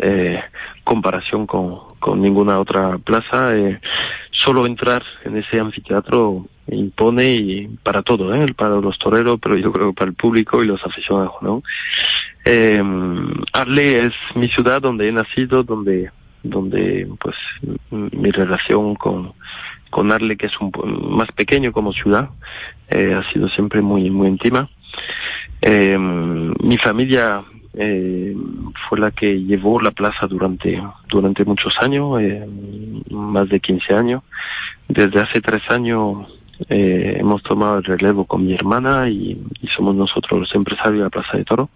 eh, 0.00 0.40
comparación 0.82 1.46
con, 1.46 1.94
con, 2.00 2.20
ninguna 2.20 2.58
otra 2.58 2.98
plaza. 2.98 3.56
Eh, 3.56 3.80
solo 4.32 4.66
entrar 4.66 5.04
en 5.24 5.36
ese 5.36 5.60
anfiteatro 5.60 6.46
impone 6.70 7.34
y 7.34 7.68
para 7.82 8.02
todo, 8.02 8.34
¿eh? 8.34 8.46
para 8.56 8.76
los 8.76 8.98
toreros, 8.98 9.38
pero 9.42 9.56
yo 9.56 9.72
creo 9.72 9.88
que 9.88 9.94
para 9.94 10.10
el 10.10 10.16
público 10.16 10.62
y 10.62 10.66
los 10.66 10.84
aficionados. 10.84 11.34
¿no? 11.40 11.62
Eh, 12.44 12.82
Arle 13.52 14.06
es 14.06 14.12
mi 14.34 14.48
ciudad 14.48 14.80
donde 14.80 15.08
he 15.08 15.12
nacido, 15.12 15.62
donde 15.62 16.10
donde 16.44 17.08
pues 17.20 17.34
mi 17.90 18.30
relación 18.30 18.94
con 18.94 19.32
con 19.90 20.12
Arle 20.12 20.36
que 20.36 20.46
es 20.46 20.52
un 20.60 20.70
más 21.16 21.30
pequeño 21.32 21.72
como 21.72 21.92
ciudad 21.92 22.30
eh, 22.90 23.12
ha 23.12 23.32
sido 23.32 23.48
siempre 23.48 23.82
muy 23.82 24.08
muy 24.08 24.28
íntima 24.28 24.70
eh, 25.60 25.98
mi 25.98 26.76
familia 26.78 27.42
eh, 27.74 28.34
fue 28.88 28.98
la 28.98 29.10
que 29.10 29.40
llevó 29.40 29.80
la 29.80 29.90
plaza 29.90 30.26
durante 30.26 30.80
durante 31.08 31.44
muchos 31.44 31.74
años, 31.80 32.20
eh, 32.20 32.46
más 33.10 33.48
de 33.48 33.60
15 33.60 33.94
años. 33.94 34.22
Desde 34.88 35.20
hace 35.20 35.40
tres 35.40 35.62
años 35.68 36.26
eh, 36.68 37.16
hemos 37.18 37.42
tomado 37.42 37.78
el 37.78 37.84
relevo 37.84 38.24
con 38.24 38.46
mi 38.46 38.54
hermana 38.54 39.08
y, 39.08 39.40
somos 39.76 39.94
nosotros 39.94 40.40
los 40.40 40.54
empresarios 40.54 40.98
de 40.98 41.04
la 41.04 41.10
Plaza 41.10 41.36
de 41.36 41.44
Toro. 41.44 41.68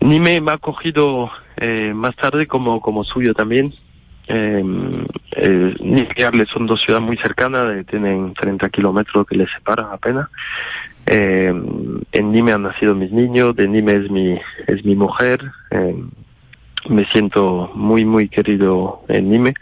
Nime 0.00 0.40
me 0.40 0.52
ha 0.52 0.58
cogido 0.58 1.30
eh, 1.56 1.92
más 1.92 2.14
tarde 2.16 2.46
como 2.46 2.80
como 2.80 3.04
suyo 3.04 3.34
también. 3.34 3.74
Eh, 4.28 4.62
eh, 5.32 6.06
y 6.16 6.22
Arles 6.22 6.48
son 6.50 6.66
dos 6.66 6.80
ciudades 6.82 7.06
muy 7.06 7.16
cercanas, 7.16 7.84
tienen 7.86 8.34
30 8.34 8.68
kilómetros 8.68 9.26
que 9.26 9.36
les 9.36 9.50
separan 9.50 9.86
apenas. 9.90 10.28
Eh, 11.10 11.52
en 12.12 12.32
Nime 12.32 12.52
han 12.52 12.62
nacido 12.62 12.94
mis 12.94 13.10
niños, 13.10 13.56
de 13.56 13.66
Nime 13.66 13.94
es 13.94 14.10
mi, 14.10 14.38
es 14.66 14.84
mi 14.84 14.94
mujer. 14.94 15.40
Eh, 15.70 15.96
me 16.88 17.06
siento 17.06 17.70
muy, 17.74 18.04
muy 18.04 18.28
querido 18.28 19.02
en 19.08 19.30
Nime. 19.30 19.54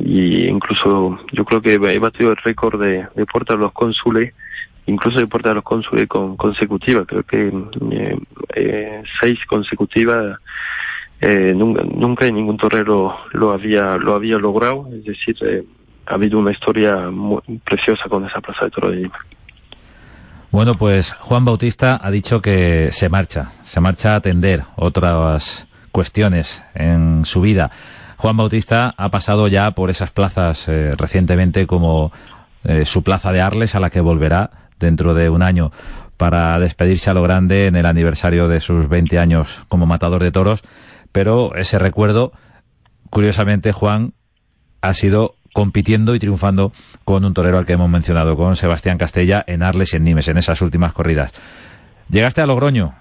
Y 0.00 0.46
incluso 0.46 1.18
yo 1.32 1.44
creo 1.44 1.60
que 1.60 1.74
he 1.74 1.98
batido 1.98 2.30
el 2.30 2.36
récord 2.38 2.80
de, 2.80 3.06
de 3.14 3.26
puerta 3.26 3.54
de 3.54 3.60
los 3.60 3.72
cónsules, 3.72 4.34
incluso 4.86 5.18
de 5.18 5.26
puerta 5.26 5.50
de 5.50 5.56
los 5.56 5.64
cónsules 5.64 6.08
con, 6.08 6.36
consecutiva. 6.36 7.04
Creo 7.04 7.22
que 7.22 7.52
eh, 8.54 9.02
seis 9.20 9.38
consecutivas. 9.46 10.38
Eh, 11.20 11.52
nunca, 11.54 11.82
nunca 11.84 12.30
ningún 12.30 12.56
torero 12.56 13.14
lo 13.32 13.52
había 13.52 13.98
lo 13.98 14.14
había 14.14 14.38
logrado 14.38 14.88
es 14.90 15.04
decir 15.04 15.36
eh, 15.42 15.62
ha 16.06 16.14
habido 16.14 16.38
una 16.38 16.50
historia 16.50 17.10
muy 17.10 17.42
preciosa 17.62 18.04
con 18.08 18.24
esa 18.24 18.40
plaza 18.40 18.64
de 18.64 18.70
toro 18.70 18.90
de 18.90 18.96
Nime. 18.96 19.10
Bueno, 20.50 20.76
pues 20.76 21.12
Juan 21.12 21.44
Bautista 21.44 22.00
ha 22.02 22.10
dicho 22.10 22.42
que 22.42 22.88
se 22.90 23.08
marcha, 23.08 23.52
se 23.62 23.80
marcha 23.80 24.14
a 24.14 24.16
atender 24.16 24.62
otras 24.74 25.68
cuestiones 25.92 26.64
en 26.74 27.24
su 27.24 27.40
vida. 27.40 27.70
Juan 28.20 28.36
Bautista 28.36 28.92
ha 28.98 29.08
pasado 29.08 29.48
ya 29.48 29.70
por 29.70 29.88
esas 29.88 30.10
plazas 30.10 30.68
eh, 30.68 30.92
recientemente 30.94 31.66
como 31.66 32.12
eh, 32.64 32.84
su 32.84 33.02
plaza 33.02 33.32
de 33.32 33.40
Arles 33.40 33.74
a 33.74 33.80
la 33.80 33.88
que 33.88 34.02
volverá 34.02 34.50
dentro 34.78 35.14
de 35.14 35.30
un 35.30 35.40
año 35.40 35.72
para 36.18 36.58
despedirse 36.58 37.08
a 37.08 37.14
lo 37.14 37.22
grande 37.22 37.66
en 37.66 37.76
el 37.76 37.86
aniversario 37.86 38.46
de 38.46 38.60
sus 38.60 38.90
20 38.90 39.18
años 39.18 39.64
como 39.68 39.86
matador 39.86 40.22
de 40.22 40.32
toros, 40.32 40.60
pero 41.12 41.54
ese 41.54 41.78
recuerdo, 41.78 42.32
curiosamente, 43.08 43.72
Juan, 43.72 44.12
ha 44.82 44.92
sido 44.92 45.36
compitiendo 45.54 46.14
y 46.14 46.18
triunfando 46.18 46.74
con 47.04 47.24
un 47.24 47.32
torero 47.32 47.56
al 47.56 47.64
que 47.64 47.72
hemos 47.72 47.88
mencionado, 47.88 48.36
con 48.36 48.54
Sebastián 48.54 48.98
Castella 48.98 49.42
en 49.46 49.62
Arles 49.62 49.94
y 49.94 49.96
en 49.96 50.04
Nimes, 50.04 50.28
en 50.28 50.36
esas 50.36 50.60
últimas 50.60 50.92
corridas. 50.92 51.32
Llegaste 52.10 52.42
a 52.42 52.46
Logroño. 52.46 52.96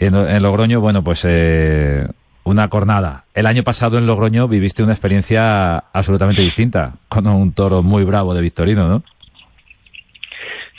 En, 0.00 0.42
Logroño, 0.42 0.80
bueno, 0.80 1.04
pues 1.04 1.24
eh, 1.24 2.08
una 2.44 2.68
cornada. 2.68 3.24
El 3.34 3.46
año 3.46 3.62
pasado 3.62 3.98
en 3.98 4.06
Logroño 4.06 4.48
viviste 4.48 4.82
una 4.82 4.92
experiencia 4.92 5.78
absolutamente 5.92 6.42
distinta, 6.42 6.94
con 7.08 7.26
un 7.26 7.52
toro 7.52 7.82
muy 7.82 8.04
bravo 8.04 8.34
de 8.34 8.40
Victorino, 8.40 8.88
¿no? 8.88 9.02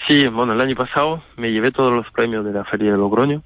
Sí, 0.08 0.28
bueno, 0.28 0.54
el 0.54 0.62
año 0.62 0.76
pasado 0.76 1.24
me 1.38 1.52
llevé 1.52 1.72
todos 1.72 1.94
los 1.94 2.10
premios 2.12 2.44
de 2.44 2.52
la 2.52 2.66
Feria 2.66 2.92
de 2.92 2.98
Logroño. 2.98 3.44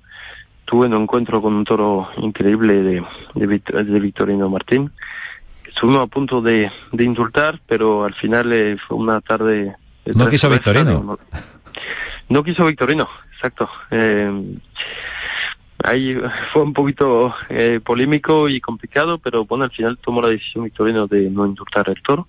Tuve 0.66 0.88
un 0.88 0.94
encuentro 0.94 1.42
con 1.42 1.54
un 1.54 1.64
toro 1.64 2.10
increíble 2.18 2.74
de, 2.74 3.04
de 3.36 4.00
Victorino 4.00 4.50
Martín 4.50 4.92
estuvimos 5.76 6.04
a 6.04 6.08
punto 6.08 6.42
de, 6.42 6.72
de 6.94 7.04
indultar, 7.04 7.60
pero 7.68 8.06
al 8.06 8.14
final 8.16 8.52
eh, 8.54 8.78
fue 8.88 8.98
una 8.98 9.20
tarde... 9.20 9.76
no 10.06 10.30
quiso 10.30 10.50
Victorino. 10.50 11.20
No, 12.30 12.44
quiso 12.44 12.66
Victorino, 12.66 13.08
exacto. 13.36 13.70
Eh, 13.92 14.58
ahí 15.86 16.18
fue 16.52 16.64
un 16.64 16.74
poquito 16.74 17.34
eh, 17.50 17.80
polémico 17.84 18.50
y 18.50 18.60
complicado, 18.60 19.18
pero 19.18 19.46
bueno, 19.46 19.66
al 19.66 19.72
final 19.72 19.98
tomó 19.98 20.22
la 20.22 20.30
decisión 20.30 20.64
Victorino 20.64 21.08
de 21.08 21.30
no 21.30 21.46
indultar 21.46 21.90
el 21.90 22.02
toro. 22.02 22.28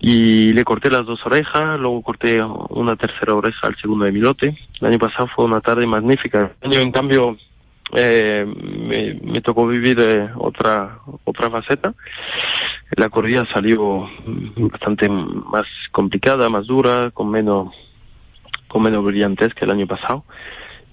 Y 0.00 0.52
le 0.52 0.64
corté 0.64 0.90
las 0.90 1.06
dos 1.06 1.24
orejas, 1.24 1.78
luego 1.78 2.02
corté 2.02 2.42
una 2.42 2.96
tercera 2.96 3.34
oreja 3.34 3.68
al 3.68 3.76
segundo 3.76 4.04
de 4.04 4.12
mi 4.12 4.18
lote. 4.18 4.58
El 4.80 4.88
año 4.88 4.98
pasado 4.98 5.28
fue 5.34 5.44
una 5.44 5.60
tarde 5.60 5.86
magnífica. 5.86 6.52
Año, 6.62 6.80
en 6.80 6.90
cambio, 6.90 7.36
eh, 7.92 8.44
me, 8.44 9.40
tocó 9.40 9.68
vivir 9.68 9.98
eh, 10.00 10.30
otra 10.36 10.98
otra 11.24 11.48
faceta. 11.48 11.94
La 12.96 13.08
corrida 13.08 13.46
salió 13.52 14.08
bastante 14.56 15.08
más 15.08 15.64
complicada, 15.92 16.48
más 16.48 16.66
dura, 16.66 17.10
con 17.12 17.30
menos 17.30 17.72
con 18.66 18.82
menos 18.82 19.04
brillantes 19.04 19.54
que 19.54 19.64
el 19.64 19.70
año 19.70 19.86
pasado. 19.86 20.24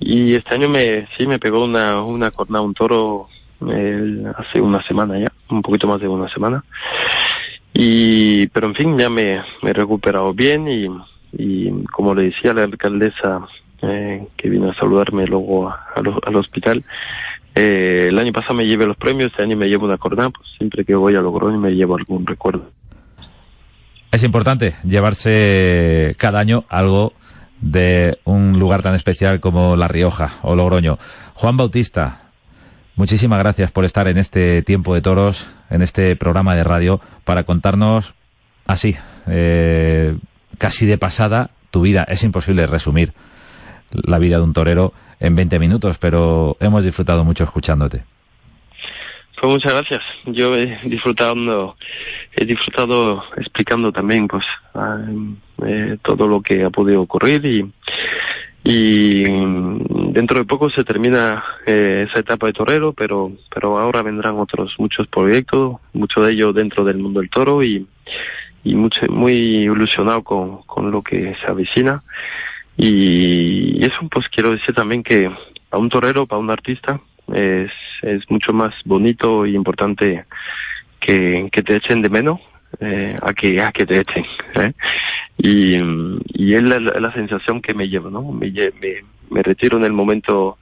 Y 0.02 0.34
este 0.36 0.56
año 0.56 0.68
me 0.68 1.08
sí 1.18 1.28
me 1.28 1.40
pegó 1.40 1.64
una 1.64 2.02
una 2.04 2.32
cornada 2.32 2.64
un 2.64 2.74
toro 2.74 3.30
hace 4.36 4.60
una 4.60 4.82
semana 4.88 5.20
ya, 5.20 5.32
un 5.50 5.62
poquito 5.62 5.88
más 5.88 6.02
de 6.02 6.08
una 6.08 6.28
semana. 6.34 6.64
Y 7.74 8.48
pero 8.48 8.68
en 8.68 8.76
fin 8.76 8.98
ya 8.98 9.10
me, 9.10 9.42
me 9.62 9.70
he 9.70 9.74
recuperado 9.74 10.34
bien 10.34 10.68
y 10.68 10.88
y 11.34 11.72
como 11.86 12.14
le 12.14 12.24
decía 12.24 12.54
la 12.54 12.64
alcaldesa 12.64 13.48
eh, 13.84 14.28
que 14.36 14.50
vino 14.50 14.72
a 14.72 14.76
saludarme 14.76 15.26
luego 15.28 15.72
al 15.96 16.36
hospital. 16.36 16.84
Eh, 17.54 18.08
el 18.10 18.18
año 18.18 18.32
pasado 18.32 18.56
me 18.56 18.66
llevé 18.66 18.86
los 18.86 18.98
premios, 18.98 19.32
este 19.32 19.44
año 19.44 19.58
me 19.58 19.68
llevo 19.68 19.86
una 19.86 19.98
corona, 19.98 20.30
pues 20.30 20.48
siempre 20.58 20.86
que 20.86 20.96
voy 20.96 21.16
a 21.16 21.22
Logroño 21.22 21.58
me 21.58 21.72
llevo 21.72 21.96
algún 21.96 22.26
recuerdo. 22.26 22.70
Es 24.12 24.24
importante 24.24 24.76
llevarse 24.84 26.16
cada 26.18 26.40
año 26.40 26.66
algo 26.70 27.14
de 27.62 28.20
un 28.26 28.60
lugar 28.60 28.82
tan 28.82 28.96
especial 28.96 29.40
como 29.40 29.76
La 29.76 29.88
Rioja 29.88 30.34
o 30.42 30.56
Logroño. 30.56 30.98
Juan 31.34 31.58
Bautista, 31.58 32.24
muchísimas 32.96 33.40
gracias 33.40 33.72
por 33.72 33.86
estar 33.86 34.08
en 34.08 34.18
este 34.18 34.62
tiempo 34.64 34.94
de 34.94 35.02
toros, 35.02 35.48
en 35.70 35.82
este 35.82 36.16
programa 36.16 36.56
de 36.56 36.64
radio, 36.64 37.00
para 37.24 37.44
contarnos 37.44 38.14
así, 38.66 38.98
eh, 39.28 40.18
casi 40.58 40.86
de 40.86 40.98
pasada, 40.98 41.52
tu 41.70 41.82
vida. 41.82 42.04
Es 42.04 42.24
imposible 42.24 42.66
resumir 42.68 43.14
la 43.92 44.20
vida 44.20 44.38
de 44.38 44.44
un 44.44 44.54
torero 44.54 44.94
en 45.20 45.36
20 45.36 45.60
minutos, 45.60 45.98
pero 45.98 46.58
hemos 46.60 46.84
disfrutado 46.84 47.24
mucho 47.24 47.44
escuchándote. 47.44 48.04
Pues 49.42 49.54
muchas 49.54 49.74
gracias. 49.74 50.04
Yo 50.26 50.56
he 50.56 50.78
disfrutado, 50.84 51.76
he 52.36 52.46
disfrutado 52.46 53.24
explicando 53.38 53.92
también, 53.92 54.28
pues, 54.28 54.46
eh, 55.66 55.98
todo 56.04 56.28
lo 56.28 56.42
que 56.42 56.64
ha 56.64 56.70
podido 56.70 57.02
ocurrir 57.02 57.44
y, 57.44 57.72
y 58.64 59.24
dentro 60.14 60.38
de 60.38 60.46
poco 60.46 60.70
se 60.70 60.84
termina 60.84 61.44
eh, 61.66 62.06
esa 62.08 62.20
etapa 62.20 62.46
de 62.46 62.54
torero, 62.54 62.94
pero, 62.94 63.32
pero 63.52 63.80
ahora 63.80 64.04
vendrán 64.04 64.38
otros 64.38 64.76
muchos 64.78 65.08
proyectos, 65.08 65.78
muchos 65.92 66.24
de 66.24 66.34
ellos 66.34 66.54
dentro 66.54 66.84
del 66.84 67.00
mundo 67.00 67.20
del 67.20 67.32
toro 67.32 67.64
y, 67.64 67.88
y 68.64 68.76
mucho, 68.76 69.02
muy 69.10 69.34
ilusionado 69.34 70.22
con, 70.22 70.62
con 70.68 70.92
lo 70.92 71.02
que 71.02 71.36
se 71.44 71.50
avecina. 71.50 72.04
Y 72.78 73.84
eso 73.84 74.08
pues 74.12 74.28
quiero 74.30 74.52
decir 74.52 74.76
también 74.76 75.02
que 75.02 75.32
a 75.72 75.78
un 75.80 75.90
torero, 75.90 76.28
para 76.28 76.40
un 76.40 76.52
artista, 76.52 77.02
es, 77.34 77.72
es 78.02 78.30
mucho 78.30 78.54
más 78.54 78.74
bonito 78.86 79.46
y 79.46 79.56
importante 79.56 80.26
que, 81.00 81.50
que 81.52 81.64
te 81.64 81.76
echen 81.76 82.02
de 82.02 82.10
menos 82.10 82.40
eh, 82.80 83.16
a 83.22 83.34
que 83.34 83.62
a 83.62 83.72
que 83.72 83.86
te 83.86 84.00
echen. 84.00 84.26
¿eh? 84.56 84.74
Y, 85.38 85.76
y 86.34 86.54
es 86.54 86.64
la, 86.64 86.80
la, 86.80 87.14
sensación 87.14 87.62
que 87.62 87.74
me 87.74 87.90
llevo, 87.90 88.10
¿no? 88.10 88.22
Me, 88.32 88.52
me, 88.52 89.04
me 89.30 89.44
retiro 89.44 89.78
en 89.78 89.86
el 89.86 89.94
momento, 89.94 90.58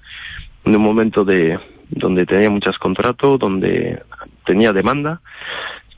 en 0.63 0.75
un 0.75 0.81
momento 0.81 1.25
de 1.25 1.59
donde 1.89 2.25
tenía 2.25 2.49
muchos 2.49 2.77
contratos, 2.77 3.39
donde 3.39 4.01
tenía 4.45 4.73
demanda 4.73 5.21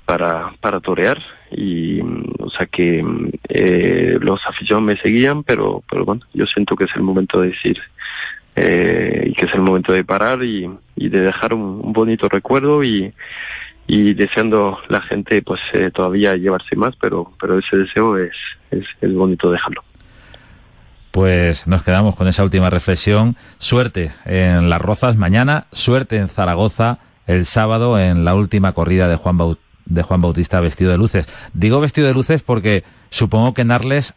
para, 0.06 0.54
para 0.60 0.80
torear 0.80 1.22
y 1.52 2.02
o 2.02 2.50
sea 2.50 2.66
que 2.66 3.04
eh, 3.50 4.18
los 4.20 4.40
aficionados 4.46 4.86
me 4.86 5.02
seguían 5.02 5.44
pero 5.44 5.84
pero 5.90 6.06
bueno 6.06 6.22
yo 6.34 6.46
siento 6.46 6.76
que 6.76 6.86
es 6.86 6.96
el 6.96 7.02
momento 7.02 7.42
de 7.42 7.50
decir 7.50 7.78
eh, 8.64 9.24
y 9.26 9.34
que 9.34 9.46
es 9.46 9.54
el 9.56 9.62
momento 9.62 9.92
de 9.92 10.04
parar 10.04 10.44
y, 10.44 10.70
de 10.96 11.22
dejar 11.22 11.54
un, 11.54 11.92
bonito 11.94 12.30
recuerdo 12.30 12.84
y, 12.84 13.14
deseando 13.88 14.78
la 14.88 15.02
gente 15.02 15.42
pues 15.42 15.60
eh, 15.74 15.92
todavía 15.94 16.36
llevarse 16.36 16.78
más 16.78 16.96
pero 17.02 17.34
pero 17.42 17.60
ese 17.60 17.76
deseo 17.76 18.18
es, 18.18 18.32
es, 18.70 19.14
bonito 19.14 19.52
dejarlo 19.52 19.84
pues 21.12 21.68
nos 21.68 21.84
quedamos 21.84 22.16
con 22.16 22.30
esa 22.30 22.46
última 22.46 22.70
reflexión. 22.70 23.36
Suerte 23.58 24.14
en 24.24 24.70
Las 24.70 24.82
Rozas 24.82 25.18
mañana, 25.18 25.66
suerte 25.74 26.16
en 26.16 26.30
Zaragoza 26.30 27.00
el 27.28 27.46
sábado 27.46 28.00
en 28.00 28.24
la 28.24 28.34
última 28.34 28.72
corrida 28.72 29.10
de 29.10 29.18
Juan, 29.18 29.38
de 29.86 30.04
Juan 30.04 30.22
Bautista 30.22 30.62
vestido 30.62 30.92
de 30.92 30.98
luces. 30.98 31.28
Digo 31.54 31.82
vestido 31.82 32.08
de 32.08 32.14
luces 32.14 32.44
porque 32.44 32.86
supongo 33.10 33.54
que 33.54 33.64
en 33.64 33.72
Arles 33.72 34.14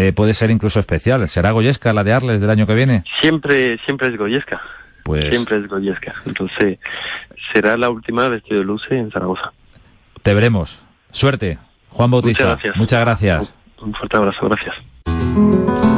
eh, 0.00 0.12
puede 0.12 0.32
ser 0.32 0.52
incluso 0.52 0.78
especial. 0.78 1.28
¿Será 1.28 1.50
Goyesca 1.50 1.92
la 1.92 2.04
de 2.04 2.12
Arles 2.12 2.40
del 2.40 2.50
año 2.50 2.68
que 2.68 2.74
viene? 2.74 3.02
Siempre, 3.20 3.78
siempre 3.84 4.06
es 4.06 4.16
Goyesca. 4.16 4.62
Pues... 5.02 5.24
Siempre 5.28 5.56
es 5.56 5.66
Goyesca. 5.66 6.14
Entonces 6.24 6.78
será 7.52 7.76
la 7.76 7.90
última 7.90 8.28
vestido 8.28 8.60
de 8.60 8.64
luces 8.64 8.92
en 8.92 9.10
Zaragoza. 9.10 9.52
Te 10.22 10.34
veremos. 10.34 10.80
Suerte. 11.10 11.58
Juan 11.90 12.12
Bautista. 12.12 12.44
Muchas 12.44 12.58
gracias. 12.60 12.76
Muchas 12.76 13.00
gracias. 13.00 13.54
Un 13.80 13.92
fuerte 13.92 14.16
abrazo. 14.16 14.48
Gracias. 14.48 15.97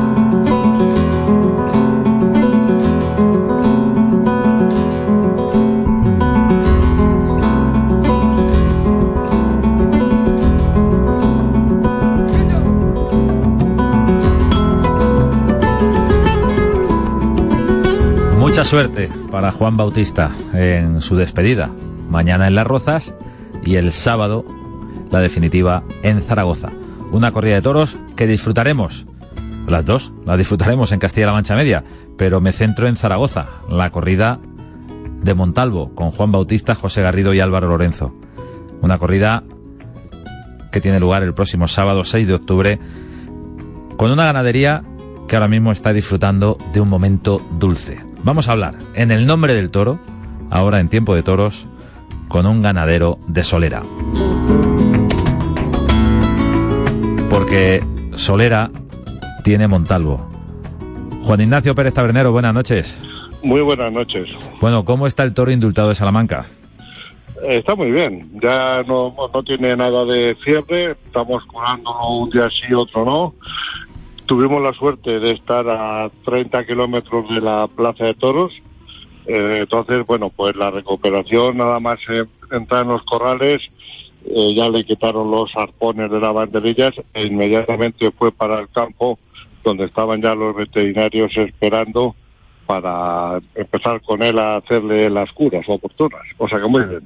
Mucha 18.60 18.68
suerte 18.68 19.08
para 19.30 19.52
Juan 19.52 19.78
Bautista 19.78 20.32
en 20.52 21.00
su 21.00 21.16
despedida. 21.16 21.70
Mañana 22.10 22.46
en 22.46 22.54
Las 22.54 22.66
Rozas 22.66 23.14
y 23.64 23.76
el 23.76 23.90
sábado 23.90 24.44
la 25.10 25.20
definitiva 25.20 25.82
en 26.02 26.20
Zaragoza. 26.20 26.68
Una 27.10 27.32
corrida 27.32 27.54
de 27.54 27.62
toros 27.62 27.96
que 28.16 28.26
disfrutaremos. 28.26 29.06
Las 29.66 29.86
dos, 29.86 30.12
la 30.26 30.36
disfrutaremos 30.36 30.92
en 30.92 30.98
Castilla-La 30.98 31.32
Mancha 31.32 31.56
Media, 31.56 31.84
pero 32.18 32.42
me 32.42 32.52
centro 32.52 32.86
en 32.86 32.96
Zaragoza, 32.96 33.46
la 33.70 33.88
corrida 33.88 34.40
de 35.22 35.32
Montalvo 35.32 35.94
con 35.94 36.10
Juan 36.10 36.30
Bautista, 36.30 36.74
José 36.74 37.00
Garrido 37.00 37.32
y 37.32 37.40
Álvaro 37.40 37.66
Lorenzo. 37.66 38.14
Una 38.82 38.98
corrida 38.98 39.42
que 40.70 40.82
tiene 40.82 41.00
lugar 41.00 41.22
el 41.22 41.32
próximo 41.32 41.66
sábado 41.66 42.04
6 42.04 42.28
de 42.28 42.34
octubre 42.34 42.78
con 43.96 44.10
una 44.10 44.26
ganadería 44.26 44.82
que 45.28 45.36
ahora 45.36 45.48
mismo 45.48 45.72
está 45.72 45.94
disfrutando 45.94 46.58
de 46.74 46.82
un 46.82 46.90
momento 46.90 47.40
dulce. 47.58 48.09
Vamos 48.22 48.48
a 48.48 48.52
hablar 48.52 48.74
en 48.94 49.10
el 49.10 49.26
nombre 49.26 49.54
del 49.54 49.70
toro, 49.70 49.98
ahora 50.50 50.80
en 50.80 50.90
tiempo 50.90 51.14
de 51.14 51.22
toros, 51.22 51.66
con 52.28 52.44
un 52.46 52.60
ganadero 52.60 53.18
de 53.26 53.42
Solera. 53.42 53.82
Porque 57.30 57.82
Solera 58.14 58.70
tiene 59.42 59.68
Montalvo. 59.68 60.28
Juan 61.22 61.40
Ignacio 61.40 61.74
Pérez 61.74 61.94
Tabernero, 61.94 62.30
buenas 62.30 62.52
noches. 62.52 63.00
Muy 63.42 63.62
buenas 63.62 63.90
noches. 63.90 64.28
Bueno, 64.60 64.84
¿cómo 64.84 65.06
está 65.06 65.22
el 65.22 65.32
toro 65.32 65.50
indultado 65.50 65.88
de 65.88 65.94
Salamanca? 65.94 66.44
Está 67.48 67.74
muy 67.74 67.90
bien, 67.90 68.30
ya 68.42 68.82
no, 68.82 69.14
no 69.32 69.42
tiene 69.42 69.74
nada 69.74 70.04
de 70.04 70.34
fiebre, 70.44 70.90
estamos 71.06 71.42
curándolo 71.46 72.18
un 72.18 72.30
día 72.30 72.50
sí, 72.50 72.74
otro 72.74 73.02
no 73.06 73.34
tuvimos 74.30 74.62
la 74.62 74.72
suerte 74.74 75.18
de 75.18 75.32
estar 75.32 75.68
a 75.68 76.08
30 76.24 76.64
kilómetros 76.64 77.28
de 77.30 77.40
la 77.40 77.66
Plaza 77.66 78.04
de 78.04 78.14
Toros. 78.14 78.52
Eh, 79.26 79.58
entonces, 79.62 80.06
bueno, 80.06 80.30
pues 80.30 80.54
la 80.54 80.70
recuperación, 80.70 81.56
nada 81.56 81.80
más 81.80 81.98
entrar 82.52 82.84
en 82.84 82.92
los 82.92 83.02
corrales, 83.02 83.60
eh, 84.24 84.54
ya 84.54 84.68
le 84.68 84.84
quitaron 84.84 85.32
los 85.32 85.50
arpones 85.56 86.12
de 86.12 86.20
las 86.20 86.32
banderillas 86.32 86.92
e 87.12 87.26
inmediatamente 87.26 88.12
fue 88.12 88.30
para 88.30 88.60
el 88.60 88.68
campo 88.68 89.18
donde 89.64 89.86
estaban 89.86 90.22
ya 90.22 90.36
los 90.36 90.54
veterinarios 90.54 91.32
esperando 91.36 92.14
para 92.66 93.40
empezar 93.56 94.00
con 94.02 94.22
él 94.22 94.38
a 94.38 94.58
hacerle 94.58 95.10
las 95.10 95.28
curas 95.32 95.64
oportunas. 95.66 96.22
O 96.38 96.48
sea 96.48 96.60
que 96.60 96.68
muy 96.68 96.84
bien. 96.84 97.02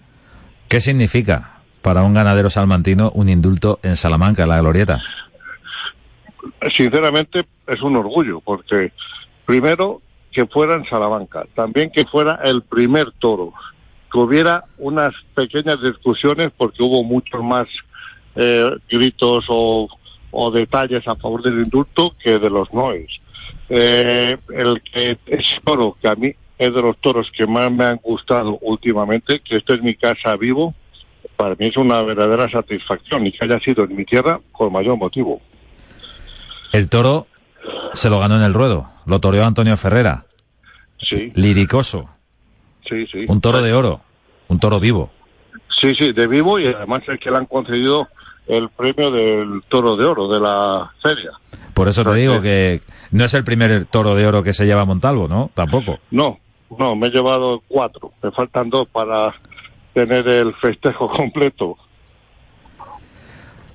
¿Qué 0.69 0.79
significa 0.79 1.53
para 1.81 2.03
un 2.03 2.13
ganadero 2.13 2.51
salmantino 2.51 3.11
un 3.15 3.31
indulto 3.31 3.81
en 3.83 3.97
Salamanca, 3.97 4.45
la 4.45 4.61
Glorieta? 4.61 5.01
Sinceramente 6.75 7.45
es 7.67 7.83
un 7.83 7.97
orgullo, 7.97 8.41
porque 8.41 8.93
primero 9.45 10.01
que 10.33 10.47
fuera 10.47 10.75
en 10.75 10.85
Salamanca, 10.87 11.47
también 11.55 11.91
que 11.91 12.05
fuera 12.05 12.41
el 12.45 12.63
primer 12.63 13.13
toro, 13.21 13.53
que 14.13 14.19
hubiera 14.19 14.65
unas 14.79 15.15
pequeñas 15.35 15.81
discusiones 15.81 16.51
porque 16.57 16.83
hubo 16.83 17.03
muchos 17.03 17.43
más 17.43 17.67
eh, 18.37 18.71
gritos 18.91 19.45
o, 19.49 19.89
detalles 20.53 21.07
a 21.07 21.15
favor 21.15 21.43
del 21.43 21.63
indulto 21.63 22.15
que 22.23 22.39
de 22.39 22.51
los 22.51 22.73
noes. 22.75 23.09
Eh, 23.69 24.37
el 24.53 24.83
que 24.83 25.17
es 25.27 25.47
toro, 25.65 25.97
que 26.03 26.09
a 26.09 26.17
mí 26.17 26.35
es 26.59 26.75
de 26.75 26.83
los 26.83 26.97
toros 26.99 27.31
que 27.37 27.47
más 27.47 27.71
me 27.71 27.85
han 27.85 27.97
gustado 27.97 28.59
últimamente, 28.61 29.41
que 29.41 29.57
esto 29.57 29.75
es 29.75 29.83
mi 29.83 29.95
casa 29.95 30.37
vivo, 30.37 30.75
para 31.37 31.55
mí 31.57 31.67
es 31.67 31.77
una 31.77 32.03
verdadera 32.03 32.49
satisfacción 32.51 33.27
y 33.27 33.33
que 33.33 33.45
haya 33.45 33.59
sido 33.61 33.85
en 33.85 33.97
mi 33.97 34.05
tierra 34.05 34.41
con 34.53 34.73
mayor 34.73 34.97
motivo. 34.97 35.41
El 36.75 36.89
toro 36.89 37.29
se 37.93 38.11
lo 38.11 38.19
ganó 38.19 38.35
en 38.35 38.43
el 38.43 38.53
ruedo, 38.53 38.91
lo 39.07 39.21
toreó 39.21 39.45
Antonio 39.45 39.77
Ferrera. 39.77 40.27
Sí. 41.09 41.31
Liricoso. 41.37 42.11
Sí, 42.89 43.07
sí. 43.07 43.27
Un 43.29 43.41
toro 43.41 43.63
de 43.63 43.73
oro, 43.73 44.01
un 44.49 44.59
toro 44.59 44.81
vivo. 44.81 45.13
Sí, 45.81 45.95
sí, 45.97 46.13
de 46.13 46.27
vivo 46.27 46.59
y 46.59 46.67
además 46.67 47.03
es 47.07 47.21
que 47.21 47.31
le 47.31 47.37
han 47.37 47.47
concedido 47.47 48.09
el 48.49 48.71
premio 48.71 49.13
del 49.13 49.63
toro 49.69 49.95
de 49.95 50.05
oro 50.05 50.27
de 50.27 50.41
la 50.41 50.91
feria. 51.01 51.31
Por 51.75 51.87
eso 51.87 52.05
te 52.05 52.15
digo 52.15 52.43
que 52.43 52.81
no 53.13 53.25
es 53.25 53.35
el 53.35 53.45
primer 53.45 53.85
toro 53.85 54.17
de 54.17 54.27
oro 54.27 54.43
que 54.43 54.53
se 54.53 54.67
lleva 54.67 54.85
Montalvo, 54.85 55.29
¿no? 55.29 55.53
Tampoco. 55.55 56.01
No, 56.11 56.41
no, 56.77 56.97
me 56.97 57.07
he 57.07 57.11
llevado 57.11 57.63
cuatro. 57.69 58.15
Me 58.21 58.33
faltan 58.33 58.69
dos 58.69 58.89
para 58.89 59.33
tener 59.93 60.27
el 60.27 60.53
festejo 60.57 61.09
completo. 61.17 61.77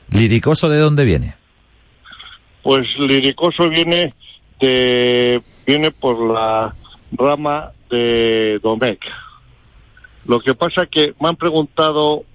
¿Liricoso 0.10 0.68
de 0.68 0.80
dónde 0.80 1.06
viene? 1.06 1.39
Pues 2.70 2.88
Liricoso 3.00 3.68
viene 3.68 4.14
de 4.62 5.42
viene 5.66 5.90
por 5.90 6.22
la 6.32 6.76
rama 7.14 7.72
de 7.90 8.60
Domecq. 8.62 9.04
Lo 10.26 10.40
que 10.40 10.54
pasa 10.54 10.86
que 10.86 11.16
me 11.20 11.30
han 11.30 11.36
preguntado 11.36 12.26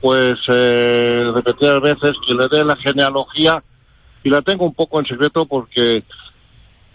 pues 0.00 0.38
eh, 0.48 1.30
repetidas 1.34 1.82
veces 1.82 2.12
que 2.26 2.32
le 2.32 2.48
dé 2.48 2.64
la 2.64 2.76
genealogía 2.76 3.62
y 4.24 4.30
la 4.30 4.40
tengo 4.40 4.64
un 4.64 4.72
poco 4.72 4.98
en 4.98 5.04
secreto 5.04 5.44
porque 5.44 6.04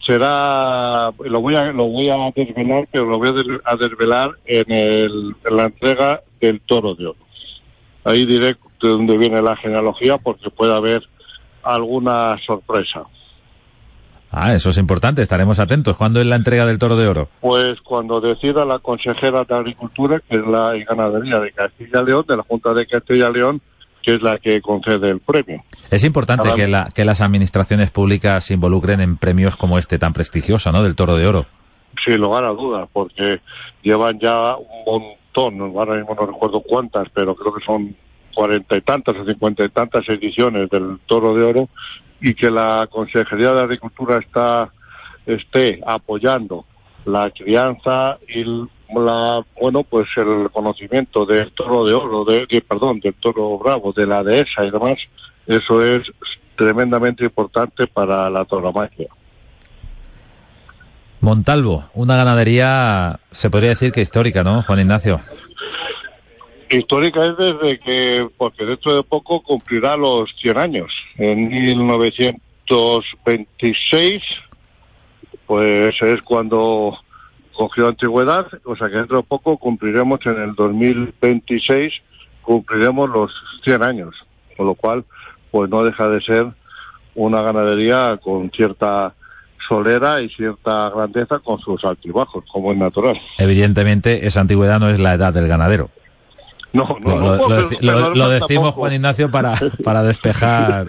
será 0.03 1.11
lo 1.19 1.39
voy 1.39 1.53
a 1.53 1.65
lo 1.65 1.85
voy 1.85 2.09
a 2.09 2.31
desvelar 2.35 2.87
pero 2.91 3.05
lo 3.05 3.19
voy 3.19 3.61
a 3.63 3.75
desvelar 3.75 4.31
en, 4.45 4.71
el, 4.71 5.35
en 5.45 5.55
la 5.55 5.65
entrega 5.65 6.21
del 6.39 6.59
toro 6.61 6.95
de 6.95 7.05
oro 7.05 7.19
ahí 8.05 8.25
diré 8.25 8.55
de 8.55 8.57
dónde 8.79 9.19
viene 9.19 9.39
la 9.43 9.55
genealogía 9.55 10.17
porque 10.17 10.49
puede 10.49 10.73
haber 10.73 11.07
alguna 11.63 12.37
sorpresa. 12.45 13.03
Ah, 14.33 14.53
eso 14.53 14.69
es 14.69 14.77
importante, 14.77 15.21
estaremos 15.21 15.59
atentos. 15.59 15.97
¿Cuándo 15.97 16.21
es 16.21 16.25
la 16.25 16.37
entrega 16.37 16.65
del 16.65 16.79
toro 16.79 16.95
de 16.95 17.05
oro? 17.05 17.27
Pues 17.41 17.81
cuando 17.81 18.21
decida 18.21 18.63
la 18.63 18.79
consejera 18.79 19.43
de 19.43 19.55
Agricultura, 19.55 20.21
que 20.21 20.37
es 20.37 20.47
la 20.47 20.73
ganadería 20.87 21.39
de 21.39 21.51
Castilla 21.51 22.01
y 22.01 22.05
León, 22.05 22.25
de 22.27 22.37
la 22.37 22.43
Junta 22.43 22.73
de 22.73 22.85
Castilla 22.85 23.29
y 23.29 23.33
León, 23.33 23.61
que 24.01 24.15
es 24.15 24.21
la 24.21 24.37
que 24.37 24.61
concede 24.61 25.09
el 25.09 25.19
premio. 25.19 25.57
Es 25.89 26.05
importante 26.05 26.49
que, 26.55 26.67
la, 26.67 26.91
que 26.95 27.03
las 27.03 27.19
administraciones 27.19 27.91
públicas 27.91 28.45
se 28.45 28.53
involucren 28.53 29.01
en 29.01 29.17
premios 29.17 29.57
como 29.57 29.77
este 29.77 29.99
tan 29.99 30.13
prestigioso, 30.13 30.71
¿no? 30.71 30.81
Del 30.81 30.95
toro 30.95 31.17
de 31.17 31.27
oro. 31.27 31.45
Sin 32.05 32.17
lugar 32.21 32.45
a 32.45 32.49
dudas, 32.51 32.87
porque 32.93 33.41
llevan 33.83 34.17
ya 34.19 34.55
un 34.55 35.03
montón, 35.35 35.77
ahora 35.77 35.95
mismo 35.95 36.15
no 36.15 36.25
recuerdo 36.25 36.61
cuántas, 36.61 37.09
pero 37.13 37.35
creo 37.35 37.53
que 37.53 37.65
son 37.65 37.95
cuarenta 38.31 38.77
y 38.77 38.81
tantas 38.81 39.15
o 39.17 39.25
cincuenta 39.25 39.63
y 39.63 39.69
tantas 39.69 40.07
ediciones 40.09 40.69
del 40.69 40.99
Toro 41.05 41.35
de 41.35 41.43
Oro 41.43 41.69
y 42.19 42.33
que 42.33 42.49
la 42.51 42.87
Consejería 42.89 43.53
de 43.53 43.61
Agricultura 43.61 44.17
está 44.17 44.71
esté 45.25 45.79
apoyando 45.85 46.65
la 47.05 47.29
crianza 47.31 48.17
y 48.27 48.43
la 48.93 49.43
bueno 49.59 49.83
pues 49.83 50.07
el 50.17 50.49
conocimiento 50.51 51.25
del 51.25 51.51
toro 51.53 51.85
de 51.85 51.93
oro 51.93 52.25
de, 52.25 52.45
perdón 52.67 52.99
del 52.99 53.13
toro 53.15 53.57
bravo 53.57 53.93
de 53.93 54.05
la 54.05 54.23
dehesa 54.23 54.65
y 54.65 54.71
demás 54.71 54.97
eso 55.47 55.83
es 55.83 56.03
tremendamente 56.55 57.23
importante 57.23 57.87
para 57.87 58.29
la 58.29 58.45
tauromaquia 58.45 59.07
Montalvo, 61.21 61.83
una 61.93 62.15
ganadería, 62.15 63.19
se 63.29 63.51
podría 63.51 63.69
decir 63.69 63.91
que 63.91 64.01
histórica, 64.01 64.43
¿no, 64.43 64.63
Juan 64.63 64.79
Ignacio? 64.79 65.21
Histórica 66.71 67.25
es 67.25 67.37
desde 67.37 67.79
que, 67.79 68.27
porque 68.37 68.65
dentro 68.65 68.95
de 68.95 69.03
poco 69.03 69.43
cumplirá 69.43 69.97
los 69.97 70.33
100 70.41 70.57
años. 70.57 70.89
En 71.17 71.49
1926, 71.49 74.23
pues 75.45 75.93
es 76.01 76.21
cuando 76.21 76.97
cogió 77.53 77.89
antigüedad, 77.89 78.47
o 78.63 78.77
sea 78.77 78.87
que 78.87 78.95
dentro 78.95 79.17
de 79.17 79.23
poco 79.23 79.57
cumpliremos 79.57 80.21
en 80.25 80.41
el 80.41 80.55
2026, 80.55 81.91
cumpliremos 82.41 83.09
los 83.09 83.29
100 83.65 83.83
años, 83.83 84.15
con 84.55 84.67
lo 84.67 84.75
cual, 84.75 85.03
pues 85.51 85.69
no 85.69 85.83
deja 85.83 86.07
de 86.07 86.21
ser 86.21 86.47
una 87.15 87.41
ganadería 87.41 88.17
con 88.23 88.49
cierta 88.51 89.13
solera 89.67 90.21
y 90.21 90.29
cierta 90.29 90.89
grandeza 90.89 91.39
con 91.39 91.59
sus 91.59 91.83
altibajos, 91.83 92.45
como 92.51 92.71
es 92.71 92.77
natural. 92.77 93.19
Evidentemente, 93.37 94.25
esa 94.25 94.39
antigüedad 94.39 94.79
no 94.79 94.89
es 94.89 94.99
la 94.99 95.13
edad 95.13 95.33
del 95.33 95.47
ganadero. 95.47 95.89
No, 96.73 96.97
no, 97.01 97.15
lo, 97.19 97.35
no, 97.37 97.47
lo- 97.81 98.15
lo- 98.15 98.29
decimos, 98.29 98.69
poco. 98.69 98.81
Juan 98.81 98.93
Ignacio, 98.93 99.29
para, 99.29 99.53
para 99.83 100.03
despejar 100.03 100.87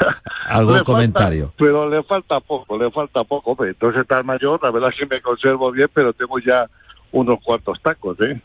algún 0.48 0.74
Le 0.74 0.78
falta- 0.80 0.92
comentario. 0.92 1.52
pero 1.58 1.88
le 1.88 2.02
falta 2.04 2.38
poco, 2.40 2.78
le 2.78 2.90
falta 2.90 3.24
poco. 3.24 3.56
Entonces 3.64 4.06
tan 4.06 4.24
mayor, 4.26 4.60
la 4.62 4.70
verdad 4.70 4.90
es 4.92 4.96
que 4.98 5.06
me 5.14 5.20
conservo 5.20 5.72
bien, 5.72 5.88
pero 5.92 6.12
tengo 6.12 6.38
ya 6.38 6.66
unos 7.12 7.38
cuantos 7.44 7.80
tacos, 7.82 8.20
¿eh? 8.20 8.40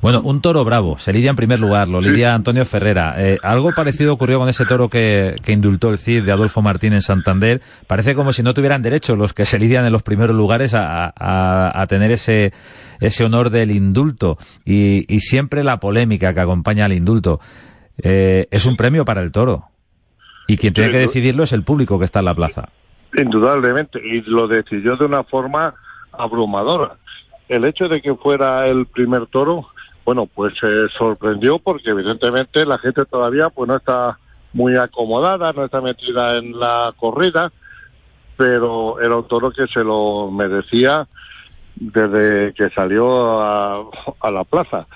Bueno, 0.00 0.20
un 0.22 0.40
toro 0.40 0.64
bravo, 0.64 0.96
se 0.96 1.12
lidia 1.12 1.30
en 1.30 1.34
primer 1.36 1.58
lugar, 1.58 1.88
lo 1.88 2.00
lidia 2.00 2.32
Antonio 2.32 2.64
Ferrera. 2.64 3.16
Eh, 3.18 3.38
algo 3.42 3.72
parecido 3.74 4.12
ocurrió 4.12 4.38
con 4.38 4.48
ese 4.48 4.64
toro 4.64 4.88
que, 4.88 5.34
que 5.42 5.50
indultó 5.52 5.90
el 5.90 5.98
CID 5.98 6.22
de 6.22 6.30
Adolfo 6.30 6.62
Martín 6.62 6.92
en 6.92 7.02
Santander. 7.02 7.60
Parece 7.88 8.14
como 8.14 8.32
si 8.32 8.44
no 8.44 8.54
tuvieran 8.54 8.80
derecho 8.80 9.16
los 9.16 9.32
que 9.32 9.44
se 9.44 9.58
lidian 9.58 9.84
en 9.86 9.92
los 9.92 10.04
primeros 10.04 10.36
lugares 10.36 10.72
a, 10.74 11.12
a- 11.16 11.72
a 11.82 11.86
tener 11.88 12.12
ese, 12.12 12.52
ese 13.00 13.24
honor 13.24 13.50
del 13.50 13.72
indulto. 13.72 14.38
Y, 14.64 15.04
y 15.12 15.18
siempre 15.18 15.64
la 15.64 15.80
polémica 15.80 16.32
que 16.32 16.40
acompaña 16.40 16.84
al 16.84 16.92
indulto. 16.92 17.40
Eh, 18.00 18.46
es 18.52 18.66
un 18.66 18.76
premio 18.76 19.04
para 19.04 19.20
el 19.20 19.32
toro. 19.32 19.64
Y 20.46 20.58
quien 20.58 20.74
tiene 20.74 20.92
que 20.92 20.98
decidirlo 20.98 21.42
es 21.42 21.52
el 21.52 21.64
público 21.64 21.98
que 21.98 22.04
está 22.04 22.20
en 22.20 22.26
la 22.26 22.34
plaza. 22.36 22.68
Indudablemente, 23.16 23.98
y 24.00 24.20
lo 24.20 24.46
decidió 24.46 24.96
de 24.96 25.06
una 25.06 25.24
forma 25.24 25.74
abrumadora. 26.12 26.92
El 27.48 27.64
hecho 27.64 27.88
de 27.88 28.00
que 28.00 28.14
fuera 28.14 28.66
el 28.68 28.86
primer 28.86 29.26
toro, 29.26 29.66
bueno, 30.08 30.24
pues 30.24 30.54
se 30.58 30.88
sorprendió 30.96 31.58
porque 31.58 31.90
evidentemente 31.90 32.64
la 32.64 32.78
gente 32.78 33.04
todavía 33.04 33.50
pues 33.50 33.68
no 33.68 33.76
está 33.76 34.18
muy 34.54 34.74
acomodada, 34.74 35.52
no 35.52 35.66
está 35.66 35.82
metida 35.82 36.38
en 36.38 36.58
la 36.58 36.94
corrida, 36.96 37.52
pero 38.34 38.98
era 39.02 39.16
un 39.16 39.28
toro 39.28 39.50
que 39.50 39.66
se 39.66 39.84
lo 39.84 40.30
merecía 40.30 41.06
desde 41.74 42.54
que 42.54 42.70
salió 42.70 43.38
a, 43.42 43.84
a 44.20 44.30
la 44.30 44.44
plaza. 44.44 44.86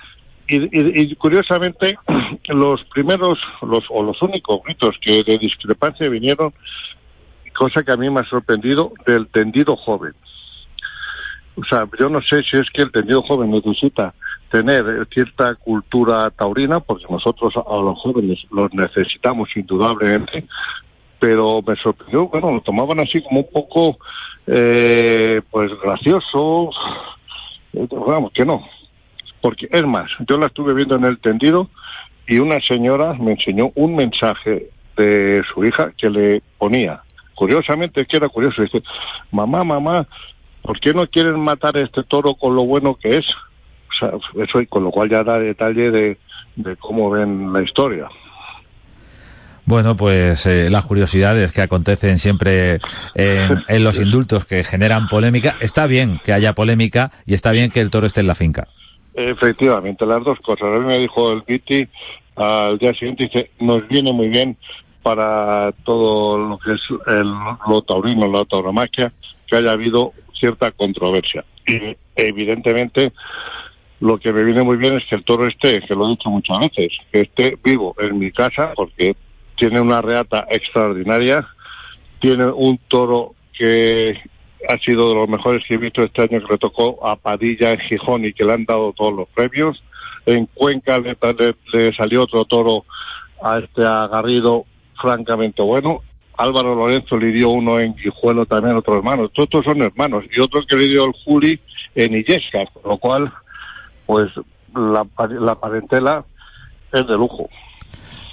Y, 0.49 0.63
y- 0.63 1.01
y 1.03 1.15
curiosamente, 1.17 1.99
los 2.49 2.83
primeros 2.85 3.39
los, 3.61 3.85
o 3.91 4.03
los 4.03 4.23
únicos 4.23 4.63
gritos 4.65 4.97
que 4.99 5.23
de 5.25 5.37
discrepancia 5.37 6.09
vinieron 6.09 6.55
cosa 7.55 7.83
que 7.83 7.93
a 7.93 7.99
mí 7.99 8.09
me 8.09 8.21
ha 8.21 8.25
sorprendido, 8.31 8.95
del 9.05 9.27
tendido 9.29 9.77
joven. 9.77 10.15
O 11.57 11.65
sea, 11.65 11.87
yo 12.01 12.09
no 12.09 12.23
sé 12.23 12.43
si 12.45 12.57
es 12.57 12.71
que 12.73 12.81
el 12.81 12.91
tendido 12.91 13.21
joven 13.21 13.51
necesita 13.51 14.15
tener 14.53 15.09
cierta 15.13 15.55
cultura 15.55 16.31
taurina, 16.31 16.79
porque 16.79 17.07
nosotros 17.09 17.55
a 17.57 17.77
los 17.77 17.99
jóvenes 17.99 18.39
los 18.51 18.73
necesitamos 18.75 19.49
indudablemente, 19.57 20.45
pero 21.19 21.63
me 21.67 21.75
sorprendió, 21.77 22.29
bueno, 22.29 22.53
lo 22.53 22.61
tomaban 22.61 23.01
así 23.01 23.23
como 23.23 23.41
un 23.41 23.49
poco, 23.51 23.97
eh, 24.47 25.41
pues 25.51 25.71
gracioso, 25.83 26.71
Eh, 27.75 27.89
vamos, 27.91 28.33
que 28.35 28.45
no. 28.45 28.63
Porque 29.41 29.67
es 29.71 29.83
más, 29.85 30.11
yo 30.29 30.37
la 30.37 30.49
estuve 30.49 30.75
viendo 30.75 30.97
en 30.97 31.05
el 31.05 31.19
tendido 31.19 31.71
y 32.27 32.39
una 32.39 32.61
señora 32.61 33.15
me 33.15 33.33
enseñó 33.33 33.73
un 33.75 33.97
mensaje 33.97 34.69
de 34.99 35.43
su 35.51 35.65
hija 35.65 35.91
que 35.97 36.11
le 36.11 36.43
ponía. 36.59 37.01
Curiosamente, 37.35 38.05
que 38.05 38.19
era 38.19 38.29
curioso, 38.29 38.61
dice, 38.61 38.83
mamá, 39.31 39.65
mamá, 39.65 40.07
¿por 40.61 40.79
qué 40.81 40.93
no 40.93 41.07
quieren 41.07 41.41
matar 41.41 41.79
a 41.79 41.81
este 41.81 42.03
toro 42.03 42.35
con 42.35 42.55
lo 42.55 42.65
bueno 42.65 42.95
que 42.95 43.17
es? 43.17 43.27
O 43.93 43.99
sea, 43.99 44.11
eso 44.43 44.61
y 44.61 44.67
con 44.67 44.85
lo 44.85 44.91
cual 44.91 45.11
ya 45.11 45.23
da 45.23 45.39
detalle 45.39 45.91
de, 45.91 46.19
de 46.57 46.77
cómo 46.77 47.11
ven 47.11 47.53
la 47.53 47.63
historia. 47.63 48.09
Bueno, 49.65 49.97
pues 49.97 50.45
eh, 50.47 50.69
las 50.71 50.85
curiosidades 50.85 51.53
que 51.53 51.63
acontecen 51.63 52.19
siempre 52.19 52.81
en, 53.15 53.63
en 53.69 53.85
los 53.85 53.99
indultos 54.01 54.45
que 54.45 54.65
generan 54.65 55.09
polémica. 55.09 55.57
Está 55.61 55.87
bien 55.87 56.21
que 56.25 56.33
haya 56.33 56.55
polémica 56.55 57.13
y 57.27 57.35
está 57.35 57.53
bien 57.53 57.71
que 57.71 57.81
el 57.81 57.91
toro 57.91 58.07
esté 58.07 58.21
en 58.21 58.27
la 58.27 58.35
finca. 58.35 58.67
Efectivamente, 59.15 60.07
las 60.07 60.25
dos 60.25 60.39
cosas. 60.41 60.69
A 60.75 60.81
mí 60.81 60.87
me 60.87 60.99
dijo 60.99 61.31
el 61.33 61.43
Viti 61.47 61.87
al 62.37 62.79
día 62.79 62.93
siguiente, 62.95 63.25
dice, 63.25 63.51
nos 63.61 63.87
viene 63.89 64.13
muy 64.13 64.29
bien 64.29 64.57
para 65.03 65.73
todo 65.85 66.39
lo 66.39 66.59
que 66.59 66.73
es 66.73 66.81
el, 67.07 67.31
lo 67.69 67.83
taurino, 67.83 68.31
la 68.31 68.45
tauromaquia, 68.45 69.13
que 69.47 69.57
haya 69.57 69.73
habido 69.73 70.13
cierta 70.39 70.71
controversia. 70.71 71.45
Y 71.67 71.97
evidentemente 72.17 73.13
lo 74.03 74.19
que 74.19 74.33
me 74.33 74.43
viene 74.43 74.65
muy 74.65 74.79
bien 74.79 74.97
es 74.97 75.05
que 75.09 75.15
el 75.15 75.23
toro 75.23 75.47
esté, 75.47 75.81
que 75.81 75.95
lo 75.95 76.07
he 76.07 76.11
dicho 76.11 76.29
muchas 76.29 76.59
veces, 76.59 76.91
que 77.13 77.21
esté 77.21 77.57
vivo 77.63 77.95
en 78.01 78.19
mi 78.19 78.33
casa, 78.33 78.73
porque 78.75 79.15
tiene 79.57 79.81
una 79.81 80.03
reata 80.03 80.45
extraordinaria, 80.51 81.47
tiene 82.21 82.47
un 82.47 82.79
toro 82.89 83.37
que 83.57 84.19
ha 84.69 84.77
sido 84.79 85.09
de 85.09 85.15
los 85.15 85.29
mejores 85.29 85.63
que 85.69 85.75
he 85.75 85.77
visto 85.77 86.03
este 86.03 86.23
año, 86.23 86.45
que 86.45 86.53
le 86.53 86.59
tocó 86.59 87.07
a 87.07 87.15
Padilla 87.15 87.71
en 87.71 87.79
Gijón 87.79 88.25
y 88.25 88.33
que 88.33 88.45
le 88.45 88.55
han 88.55 88.65
dado 88.65 88.93
todos 88.93 89.15
los 89.15 89.29
premios. 89.29 89.81
En 90.27 90.47
Cuenca 90.47 90.99
le, 90.99 91.17
salió 91.97 92.25
otro 92.25 92.45
toro 92.45 92.85
a 93.41 93.61
este 93.61 93.85
agarrido 93.85 94.65
francamente 95.01 95.63
bueno. 95.63 96.01
Álvaro 96.39 96.75
Lorenzo 96.75 97.19
le 97.19 97.31
dio 97.31 97.51
uno 97.51 97.79
en 97.79 97.95
Guijuelo 97.95 98.47
también, 98.47 98.75
otro 98.75 98.97
hermano. 98.97 99.29
Todos 99.29 99.65
son 99.65 99.81
hermanos. 99.81 100.25
Y 100.37 100.41
otro 100.41 100.67
que 100.67 100.75
le 100.75 100.89
dio 100.89 101.05
el 101.05 101.13
Juli 101.25 101.61
en 101.95 102.15
Illescas, 102.15 102.69
lo 102.85 102.99
cual, 102.99 103.33
pues 104.13 104.31
la, 104.75 105.07
la 105.41 105.55
parentela 105.55 106.23
es 106.93 107.07
de 107.07 107.15
lujo. 107.15 107.49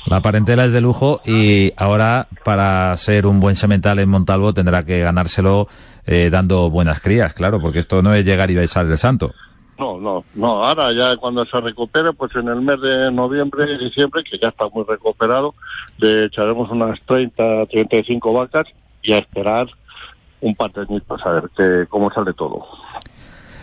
La 0.07 0.19
parentela 0.19 0.65
es 0.65 0.73
de 0.73 0.81
lujo 0.81 1.21
y 1.25 1.71
ahora 1.77 2.27
para 2.43 2.97
ser 2.97 3.25
un 3.25 3.39
buen 3.39 3.55
semental 3.55 3.99
en 3.99 4.09
Montalvo 4.09 4.53
tendrá 4.53 4.83
que 4.83 4.99
ganárselo 4.99 5.69
eh, 6.05 6.29
dando 6.29 6.69
buenas 6.69 6.99
crías, 6.99 7.33
claro, 7.33 7.61
porque 7.61 7.79
esto 7.79 8.01
no 8.01 8.13
es 8.13 8.25
llegar 8.25 8.51
y 8.51 8.55
besar 8.55 8.87
el 8.87 8.97
santo. 8.97 9.31
No, 9.77 9.97
no, 10.01 10.25
no. 10.35 10.65
Ahora 10.65 10.91
ya 10.91 11.15
cuando 11.15 11.45
se 11.45 11.61
recupere, 11.61 12.11
pues 12.11 12.35
en 12.35 12.49
el 12.49 12.59
mes 12.59 12.81
de 12.81 13.09
noviembre 13.13 13.63
y 13.71 13.85
diciembre, 13.85 14.21
que 14.29 14.37
ya 14.37 14.49
está 14.49 14.67
muy 14.67 14.83
recuperado, 14.83 15.55
le 15.97 16.25
echaremos 16.25 16.69
unas 16.71 16.99
30, 17.05 17.67
35 17.67 18.33
vacas 18.33 18.65
y 19.01 19.13
a 19.13 19.19
esperar 19.19 19.67
un 20.41 20.53
par 20.55 20.73
de 20.73 20.81
añitos 20.81 21.25
a 21.25 21.31
ver 21.31 21.49
que, 21.55 21.87
cómo 21.87 22.11
sale 22.11 22.33
todo. 22.33 22.65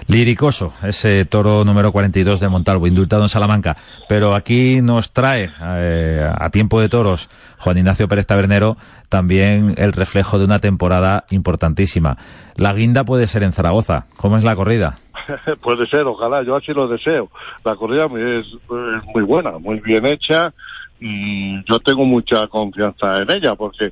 Liricoso, 0.08 0.72
ese 0.84 1.24
toro 1.24 1.64
número 1.64 1.90
42 1.90 2.38
de 2.38 2.48
Montalvo, 2.48 2.86
indultado 2.86 3.24
en 3.24 3.28
Salamanca. 3.28 3.76
Pero 4.08 4.34
aquí 4.34 4.80
nos 4.80 5.12
trae, 5.12 5.50
eh, 5.60 6.30
a 6.32 6.50
tiempo 6.50 6.80
de 6.80 6.88
toros, 6.88 7.28
Juan 7.58 7.78
Ignacio 7.78 8.06
Pérez 8.06 8.26
Tabernero, 8.26 8.76
también 9.08 9.74
el 9.78 9.92
reflejo 9.92 10.38
de 10.38 10.44
una 10.44 10.60
temporada 10.60 11.24
importantísima. 11.30 12.18
La 12.54 12.72
guinda 12.72 13.04
puede 13.04 13.26
ser 13.26 13.42
en 13.42 13.52
Zaragoza. 13.52 14.06
¿Cómo 14.16 14.38
es 14.38 14.44
la 14.44 14.54
corrida? 14.54 14.98
Puede 15.60 15.88
ser, 15.88 16.04
ojalá, 16.04 16.42
yo 16.44 16.54
así 16.54 16.72
lo 16.72 16.86
deseo. 16.86 17.28
La 17.64 17.74
corrida 17.74 18.06
es, 18.06 18.46
es 18.46 19.04
muy 19.12 19.24
buena, 19.24 19.58
muy 19.58 19.80
bien 19.80 20.06
hecha 20.06 20.52
y 21.00 21.62
yo 21.64 21.78
tengo 21.80 22.04
mucha 22.04 22.46
confianza 22.46 23.22
en 23.22 23.30
ella 23.30 23.54
porque 23.54 23.90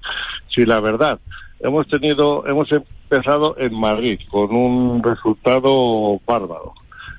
si 0.48 0.64
la 0.64 0.80
verdad 0.80 1.18
hemos 1.64 1.88
tenido, 1.88 2.46
hemos 2.46 2.70
empezado 2.70 3.56
en 3.58 3.74
Madrid 3.74 4.20
con 4.30 4.54
un 4.54 5.02
resultado 5.02 6.20
bárbaro. 6.26 6.74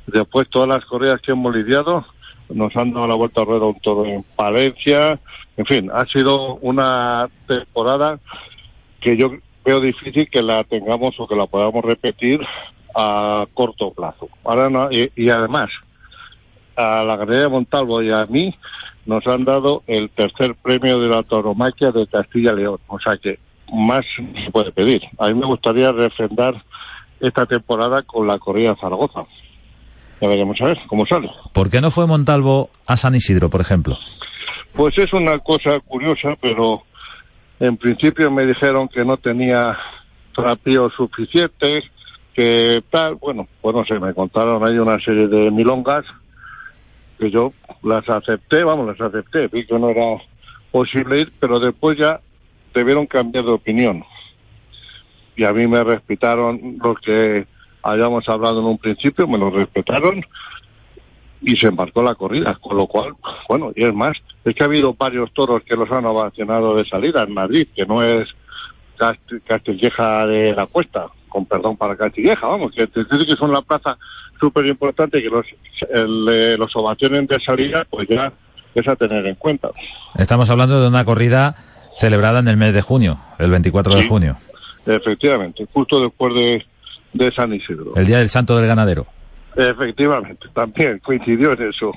Después 0.08 0.48
todas 0.50 0.70
las 0.70 0.86
corridas 0.86 1.20
que 1.22 1.32
hemos 1.32 1.54
lidiado 1.54 2.06
nos 2.50 2.76
han 2.76 2.94
dado 2.94 3.08
la 3.08 3.16
vuelta 3.16 3.42
a 3.42 3.46
rueda 3.46 3.66
un 3.66 3.80
toro 3.80 4.06
en 4.06 4.24
Palencia, 4.36 5.20
en 5.58 5.66
fin, 5.66 5.90
ha 5.92 6.06
sido 6.06 6.56
una 6.56 7.28
temporada 7.48 8.20
que 9.02 9.18
yo 9.18 9.32
veo 9.64 9.80
difícil 9.80 10.30
que 10.30 10.44
la 10.44 10.64
tengamos 10.64 11.20
o 11.20 11.28
que 11.28 11.36
la 11.36 11.48
podamos 11.48 11.84
repetir 11.84 12.40
a 12.96 13.46
corto 13.54 13.92
plazo. 13.92 14.30
Ahora 14.44 14.70
no, 14.70 14.90
y, 14.92 15.30
además, 15.30 15.70
a 16.76 17.04
la 17.04 17.16
ganadería 17.16 17.44
de 17.44 17.50
Montalvo 17.50 18.04
y 18.04 18.12
a 18.12 18.26
mí 18.28 18.54
nos 19.08 19.26
han 19.26 19.44
dado 19.44 19.82
el 19.88 20.10
tercer 20.12 20.56
premio 20.56 21.00
de 21.00 21.08
la 21.08 21.24
tauromaquia 21.24 21.92
de 21.92 22.06
Castilla 22.06 22.54
y 22.54 22.58
León. 22.58 22.80
O 22.88 23.00
sea 23.00 23.18
que 23.18 23.40
más 23.74 24.06
se 24.16 24.52
puede 24.52 24.72
pedir. 24.72 25.02
A 25.18 25.28
mí 25.28 25.34
me 25.34 25.46
gustaría 25.46 25.92
refrendar 25.92 26.64
esta 27.20 27.46
temporada 27.46 28.04
con 28.04 28.28
la 28.28 28.38
corrida 28.40 28.72
de 28.72 28.80
Zaragoza. 28.80 29.26
Ya 30.22 30.28
veremos 30.28 30.60
a 30.62 30.66
ver 30.66 30.78
cómo 30.88 31.06
sale. 31.06 31.30
¿Por 31.54 31.70
qué 31.70 31.82
no 31.82 31.92
fue 31.92 32.08
Montalvo 32.08 32.70
a 32.88 32.98
San 32.98 33.16
Isidro, 33.16 33.50
por 33.50 33.62
ejemplo? 33.62 33.98
Pues 34.74 34.98
es 34.98 35.12
una 35.14 35.40
cosa 35.40 35.80
curiosa, 35.80 36.36
pero 36.40 36.84
en 37.60 37.78
principio 37.78 38.30
me 38.32 38.46
dijeron 38.46 38.88
que 38.88 39.06
no 39.06 39.18
tenía 39.18 39.78
trapíos 40.34 40.94
suficientes, 40.96 41.86
que 42.34 42.84
tal, 42.90 43.16
bueno, 43.16 43.48
pues 43.62 43.76
no 43.76 43.86
sé, 43.86 43.98
me 44.00 44.14
contaron 44.14 44.64
ahí 44.66 44.78
una 44.78 45.00
serie 45.00 45.28
de 45.28 45.50
milongas 45.52 46.06
que 47.18 47.32
yo 47.32 47.54
las 47.82 48.08
acepté, 48.10 48.64
vamos, 48.64 48.88
las 48.88 49.00
acepté, 49.00 49.48
vi 49.48 49.66
que 49.66 49.80
no 49.80 49.90
era 49.90 50.18
posible 50.72 51.22
ir, 51.22 51.34
pero 51.40 51.60
después 51.60 51.98
ya 51.98 52.20
debieron 52.76 53.08
cambiar 53.08 53.46
de 53.46 53.52
opinión. 53.52 54.04
Y 55.36 55.44
a 55.44 55.54
mí 55.54 55.68
me 55.68 55.84
respetaron 55.84 56.78
lo 56.82 56.96
que 56.96 57.46
hayamos 57.84 58.28
hablado 58.30 58.60
en 58.60 58.66
un 58.66 58.78
principio, 58.78 59.28
me 59.28 59.38
lo 59.38 59.50
respetaron 59.50 60.24
y 61.42 61.56
se 61.58 61.68
embarcó 61.68 62.02
la 62.02 62.16
corrida, 62.16 62.56
con 62.56 62.78
lo 62.78 62.88
cual, 62.88 63.14
bueno, 63.48 63.72
y 63.76 63.84
es 63.84 63.94
más, 63.94 64.18
es 64.44 64.56
que 64.56 64.64
ha 64.64 64.66
habido 64.66 64.94
varios 64.94 65.32
toros 65.34 65.62
que 65.64 65.76
los 65.76 65.92
han 65.92 66.06
ovacionado 66.06 66.76
de 66.76 66.86
salida 66.86 67.24
en 67.24 67.34
Madrid, 67.34 67.68
que 67.76 67.86
no 67.86 68.02
es 68.02 68.28
Castilleja 69.46 70.26
de 70.26 70.54
la 70.54 70.66
Cuesta, 70.66 71.08
con 71.30 71.46
perdón 71.46 71.78
para 71.78 71.96
Castilleja, 71.96 72.48
vamos, 72.48 72.72
que 72.74 72.88
que 72.88 73.36
son 73.38 73.52
la 73.52 73.62
plaza 73.62 73.98
súper 74.40 74.66
importante 74.66 75.22
que 75.22 75.30
los, 75.30 75.46
el, 75.94 76.58
los 76.58 76.76
ovaciones 76.76 77.28
de 77.28 77.40
salida, 77.42 77.86
pues 77.90 78.08
ya 78.08 78.32
es 78.74 78.88
a 78.88 78.96
tener 78.96 79.26
en 79.26 79.36
cuenta. 79.36 79.70
Estamos 80.18 80.50
hablando 80.50 80.82
de 80.82 80.88
una 80.88 81.06
corrida 81.06 81.56
celebrada 81.96 82.40
en 82.40 82.48
el 82.48 82.58
mes 82.58 82.74
de 82.74 82.82
junio, 82.82 83.20
el 83.40 83.52
24 83.52 83.96
de 83.96 84.08
junio. 84.08 84.38
Efectivamente, 84.86 85.66
justo 85.74 86.00
después 86.02 86.34
de, 86.34 86.66
de 87.14 87.32
San 87.34 87.54
Isidro. 87.54 87.96
El 87.96 88.06
Día 88.06 88.20
del 88.20 88.30
Santo 88.30 88.56
del 88.58 88.68
Ganadero. 88.68 89.08
Efectivamente, 89.56 90.48
también 90.54 91.00
coincidió 91.00 91.54
en 91.54 91.70
eso. 91.70 91.92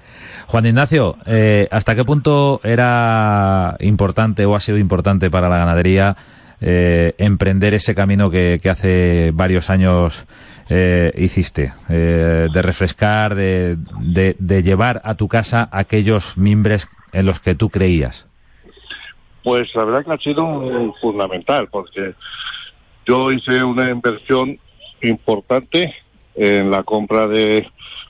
Juan 0.48 0.66
Ignacio, 0.66 1.16
eh, 1.26 1.68
¿hasta 1.70 1.94
qué 1.94 2.04
punto 2.04 2.60
era 2.64 3.76
importante 3.80 4.44
o 4.46 4.56
ha 4.56 4.60
sido 4.60 4.78
importante 4.78 5.30
para 5.30 5.48
la 5.48 5.58
ganadería 5.58 6.16
eh, 6.60 7.14
emprender 7.18 7.72
ese 7.74 7.94
camino 7.94 8.30
que, 8.30 8.60
hace 8.68 9.30
varios 9.32 9.70
años 9.70 10.26
eh, 10.68 11.12
hiciste? 11.16 11.72
de 11.88 12.62
refrescar, 12.62 13.36
de, 13.36 13.76
de, 14.38 14.62
llevar 14.62 15.00
a 15.04 15.14
tu 15.14 15.28
casa 15.28 15.68
aquellos 15.70 16.36
mimbres 16.36 16.88
en 17.12 17.26
los 17.26 17.38
que 17.38 17.54
tú 17.54 17.70
creías. 17.70 18.26
Pues 19.44 19.72
la 19.74 19.84
verdad 19.84 20.04
que 20.04 20.12
ha 20.12 20.18
sido 20.18 20.94
fundamental, 21.00 21.68
porque 21.70 22.14
yo 23.06 23.30
hice 23.30 23.62
una 23.62 23.90
inversión 23.90 24.58
importante 25.02 25.94
en 26.34 26.70
la 26.70 26.82
compra 26.82 27.28
de, 27.28 27.68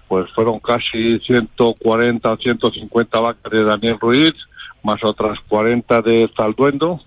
pues 0.09 0.31
fueron 0.33 0.61
casi 0.61 1.19
140 1.19 2.33
o 2.33 2.37
150 2.37 3.21
vacas 3.21 3.53
de 3.53 3.65
Daniel 3.65 3.99
Ruiz, 4.01 4.33
más 4.85 5.03
otras 5.03 5.39
40 5.49 6.03
de 6.03 6.31
Zalduendo. 6.37 7.01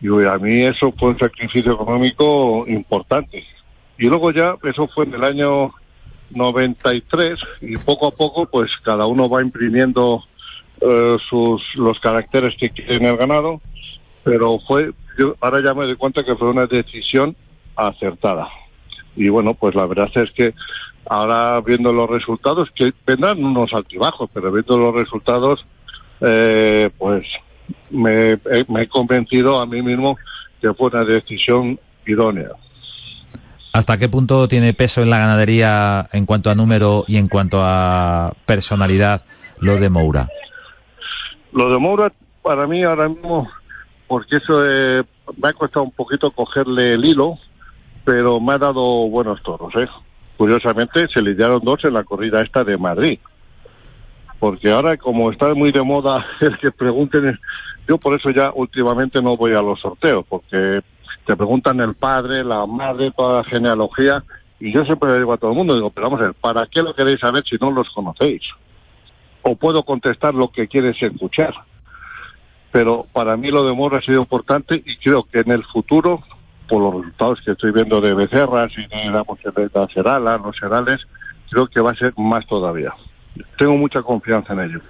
Y 0.00 0.08
a 0.24 0.38
mí 0.38 0.62
eso 0.62 0.92
fue 0.96 1.10
un 1.10 1.18
sacrificio 1.18 1.72
económico 1.72 2.64
importante. 2.68 3.44
Y 3.98 4.06
luego 4.06 4.30
ya, 4.30 4.54
eso 4.62 4.88
fue 4.94 5.04
en 5.06 5.14
el 5.14 5.24
año 5.24 5.74
93 6.30 7.38
y 7.62 7.76
poco 7.76 8.08
a 8.08 8.10
poco 8.10 8.46
pues 8.46 8.70
cada 8.84 9.06
uno 9.06 9.28
va 9.28 9.42
imprimiendo 9.42 10.22
eh, 10.80 11.16
sus 11.28 11.62
los 11.74 11.98
caracteres 12.00 12.54
que 12.58 12.72
en 12.88 13.04
el 13.04 13.16
ganado, 13.16 13.60
pero 14.24 14.58
fue 14.66 14.92
yo 15.18 15.34
ahora 15.40 15.62
ya 15.62 15.74
me 15.74 15.84
doy 15.84 15.96
cuenta 15.96 16.24
que 16.24 16.36
fue 16.36 16.50
una 16.50 16.66
decisión 16.66 17.34
acertada 17.74 18.48
y 19.16 19.28
bueno, 19.28 19.54
pues 19.54 19.74
la 19.74 19.86
verdad 19.86 20.10
es 20.14 20.30
que 20.32 20.54
ahora 21.08 21.60
viendo 21.62 21.92
los 21.92 22.08
resultados, 22.08 22.68
que 22.74 22.92
vendrán 23.06 23.42
unos 23.42 23.72
altibajos, 23.72 24.28
pero 24.32 24.52
viendo 24.52 24.78
los 24.78 24.94
resultados, 24.94 25.64
eh, 26.20 26.90
pues 26.98 27.24
me, 27.90 28.32
he 28.32 28.88
convencido 28.88 29.60
a 29.60 29.66
mí 29.66 29.82
mismo 29.82 30.16
que 30.60 30.72
fue 30.74 30.88
una 30.88 31.04
decisión 31.04 31.80
idónea. 32.06 32.50
¿Hasta 33.72 33.98
qué 33.98 34.08
punto 34.08 34.48
tiene 34.48 34.72
peso 34.72 35.02
en 35.02 35.10
la 35.10 35.18
ganadería 35.18 36.08
en 36.12 36.24
cuanto 36.24 36.50
a 36.50 36.54
número 36.54 37.04
y 37.06 37.16
en 37.16 37.28
cuanto 37.28 37.58
a 37.60 38.32
personalidad 38.46 39.22
lo 39.58 39.76
de 39.76 39.90
Moura? 39.90 40.28
Lo 41.56 41.70
de 41.70 41.78
Moura, 41.78 42.12
para 42.42 42.66
mí 42.66 42.84
ahora 42.84 43.08
mismo, 43.08 43.48
porque 44.06 44.36
eso 44.36 44.62
eh, 44.62 45.02
me 45.42 45.48
ha 45.48 45.54
costado 45.54 45.84
un 45.84 45.90
poquito 45.90 46.30
cogerle 46.30 46.92
el 46.92 47.04
hilo, 47.06 47.38
pero 48.04 48.38
me 48.38 48.52
ha 48.52 48.58
dado 48.58 49.08
buenos 49.08 49.42
toros, 49.42 49.74
¿eh? 49.76 49.88
Curiosamente 50.36 51.08
se 51.08 51.22
lidiaron 51.22 51.64
dos 51.64 51.82
en 51.84 51.94
la 51.94 52.04
corrida 52.04 52.42
esta 52.42 52.62
de 52.62 52.76
Madrid. 52.76 53.18
Porque 54.38 54.70
ahora 54.70 54.98
como 54.98 55.32
está 55.32 55.54
muy 55.54 55.72
de 55.72 55.80
moda 55.80 56.26
el 56.40 56.58
que 56.58 56.70
pregunten, 56.70 57.40
yo 57.88 57.96
por 57.96 58.20
eso 58.20 58.28
ya 58.28 58.52
últimamente 58.54 59.22
no 59.22 59.34
voy 59.38 59.54
a 59.54 59.62
los 59.62 59.80
sorteos, 59.80 60.26
porque 60.28 60.82
te 61.24 61.36
preguntan 61.36 61.80
el 61.80 61.94
padre, 61.94 62.44
la 62.44 62.66
madre, 62.66 63.12
toda 63.16 63.38
la 63.38 63.44
genealogía, 63.44 64.22
y 64.60 64.74
yo 64.74 64.84
siempre 64.84 65.10
le 65.10 65.20
digo 65.20 65.32
a 65.32 65.38
todo 65.38 65.52
el 65.52 65.56
mundo, 65.56 65.74
digo, 65.74 65.88
pero 65.88 66.08
vamos 66.08 66.20
a 66.20 66.24
ver, 66.24 66.34
¿para 66.34 66.66
qué 66.66 66.82
lo 66.82 66.94
queréis 66.94 67.18
saber 67.18 67.42
si 67.48 67.56
no 67.58 67.70
los 67.70 67.88
conocéis? 67.94 68.42
O 69.48 69.54
puedo 69.54 69.84
contestar 69.84 70.34
lo 70.34 70.50
que 70.50 70.66
quieres 70.66 71.00
escuchar. 71.00 71.54
Pero 72.72 73.06
para 73.12 73.36
mí 73.36 73.48
lo 73.48 73.64
de 73.64 73.72
Mora 73.72 73.98
ha 73.98 74.02
sido 74.02 74.20
importante 74.20 74.82
y 74.84 74.96
creo 74.96 75.22
que 75.22 75.40
en 75.40 75.52
el 75.52 75.64
futuro 75.64 76.22
por 76.68 76.82
los 76.82 76.94
resultados 76.94 77.40
que 77.44 77.52
estoy 77.52 77.70
viendo 77.70 78.00
de 78.00 78.12
becerras 78.12 78.72
y 78.76 78.86
de 78.88 79.10
la 79.10 79.22
de 79.22 79.94
Serala, 79.94 80.36
los 80.38 80.56
Serales, 80.56 81.00
creo 81.50 81.68
que 81.68 81.80
va 81.80 81.92
a 81.92 81.94
ser 81.94 82.12
más 82.16 82.46
todavía. 82.46 82.92
Tengo 83.56 83.76
mucha 83.76 84.02
confianza 84.02 84.52
en 84.54 84.60
ello. 84.60 84.80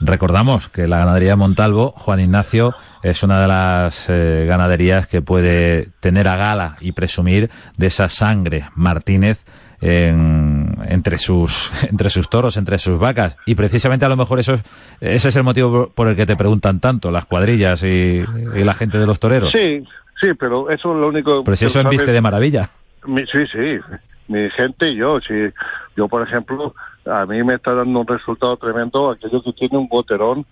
Recordamos 0.00 0.68
que 0.68 0.86
la 0.86 0.98
ganadería 0.98 1.30
de 1.30 1.36
Montalvo, 1.36 1.92
Juan 1.96 2.20
Ignacio, 2.20 2.74
es 3.02 3.22
una 3.22 3.40
de 3.40 3.48
las 3.48 4.08
eh, 4.08 4.44
ganaderías 4.46 5.08
que 5.08 5.22
puede 5.22 5.88
tener 6.00 6.28
a 6.28 6.36
gala 6.36 6.76
y 6.80 6.92
presumir 6.92 7.50
de 7.76 7.86
esa 7.88 8.08
sangre 8.08 8.68
Martínez 8.76 9.44
entre 9.80 11.18
sus 11.18 11.70
entre 11.90 12.10
sus 12.10 12.28
toros, 12.28 12.56
entre 12.56 12.78
sus 12.78 12.98
vacas 12.98 13.36
y 13.46 13.54
precisamente 13.54 14.04
a 14.04 14.08
lo 14.08 14.16
mejor 14.16 14.40
eso 14.40 14.54
ese 15.00 15.28
es 15.28 15.36
el 15.36 15.44
motivo 15.44 15.90
por 15.94 16.08
el 16.08 16.16
que 16.16 16.26
te 16.26 16.36
preguntan 16.36 16.80
tanto 16.80 17.10
las 17.10 17.26
cuadrillas 17.26 17.82
y, 17.82 18.24
y 18.56 18.64
la 18.64 18.74
gente 18.74 18.98
de 18.98 19.06
los 19.06 19.20
toreros. 19.20 19.50
Sí, 19.50 19.84
Sí, 20.20 20.34
pero 20.34 20.68
eso 20.70 20.92
es 20.92 21.00
lo 21.00 21.08
único... 21.08 21.44
Pero 21.44 21.56
si 21.56 21.66
eso 21.66 21.82
viste 21.88 22.12
de 22.12 22.20
maravilla. 22.20 22.68
sí, 23.04 23.46
sí, 23.52 23.78
mi 24.26 24.50
gente 24.50 24.88
y 24.88 24.96
yo. 24.96 25.20
Si, 25.20 25.34
yo, 25.96 26.08
por 26.08 26.26
ejemplo, 26.26 26.74
a 27.06 27.24
mí 27.26 27.42
me 27.44 27.54
está 27.54 27.74
dando 27.74 28.00
un 28.00 28.06
resultado 28.06 28.56
tremendo 28.56 29.10
aquello 29.10 29.42
que 29.42 29.52
tiene 29.52 29.78
un 29.78 29.88
boterón 29.88 30.44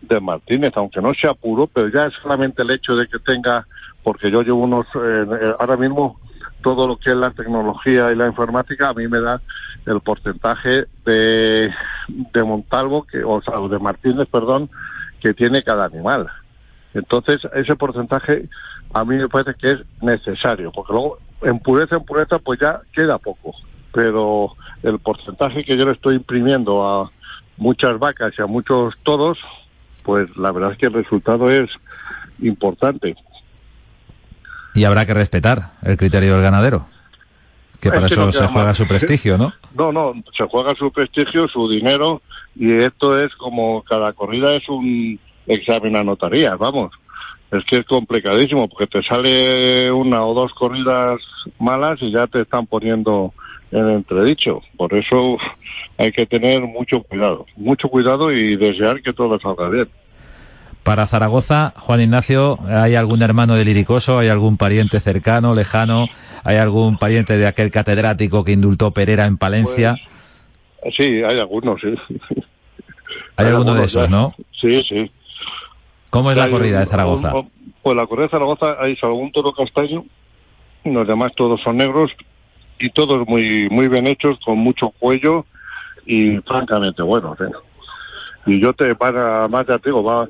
de 0.00 0.20
Martínez, 0.20 0.72
aunque 0.76 1.00
no 1.00 1.12
sea 1.14 1.34
puro, 1.34 1.66
pero 1.66 1.88
ya 1.88 2.04
es 2.04 2.14
solamente 2.22 2.62
el 2.62 2.70
hecho 2.70 2.94
de 2.94 3.08
que 3.08 3.18
tenga, 3.18 3.66
porque 4.04 4.30
yo 4.30 4.42
llevo 4.42 4.62
unos, 4.62 4.86
eh, 4.94 5.26
eh, 5.42 5.54
ahora 5.58 5.76
mismo 5.76 6.20
todo 6.62 6.86
lo 6.86 6.96
que 6.96 7.10
es 7.10 7.16
la 7.16 7.30
tecnología 7.30 8.10
y 8.10 8.16
la 8.16 8.26
informática 8.26 8.88
a 8.88 8.94
mí 8.94 9.06
me 9.08 9.20
da 9.20 9.40
el 9.86 10.00
porcentaje 10.00 10.86
de, 11.04 11.70
de 12.08 12.44
Montalvo, 12.44 13.04
que, 13.04 13.22
o 13.24 13.40
de 13.68 13.78
Martínez, 13.78 14.28
perdón, 14.30 14.68
que 15.20 15.34
tiene 15.34 15.62
cada 15.62 15.86
animal. 15.86 16.28
Entonces, 16.94 17.38
ese 17.54 17.76
porcentaje 17.76 18.48
a 18.92 19.04
mí 19.04 19.16
me 19.16 19.28
parece 19.28 19.54
que 19.58 19.70
es 19.72 19.78
necesario, 20.00 20.72
porque 20.72 20.92
luego 20.92 21.18
en 21.42 21.58
pureza, 21.60 21.96
en 21.96 22.04
pureza, 22.04 22.38
pues 22.38 22.58
ya 22.60 22.80
queda 22.92 23.18
poco. 23.18 23.52
Pero 23.92 24.54
el 24.82 24.98
porcentaje 24.98 25.64
que 25.64 25.76
yo 25.76 25.86
le 25.86 25.92
estoy 25.92 26.16
imprimiendo 26.16 26.86
a 26.86 27.10
muchas 27.56 27.98
vacas 27.98 28.32
y 28.38 28.42
a 28.42 28.46
muchos 28.46 28.94
toros, 29.02 29.38
pues 30.02 30.28
la 30.36 30.52
verdad 30.52 30.72
es 30.72 30.78
que 30.78 30.86
el 30.86 30.94
resultado 30.94 31.50
es 31.50 31.70
importante. 32.40 33.16
Y 34.78 34.84
habrá 34.84 35.06
que 35.06 35.14
respetar 35.14 35.72
el 35.82 35.96
criterio 35.96 36.34
del 36.34 36.42
ganadero. 36.42 36.86
Que 37.80 37.90
para 37.90 38.06
eso 38.06 38.32
se 38.32 38.46
juega 38.46 38.74
su 38.74 38.86
prestigio, 38.86 39.38
¿no? 39.38 39.52
No, 39.74 39.92
no, 39.92 40.14
se 40.36 40.44
juega 40.44 40.74
su 40.74 40.90
prestigio, 40.90 41.46
su 41.48 41.68
dinero, 41.68 42.22
y 42.56 42.72
esto 42.72 43.18
es 43.18 43.32
como 43.36 43.82
cada 43.82 44.12
corrida 44.12 44.54
es 44.54 44.68
un 44.68 45.18
examen 45.46 45.94
a 45.96 46.02
notarías, 46.02 46.58
vamos 46.58 46.92
es 47.50 47.64
que 47.64 47.78
es 47.78 47.86
complicadísimo 47.86 48.68
porque 48.68 48.86
te 48.86 49.02
sale 49.02 49.90
una 49.90 50.24
o 50.24 50.34
dos 50.34 50.52
corridas 50.52 51.18
malas 51.58 51.98
y 52.02 52.12
ya 52.12 52.26
te 52.26 52.42
están 52.42 52.66
poniendo 52.66 53.32
en 53.70 53.88
entredicho. 53.88 54.60
Por 54.76 54.92
eso 54.94 55.38
hay 55.96 56.12
que 56.12 56.26
tener 56.26 56.60
mucho 56.62 57.02
cuidado, 57.02 57.46
mucho 57.56 57.88
cuidado 57.88 58.32
y 58.32 58.56
desear 58.56 59.02
que 59.02 59.12
todo 59.12 59.38
salga 59.40 59.68
bien. 59.68 59.88
Para 60.82 61.06
Zaragoza, 61.06 61.74
Juan 61.76 62.00
Ignacio, 62.00 62.58
¿hay 62.66 62.94
algún 62.94 63.22
hermano 63.22 63.54
del 63.54 63.68
Iricoso? 63.68 64.18
¿Hay 64.18 64.28
algún 64.28 64.56
pariente 64.56 65.00
cercano, 65.00 65.54
lejano? 65.54 66.06
¿Hay 66.44 66.56
algún 66.56 66.96
pariente 66.96 67.36
de 67.36 67.46
aquel 67.46 67.70
catedrático 67.70 68.42
que 68.44 68.52
indultó 68.52 68.90
Perera 68.92 69.26
en 69.26 69.36
Palencia? 69.36 69.96
Pues, 70.80 70.94
sí, 70.96 71.22
hay 71.22 71.38
algunos, 71.38 71.80
sí. 71.80 71.94
Hay, 73.36 73.46
algunos 73.46 73.78
de 73.78 73.84
esos, 73.84 74.10
¿no? 74.10 74.34
Sí, 74.60 74.82
sí. 74.88 75.10
¿Cómo 76.10 76.30
es 76.30 76.36
la 76.36 76.48
corrida 76.48 76.80
de 76.80 76.86
Zaragoza? 76.86 77.32
pues 77.82 77.96
la 77.96 78.06
corrida 78.06 78.26
de 78.26 78.30
Zaragoza 78.30 78.76
hay 78.80 78.98
un 79.02 79.30
toro 79.32 79.52
castaño, 79.52 80.04
los 80.84 81.06
demás 81.06 81.32
todos 81.36 81.60
son 81.62 81.76
negros 81.76 82.10
y 82.78 82.90
todos 82.90 83.26
muy 83.26 83.68
muy 83.70 83.88
bien 83.88 84.06
hechos, 84.06 84.38
con 84.44 84.58
mucho 84.58 84.90
cuello 84.98 85.46
y 86.06 86.38
francamente 86.38 87.02
buenos. 87.02 87.40
¿eh? 87.40 87.50
Y 88.46 88.60
yo 88.60 88.72
te, 88.72 88.94
para 88.94 89.46
más 89.48 89.66
ya 89.66 89.78
te 89.78 89.90
digo, 89.90 90.02
va 90.02 90.28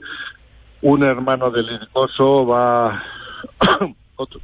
un 0.83 1.03
hermano 1.03 1.51
del 1.51 1.71
Iricoso, 1.71 2.47
va 2.47 3.03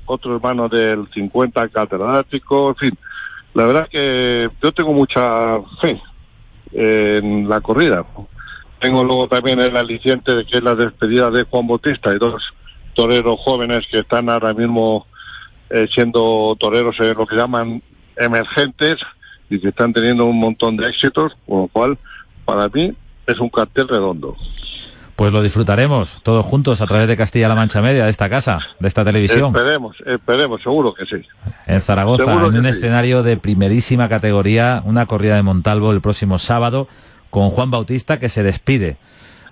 otro, 0.07 0.35
hermano 0.35 0.69
del 0.69 1.09
50 1.13 1.69
catedrático, 1.69 2.71
en 2.71 2.77
fin. 2.77 2.99
La 3.55 3.67
verdad 3.67 3.89
que 3.89 4.49
yo 4.63 4.73
tengo 4.73 4.93
mucha 4.93 5.61
fe 5.81 6.01
en 6.73 7.49
la 7.49 7.61
corrida. 7.61 8.05
Tengo 8.81 9.05
luego 9.05 9.29
también 9.29 9.61
el 9.61 9.77
aliciente 9.77 10.35
de 10.35 10.45
que 10.45 10.59
es 10.59 10.63
la 10.63 10.75
despedida 10.75 11.31
de 11.31 11.45
Juan 11.45 11.67
Bautista 11.67 12.13
y 12.13 12.19
dos 12.19 12.43
toreros 12.95 13.39
jóvenes 13.41 13.81
que 13.91 14.01
están 14.01 14.29
ahora 14.29 14.53
mismo 14.53 15.07
eh, 15.71 15.87
siendo 15.95 16.57
toreros 16.59 16.97
en 17.01 17.17
lo 17.17 17.27
que 17.27 17.37
llaman 17.37 17.83
emergentes 18.17 18.97
y 19.51 19.61
que 19.61 19.69
están 19.69 19.93
teniendo 19.93 20.25
un 20.27 20.39
montón 20.39 20.77
de 20.77 20.89
éxitos, 20.89 21.33
con 21.47 21.63
lo 21.63 21.69
cual 21.69 21.99
para 22.45 22.69
mí 22.69 22.93
es 23.27 23.39
un 23.39 23.49
cartel 23.49 23.89
redondo. 23.89 24.37
Pues 25.17 25.33
lo 25.33 25.43
disfrutaremos 25.43 26.19
todos 26.25 26.45
juntos 26.45 26.81
a 26.81 26.87
través 26.87 27.07
de 27.07 27.17
Castilla-La 27.17 27.55
Mancha 27.55 27.81
Media, 27.81 28.05
de 28.05 28.11
esta 28.11 28.29
casa, 28.29 28.59
de 28.81 28.89
esta 28.89 29.05
televisión. 29.05 29.55
Esperemos, 29.55 29.97
esperemos, 30.05 30.63
seguro 30.63 30.93
que 30.93 31.05
sí. 31.07 31.25
En 31.67 31.81
Zaragoza, 31.81 32.25
en 32.25 32.57
un 32.57 32.67
escenario 32.67 33.23
de 33.23 33.37
primerísima 33.37 34.09
categoría, 34.09 34.83
una 34.85 35.07
corrida 35.07 35.37
de 35.37 35.43
Montalvo 35.43 35.93
el 35.93 36.01
próximo 36.01 36.39
sábado, 36.39 36.89
con 37.31 37.51
Juan 37.51 37.71
Bautista 37.71 38.19
que 38.19 38.29
se 38.29 38.43
despide 38.43 38.97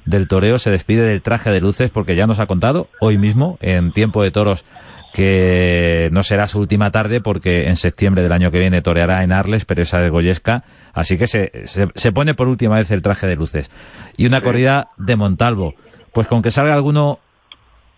del 0.05 0.27
toreo, 0.27 0.59
se 0.59 0.71
despide 0.71 1.03
del 1.03 1.23
traje 1.23 1.51
de 1.51 1.61
luces, 1.61 1.91
porque 1.91 2.17
ya 2.17 2.27
nos 2.27 2.41
ha 2.41 2.47
contado 2.47 2.89
hoy 3.01 3.19
mismo, 3.19 3.59
en 3.61 3.93
Tiempo 3.93 4.23
de 4.23 4.33
Toros, 4.33 4.65
que 5.13 6.09
no 6.13 6.23
será 6.23 6.49
su 6.49 6.59
última 6.59 6.91
tarde 6.91 7.21
porque 7.21 7.69
en 7.69 7.77
septiembre 7.77 8.23
del 8.23 8.33
año 8.33 8.51
que 8.51 8.59
viene 8.59 8.83
toreará 8.83 9.23
en 9.23 9.33
Arles, 9.33 9.65
pero 9.65 9.83
esa 9.83 10.01
de 10.01 10.09
Goyesca, 10.09 10.65
así 10.95 11.19
que 11.19 11.27
se, 11.27 11.53
se, 11.67 12.13
pone 12.13 12.35
por 12.35 12.49
última 12.49 12.77
vez 12.77 12.91
el 12.91 13.03
traje 13.03 13.27
de 13.27 13.37
luces. 13.37 13.71
Y 14.17 14.27
una 14.27 14.41
corrida 14.41 14.89
de 14.97 15.17
Montalvo. 15.17 15.75
Pues 16.13 16.27
con 16.27 16.43
que 16.43 16.51
salga 16.51 16.75
alguno, 16.75 17.19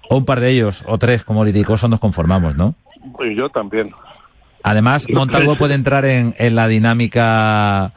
o 0.08 0.16
un 0.16 0.24
par 0.24 0.40
de 0.40 0.50
ellos, 0.50 0.84
o 0.86 0.98
tres 0.98 1.24
como 1.24 1.44
liricoso, 1.44 1.88
nos 1.88 2.00
conformamos, 2.00 2.56
¿no? 2.56 2.74
Y 3.20 3.36
yo 3.36 3.48
también. 3.48 3.90
Además, 4.62 5.06
Montalvo 5.10 5.56
puede 5.56 5.74
entrar 5.74 6.04
en, 6.04 6.34
en 6.38 6.54
la 6.54 6.68
dinámica 6.68 7.92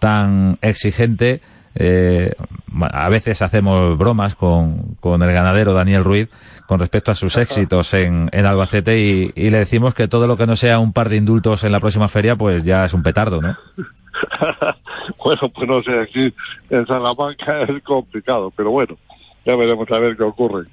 tan 0.00 0.58
exigente 0.60 1.40
eh, 1.74 2.34
a 2.92 3.08
veces 3.08 3.42
hacemos 3.42 3.96
bromas 3.96 4.34
con, 4.34 4.96
con, 5.00 5.22
el 5.22 5.32
ganadero 5.32 5.72
Daniel 5.72 6.02
Ruiz 6.02 6.28
con 6.70 6.78
respecto 6.78 7.10
a 7.10 7.16
sus 7.16 7.36
éxitos 7.36 7.92
en, 7.94 8.28
en 8.30 8.46
Albacete 8.46 9.00
y, 9.00 9.32
y, 9.34 9.50
le 9.50 9.58
decimos 9.58 9.92
que 9.92 10.06
todo 10.06 10.28
lo 10.28 10.36
que 10.36 10.46
no 10.46 10.54
sea 10.54 10.78
un 10.78 10.92
par 10.92 11.08
de 11.08 11.16
indultos 11.16 11.64
en 11.64 11.72
la 11.72 11.80
próxima 11.80 12.06
feria 12.06 12.36
pues 12.36 12.62
ya 12.62 12.84
es 12.84 12.94
un 12.94 13.02
petardo, 13.02 13.42
¿no? 13.42 13.56
bueno, 15.24 15.40
pues 15.52 15.68
no 15.68 15.82
sé, 15.82 16.00
aquí 16.00 16.32
en 16.70 16.86
Salamanca 16.86 17.62
es 17.62 17.82
complicado, 17.82 18.52
pero 18.56 18.70
bueno, 18.70 18.96
ya 19.44 19.56
veremos 19.56 19.90
a 19.90 19.98
ver 19.98 20.16
qué 20.16 20.22
ocurre. 20.22 20.68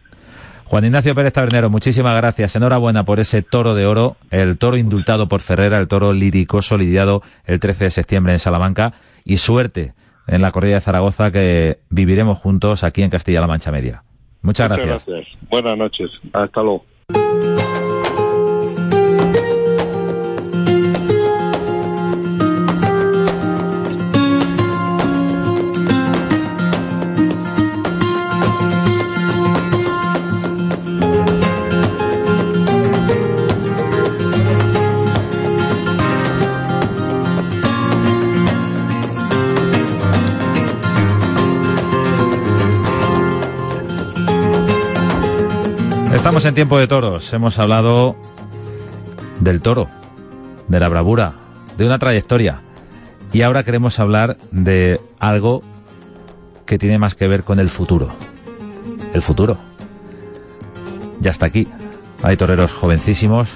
Juan 0.66 0.86
Ignacio 0.86 1.16
Pérez 1.16 1.34
Tabernero, 1.34 1.72
muchísimas 1.72 2.16
gracias. 2.16 2.56
Enhorabuena 2.56 3.04
por 3.04 3.20
ese 3.20 3.42
toro 3.42 3.74
de 3.74 3.88
oro, 3.88 4.18
el 4.30 4.60
toro 4.60 4.78
indultado 4.78 5.28
por 5.28 5.42
Ferrera, 5.42 5.80
el 5.80 5.88
toro 5.88 6.14
liricoso 6.14 6.78
lidiado 6.78 7.24
el 7.46 7.60
13 7.60 7.86
de 7.86 7.90
septiembre 7.90 8.34
en 8.34 8.40
Salamanca. 8.40 8.94
Y 9.26 9.38
suerte 9.38 9.96
en 10.28 10.44
la 10.44 10.52
corrida 10.52 10.76
de 10.76 10.82
Zaragoza 10.82 11.32
que 11.32 11.80
viviremos 11.90 12.38
juntos 12.38 12.84
aquí 12.84 13.02
en 13.02 13.10
Castilla-La 13.10 13.48
Mancha 13.48 13.72
Media. 13.72 14.04
Muchas, 14.48 14.70
gracias. 14.70 15.06
gracias. 15.06 15.38
Buenas 15.50 15.78
noches. 15.78 16.10
Hasta 16.32 16.64
luego. 16.64 16.86
Estamos 46.28 46.44
en 46.44 46.56
tiempo 46.56 46.78
de 46.78 46.88
toros. 46.88 47.32
Hemos 47.32 47.58
hablado 47.58 48.18
del 49.40 49.62
toro, 49.62 49.88
de 50.68 50.78
la 50.78 50.90
bravura, 50.90 51.36
de 51.78 51.86
una 51.86 52.00
trayectoria. 52.00 52.60
Y 53.32 53.44
ahora 53.44 53.64
queremos 53.64 53.98
hablar 53.98 54.36
de 54.52 55.00
algo 55.20 55.62
que 56.66 56.78
tiene 56.78 57.00
más 57.00 57.16
que 57.16 57.30
ver 57.30 57.46
con 57.46 57.62
el 57.62 57.70
futuro. 57.70 58.10
El 59.14 59.22
futuro. 59.22 59.58
Ya 61.22 61.32
está 61.32 61.46
aquí. 61.46 61.66
Hay 62.24 62.36
toreros 62.36 62.74
jovencísimos 62.74 63.54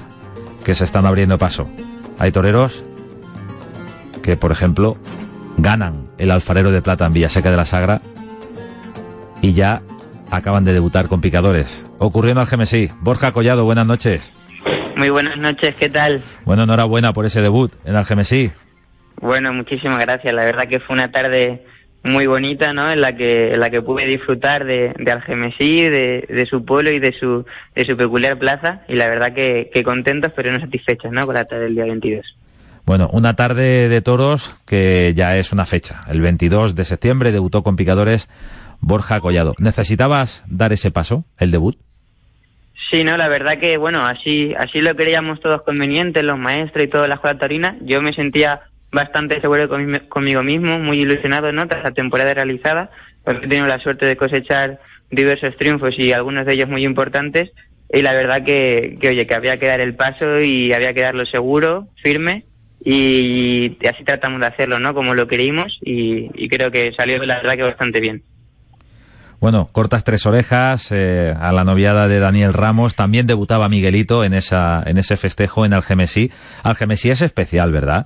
que 0.64 0.74
se 0.74 0.86
están 0.86 1.06
abriendo 1.06 1.38
paso. 1.38 1.68
Hay 2.20 2.32
toreros 2.32 2.86
que, 4.22 4.38
por 4.38 4.54
ejemplo, 4.54 4.96
ganan 5.58 6.08
el 6.18 6.32
alfarero 6.32 6.72
de 6.72 6.82
plata 6.82 7.06
en 7.06 7.12
Villaseca 7.12 7.52
de 7.52 7.58
la 7.58 7.66
Sagra 7.66 8.02
y 9.42 9.52
ya 9.52 9.82
acaban 10.32 10.64
de 10.64 10.74
debutar 10.74 11.08
con 11.08 11.22
picadores. 11.22 11.86
Ocurriendo 12.00 12.42
al 12.42 12.48
GMSI. 12.48 12.90
Borja 13.02 13.32
Collado, 13.32 13.66
buenas 13.66 13.86
noches. 13.86 14.32
Muy 14.96 15.10
buenas 15.10 15.38
noches, 15.38 15.76
¿qué 15.76 15.90
tal? 15.90 16.22
Bueno, 16.46 16.64
enhorabuena 16.64 17.14
por 17.14 17.26
ese 17.26 17.42
debut 17.42 17.72
en 17.86 17.96
el 17.96 18.04
GMSI. 18.04 18.52
Bueno, 19.20 19.54
muchísimas 19.54 20.00
gracias. 20.00 20.34
La 20.34 20.46
verdad 20.46 20.68
que 20.68 20.80
fue 20.80 20.96
una 20.96 21.12
tarde 21.12 21.64
muy 22.04 22.26
bonita, 22.26 22.74
¿no? 22.74 22.92
En 22.92 23.02
la 23.02 23.16
que, 23.16 23.54
en 23.54 23.60
la 23.60 23.70
que 23.70 23.82
pude 23.82 24.06
disfrutar 24.06 24.66
de, 24.66 24.94
de 24.98 25.12
Algemesí, 25.12 25.84
de, 25.84 26.26
de, 26.28 26.46
su 26.50 26.66
pueblo 26.66 26.92
y 26.92 27.00
de 27.00 27.14
su, 27.20 27.46
de 27.76 27.86
su 27.86 27.96
peculiar 27.96 28.40
plaza. 28.40 28.82
Y 28.88 28.96
la 28.96 29.08
verdad 29.08 29.34
que, 29.34 29.70
que 29.74 29.84
contentos, 29.84 30.32
pero 30.36 30.52
no 30.52 30.60
satisfechos, 30.60 31.12
¿no? 31.12 31.26
Con 31.26 31.36
la 31.36 31.46
tarde 31.46 31.66
del 31.66 31.76
día 31.76 31.86
22. 31.86 32.26
Bueno, 32.86 33.10
una 33.14 33.36
tarde 33.36 33.90
de 33.90 34.02
toros 34.02 34.56
que 34.66 35.14
ya 35.16 35.38
es 35.38 35.52
una 35.52 35.66
fecha. 35.66 36.02
El 36.10 36.22
22 36.22 36.74
de 36.74 36.86
septiembre 36.86 37.32
debutó 37.32 37.62
con 37.62 37.76
picadores 37.76 38.28
Borja 38.82 39.22
Collado. 39.22 39.56
¿Necesitabas 39.60 40.44
dar 40.48 40.74
ese 40.74 40.92
paso, 40.92 41.24
el 41.40 41.52
debut? 41.52 41.78
Sí, 42.90 43.06
no, 43.06 43.16
la 43.16 43.30
verdad 43.30 43.58
que, 43.58 43.78
bueno, 43.78 44.06
así, 44.06 44.54
así 44.58 44.82
lo 44.82 44.96
creíamos 44.96 45.40
todos 45.40 45.62
convenientes, 45.62 46.24
los 46.24 46.38
maestros 46.38 46.84
y 46.84 46.90
toda 46.90 47.08
la 47.08 47.16
escuela 47.16 47.40
taurina. 47.40 47.78
Yo 47.82 48.02
me 48.02 48.12
sentía 48.14 48.62
bastante 48.92 49.40
seguro 49.40 49.70
conmigo 50.10 50.44
mismo, 50.44 50.78
muy 50.78 51.00
ilusionado, 51.00 51.54
¿no? 51.54 51.68
Tras 51.68 51.84
la 51.84 51.92
temporada 51.92 52.34
realizada, 52.34 52.92
porque 53.24 53.46
he 53.46 53.50
tenido 53.50 53.68
la 53.68 53.80
suerte 53.80 54.06
de 54.06 54.18
cosechar 54.18 54.82
diversos 55.10 55.56
triunfos 55.56 55.94
y 55.98 56.12
algunos 56.12 56.46
de 56.46 56.54
ellos 56.54 56.68
muy 56.68 56.84
importantes. 56.84 57.52
Y 57.94 58.02
la 58.02 58.14
verdad 58.14 58.44
que, 58.44 58.98
que 59.00 59.10
oye, 59.10 59.26
que 59.26 59.36
había 59.36 59.58
que 59.58 59.68
dar 59.68 59.80
el 59.80 59.96
paso 59.96 60.42
y 60.42 60.74
había 60.74 60.94
que 60.94 61.02
darlo 61.02 61.26
seguro, 61.26 61.88
firme, 62.04 62.46
y 62.84 63.78
así 63.88 64.04
tratamos 64.04 64.42
de 64.42 64.48
hacerlo, 64.48 64.80
¿no? 64.80 64.94
Como 64.94 65.14
lo 65.14 65.28
queríamos 65.28 65.78
y, 65.82 66.30
y 66.34 66.50
creo 66.50 66.72
que 66.72 66.92
salió 66.98 67.24
la 67.24 67.38
verdad 67.38 67.56
que 67.56 67.64
bastante 67.64 68.02
bien. 68.02 68.24
Bueno, 69.42 69.70
cortas 69.72 70.04
tres 70.04 70.28
orejas 70.28 70.92
eh, 70.92 71.34
a 71.36 71.52
la 71.52 71.64
noviada 71.64 72.08
de 72.08 72.20
Daniel 72.20 72.54
Ramos. 72.54 72.96
También 72.96 73.26
debutaba 73.26 73.70
Miguelito 73.70 74.24
en 74.24 74.36
esa 74.36 74.84
en 74.86 75.00
ese 75.00 75.18
festejo 75.18 75.66
en 75.66 75.74
Algemesí. 75.74 76.30
Algemesí 76.62 77.10
es 77.10 77.24
especial, 77.24 77.72
¿verdad? 77.72 78.06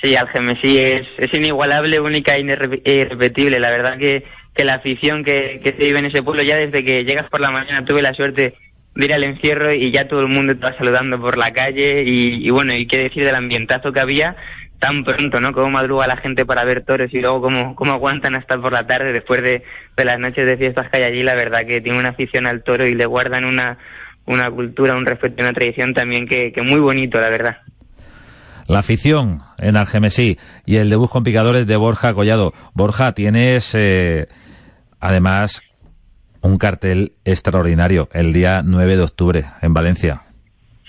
Sí, 0.00 0.14
Algemesí 0.14 0.78
es, 0.78 1.04
es 1.18 1.34
inigualable, 1.34 1.98
única 1.98 2.36
e 2.36 2.42
irrepetible. 2.84 3.58
La 3.58 3.70
verdad 3.70 3.98
que, 3.98 4.22
que 4.54 4.64
la 4.64 4.74
afición 4.74 5.24
que, 5.24 5.60
que 5.64 5.72
se 5.72 5.78
vive 5.78 5.98
en 5.98 6.06
ese 6.06 6.22
pueblo, 6.22 6.44
ya 6.44 6.54
desde 6.54 6.84
que 6.84 7.02
llegas 7.02 7.28
por 7.28 7.40
la 7.40 7.50
mañana 7.50 7.84
tuve 7.84 8.00
la 8.00 8.14
suerte 8.14 8.54
de 8.94 9.04
ir 9.04 9.12
al 9.12 9.24
encierro 9.24 9.74
y 9.74 9.90
ya 9.90 10.06
todo 10.06 10.20
el 10.20 10.28
mundo 10.28 10.54
va 10.62 10.78
saludando 10.78 11.20
por 11.20 11.36
la 11.36 11.52
calle 11.52 12.04
y, 12.06 12.46
y 12.46 12.50
bueno, 12.50 12.72
y 12.72 12.86
qué 12.86 12.98
decir 12.98 13.24
del 13.24 13.34
ambientazo 13.34 13.92
que 13.92 13.98
había 13.98 14.36
tan 14.78 15.04
pronto, 15.04 15.40
¿no? 15.40 15.52
Cómo 15.52 15.70
madruga 15.70 16.06
la 16.06 16.16
gente 16.16 16.44
para 16.44 16.64
ver 16.64 16.84
toros 16.84 17.08
y 17.12 17.20
luego 17.20 17.40
cómo, 17.40 17.74
cómo 17.74 17.92
aguantan 17.92 18.34
hasta 18.34 18.58
por 18.58 18.72
la 18.72 18.86
tarde 18.86 19.12
después 19.12 19.42
de, 19.42 19.62
de 19.96 20.04
las 20.04 20.18
noches 20.18 20.46
de 20.46 20.56
fiestas 20.56 20.90
que 20.90 20.98
hay 20.98 21.04
allí. 21.04 21.22
La 21.22 21.34
verdad 21.34 21.66
que 21.66 21.80
tiene 21.80 21.98
una 21.98 22.10
afición 22.10 22.46
al 22.46 22.62
toro 22.62 22.86
y 22.86 22.94
le 22.94 23.06
guardan 23.06 23.44
una, 23.44 23.78
una 24.26 24.50
cultura, 24.50 24.96
un 24.96 25.06
respeto 25.06 25.36
y 25.38 25.42
una 25.42 25.52
tradición 25.52 25.94
también 25.94 26.26
que, 26.26 26.52
que 26.52 26.62
muy 26.62 26.80
bonito, 26.80 27.20
la 27.20 27.30
verdad. 27.30 27.58
La 28.68 28.80
afición 28.80 29.42
en 29.58 29.76
Algemesí 29.76 30.38
y 30.64 30.76
el 30.76 30.90
debut 30.90 31.08
con 31.08 31.22
picadores 31.22 31.66
de 31.66 31.76
Borja 31.76 32.12
Collado. 32.14 32.52
Borja, 32.74 33.12
tienes 33.12 33.74
eh, 33.76 34.26
además 34.98 35.62
un 36.40 36.58
cartel 36.58 37.12
extraordinario 37.24 38.08
el 38.12 38.32
día 38.32 38.62
9 38.64 38.96
de 38.96 39.02
octubre 39.02 39.44
en 39.62 39.72
Valencia. 39.72 40.25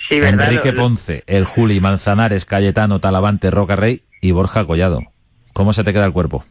Sí, 0.10 0.20
¿verdad? 0.20 0.52
Enrique 0.52 0.74
Ponce, 0.74 1.24
el 1.28 1.46
Juli, 1.46 1.80
Manzanares, 1.80 2.46
Cayetano, 2.46 3.00
Talavante, 3.00 3.52
Roca 3.52 3.76
Rey 3.76 4.02
y 4.22 4.32
Borja 4.32 4.66
Collado. 4.66 5.02
¿Cómo 5.54 5.74
se 5.74 5.84
te 5.84 5.92
queda 5.92 6.06
el 6.06 6.14
cuerpo? 6.14 6.46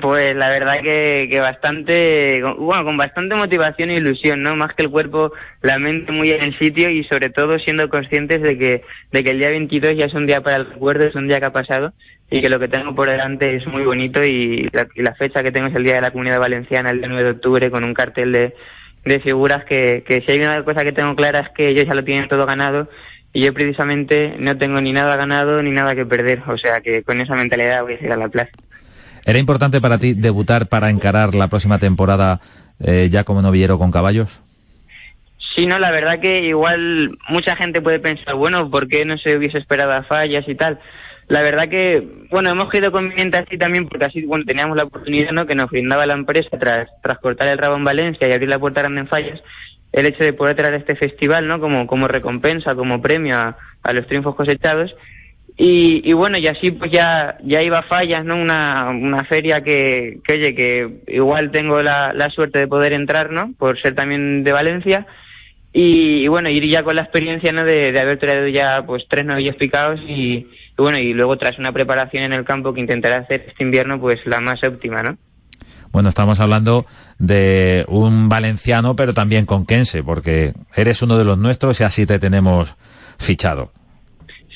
Pues 0.00 0.34
la 0.34 0.50
verdad 0.50 0.80
que, 0.82 1.28
que 1.30 1.38
bastante, 1.38 2.42
bueno, 2.58 2.84
con 2.84 2.96
bastante 2.96 3.36
motivación 3.36 3.90
e 3.90 3.94
ilusión, 3.94 4.42
¿no? 4.42 4.56
Más 4.56 4.74
que 4.74 4.82
el 4.82 4.90
cuerpo, 4.90 5.32
la 5.62 5.78
mente 5.78 6.10
muy 6.10 6.30
en 6.32 6.42
el 6.42 6.58
sitio 6.58 6.90
y 6.90 7.04
sobre 7.04 7.30
todo 7.30 7.56
siendo 7.60 7.88
conscientes 7.88 8.42
de 8.42 8.58
que, 8.58 8.82
de 9.12 9.24
que 9.24 9.30
el 9.30 9.38
día 9.38 9.50
22 9.50 9.94
ya 9.96 10.06
es 10.06 10.14
un 10.14 10.26
día 10.26 10.40
para 10.40 10.56
el 10.56 10.66
recuerdo, 10.66 11.04
es 11.04 11.14
un 11.14 11.28
día 11.28 11.38
que 11.38 11.46
ha 11.46 11.52
pasado 11.52 11.92
y 12.30 12.40
que 12.40 12.48
lo 12.48 12.58
que 12.58 12.66
tengo 12.66 12.96
por 12.96 13.08
delante 13.08 13.54
es 13.54 13.66
muy 13.68 13.84
bonito 13.84 14.24
y 14.24 14.68
la, 14.72 14.88
y 14.92 15.02
la 15.02 15.14
fecha 15.14 15.44
que 15.44 15.52
tengo 15.52 15.68
es 15.68 15.74
el 15.76 15.84
Día 15.84 15.94
de 15.94 16.00
la 16.00 16.10
Comunidad 16.10 16.40
Valenciana, 16.40 16.90
el 16.90 16.98
día 16.98 17.08
9 17.08 17.22
de 17.22 17.30
octubre, 17.30 17.70
con 17.70 17.84
un 17.84 17.94
cartel 17.94 18.32
de, 18.32 18.54
de 19.06 19.20
figuras 19.20 19.64
que, 19.64 20.04
que 20.06 20.20
si 20.22 20.32
hay 20.32 20.40
una 20.40 20.62
cosa 20.64 20.84
que 20.84 20.92
tengo 20.92 21.14
clara 21.16 21.40
es 21.40 21.48
que 21.50 21.68
ellos 21.68 21.86
ya 21.86 21.94
lo 21.94 22.04
tienen 22.04 22.28
todo 22.28 22.44
ganado 22.44 22.88
y 23.32 23.42
yo 23.42 23.54
precisamente 23.54 24.34
no 24.38 24.58
tengo 24.58 24.80
ni 24.80 24.92
nada 24.92 25.16
ganado 25.16 25.62
ni 25.62 25.70
nada 25.70 25.94
que 25.94 26.04
perder, 26.04 26.42
o 26.46 26.58
sea 26.58 26.80
que 26.80 27.02
con 27.02 27.20
esa 27.20 27.34
mentalidad 27.34 27.82
voy 27.82 27.94
a 27.94 28.04
ir 28.04 28.12
a 28.12 28.16
la 28.16 28.28
plaza. 28.28 28.50
¿Era 29.24 29.38
importante 29.38 29.80
para 29.80 29.98
ti 29.98 30.14
debutar 30.14 30.68
para 30.68 30.90
encarar 30.90 31.34
la 31.34 31.48
próxima 31.48 31.78
temporada 31.78 32.40
eh, 32.80 33.08
ya 33.10 33.24
como 33.24 33.42
novillero 33.42 33.78
con 33.78 33.90
caballos? 33.90 34.40
Sí, 35.54 35.66
no, 35.66 35.78
la 35.78 35.90
verdad 35.90 36.20
que 36.20 36.40
igual 36.40 37.18
mucha 37.28 37.56
gente 37.56 37.80
puede 37.80 37.98
pensar, 37.98 38.34
bueno, 38.34 38.70
¿por 38.70 38.88
qué 38.88 39.04
no 39.04 39.16
se 39.18 39.36
hubiese 39.36 39.58
esperado 39.58 39.92
a 39.92 40.02
fallas 40.02 40.44
y 40.46 40.54
tal? 40.54 40.78
La 41.28 41.42
verdad 41.42 41.68
que, 41.68 42.06
bueno, 42.30 42.50
hemos 42.50 42.70
quedado 42.70 42.92
conveniente 42.92 43.36
así 43.36 43.58
también 43.58 43.88
porque 43.88 44.04
así, 44.04 44.22
bueno, 44.22 44.44
teníamos 44.44 44.76
la 44.76 44.84
oportunidad, 44.84 45.32
¿no?, 45.32 45.46
que 45.46 45.56
nos 45.56 45.70
brindaba 45.70 46.06
la 46.06 46.14
empresa 46.14 46.56
tras, 46.58 46.88
tras 47.02 47.18
cortar 47.18 47.48
el 47.48 47.58
rabo 47.58 47.76
en 47.76 47.84
Valencia 47.84 48.28
y 48.28 48.32
abrir 48.32 48.48
la 48.48 48.60
puerta 48.60 48.80
grande 48.80 49.00
en 49.00 49.08
fallas, 49.08 49.40
el 49.92 50.06
hecho 50.06 50.22
de 50.22 50.32
poder 50.32 50.54
traer 50.56 50.74
este 50.74 50.94
festival, 50.94 51.48
¿no?, 51.48 51.58
como, 51.58 51.86
como 51.88 52.06
recompensa, 52.06 52.76
como 52.76 53.02
premio 53.02 53.36
a, 53.36 53.92
los 53.92 54.06
triunfos 54.06 54.36
cosechados. 54.36 54.94
Y, 55.58 56.02
y, 56.04 56.12
bueno, 56.12 56.38
y 56.38 56.46
así 56.46 56.70
pues 56.70 56.92
ya, 56.92 57.38
ya 57.42 57.62
iba 57.62 57.78
a 57.78 57.82
fallas, 57.84 58.24
¿no? 58.24 58.36
Una, 58.36 58.90
una 58.90 59.24
feria 59.24 59.62
que, 59.62 60.18
que, 60.22 60.34
oye, 60.34 60.54
que 60.54 60.98
igual 61.06 61.50
tengo 61.50 61.82
la, 61.82 62.12
la 62.12 62.28
suerte 62.28 62.58
de 62.58 62.68
poder 62.68 62.92
entrar, 62.92 63.30
¿no? 63.30 63.54
Por 63.58 63.80
ser 63.80 63.94
también 63.94 64.44
de 64.44 64.52
Valencia 64.52 65.06
y, 65.78 66.26
bueno, 66.28 66.48
ir 66.48 66.66
ya 66.66 66.82
con 66.82 66.96
la 66.96 67.02
experiencia 67.02 67.52
¿no? 67.52 67.62
de, 67.62 67.88
haber 68.00 68.18
traído 68.18 68.48
ya 68.48 68.84
pues 68.86 69.04
tres 69.10 69.26
novillos 69.26 69.56
picados 69.56 70.00
y, 70.08 70.46
bueno, 70.76 70.98
y 70.98 71.12
luego 71.12 71.36
tras 71.36 71.58
una 71.58 71.72
preparación 71.72 72.24
en 72.24 72.32
el 72.32 72.44
campo 72.44 72.74
que 72.74 72.80
intentaré 72.80 73.14
hacer 73.16 73.46
este 73.48 73.64
invierno 73.64 74.00
pues 74.00 74.18
la 74.26 74.40
más 74.40 74.62
óptima, 74.62 75.02
¿no? 75.02 75.16
Bueno, 75.92 76.08
estamos 76.08 76.40
hablando 76.40 76.84
de 77.18 77.84
un 77.88 78.28
valenciano, 78.28 78.96
pero 78.96 79.14
también 79.14 79.46
conquense, 79.46 80.02
porque 80.02 80.52
eres 80.74 81.00
uno 81.00 81.16
de 81.16 81.24
los 81.24 81.38
nuestros 81.38 81.80
y 81.80 81.84
así 81.84 82.04
te 82.04 82.18
tenemos 82.18 82.74
fichado. 83.18 83.72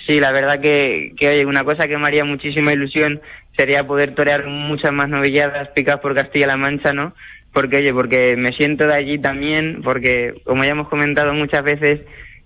Sí, 0.06 0.20
la 0.20 0.32
verdad 0.32 0.60
que, 0.60 1.14
que 1.16 1.28
oye, 1.28 1.46
una 1.46 1.64
cosa 1.64 1.88
que 1.88 1.96
me 1.96 2.06
haría 2.06 2.24
muchísima 2.24 2.72
ilusión 2.72 3.20
sería 3.56 3.86
poder 3.86 4.14
torear 4.14 4.46
muchas 4.48 4.92
más 4.92 5.08
novilladas 5.08 5.68
picadas 5.68 6.00
por 6.00 6.14
Castilla-La 6.14 6.56
Mancha, 6.56 6.92
¿no? 6.92 7.14
porque 7.52 7.78
oye, 7.78 7.92
porque 7.92 8.36
me 8.36 8.52
siento 8.52 8.86
de 8.86 8.94
allí 8.94 9.18
también, 9.18 9.80
porque 9.82 10.34
como 10.44 10.64
ya 10.64 10.70
hemos 10.70 10.88
comentado 10.88 11.32
muchas 11.34 11.62
veces, 11.62 12.00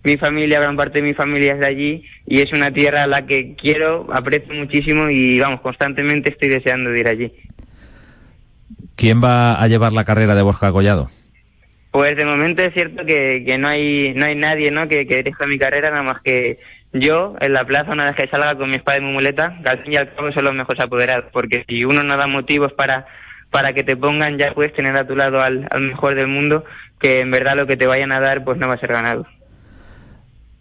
mi 0.04 0.16
familia, 0.16 0.60
gran 0.60 0.76
parte 0.76 1.00
de 1.00 1.08
mi 1.08 1.14
familia 1.14 1.54
es 1.54 1.60
de 1.60 1.66
allí 1.66 2.04
y 2.26 2.40
es 2.40 2.52
una 2.52 2.70
tierra 2.70 3.02
a 3.02 3.06
la 3.06 3.26
que 3.26 3.56
quiero, 3.56 4.06
aprecio 4.12 4.54
muchísimo 4.54 5.08
y 5.10 5.40
vamos, 5.40 5.60
constantemente 5.60 6.30
estoy 6.30 6.48
deseando 6.48 6.90
de 6.90 7.00
ir 7.00 7.08
allí. 7.08 7.32
¿Quién 8.96 9.22
va 9.22 9.60
a 9.60 9.66
llevar 9.66 9.92
la 9.92 10.04
carrera 10.04 10.34
de 10.34 10.42
Borja 10.42 10.70
Collado? 10.70 11.10
Pues 11.90 12.16
de 12.16 12.24
momento 12.24 12.62
es 12.62 12.74
cierto 12.74 13.04
que, 13.04 13.44
que 13.46 13.56
no 13.56 13.68
hay 13.68 14.14
no 14.14 14.24
hay 14.24 14.34
nadie 14.34 14.70
¿no? 14.70 14.88
que, 14.88 15.06
que 15.06 15.16
dirija 15.16 15.46
mi 15.46 15.58
carrera, 15.58 15.90
nada 15.90 16.02
más 16.02 16.20
que 16.22 16.58
yo 16.92 17.34
en 17.40 17.52
la 17.52 17.64
plaza 17.64 17.92
una 17.92 18.04
vez 18.04 18.14
que 18.14 18.28
salga 18.28 18.56
con 18.56 18.70
mi 18.70 18.76
espada 18.76 18.98
y 18.98 19.00
mi 19.00 19.12
muleta, 19.12 19.58
que 19.62 19.68
al 19.68 19.82
fin 19.82 19.92
y 19.94 19.96
al 19.96 20.14
cabo 20.14 20.32
son 20.32 20.44
los 20.44 20.54
mejores 20.54 20.82
apoderados, 20.82 21.26
porque 21.32 21.64
si 21.68 21.84
uno 21.84 22.02
no 22.02 22.16
da 22.16 22.26
motivos 22.26 22.72
para 22.72 23.06
para 23.50 23.72
que 23.72 23.84
te 23.84 23.96
pongan 23.96 24.36
ya 24.36 24.52
puedes 24.52 24.74
tener 24.74 24.96
a 24.96 25.06
tu 25.06 25.14
lado 25.14 25.40
al, 25.40 25.68
mejor 25.80 26.14
del 26.14 26.26
mundo, 26.26 26.64
que 27.00 27.20
en 27.20 27.30
verdad 27.30 27.56
lo 27.56 27.66
que 27.66 27.76
te 27.76 27.86
vayan 27.86 28.12
a 28.12 28.20
dar 28.20 28.44
pues 28.44 28.58
no 28.58 28.68
va 28.68 28.74
a 28.74 28.80
ser 28.80 28.92
ganado. 28.92 29.26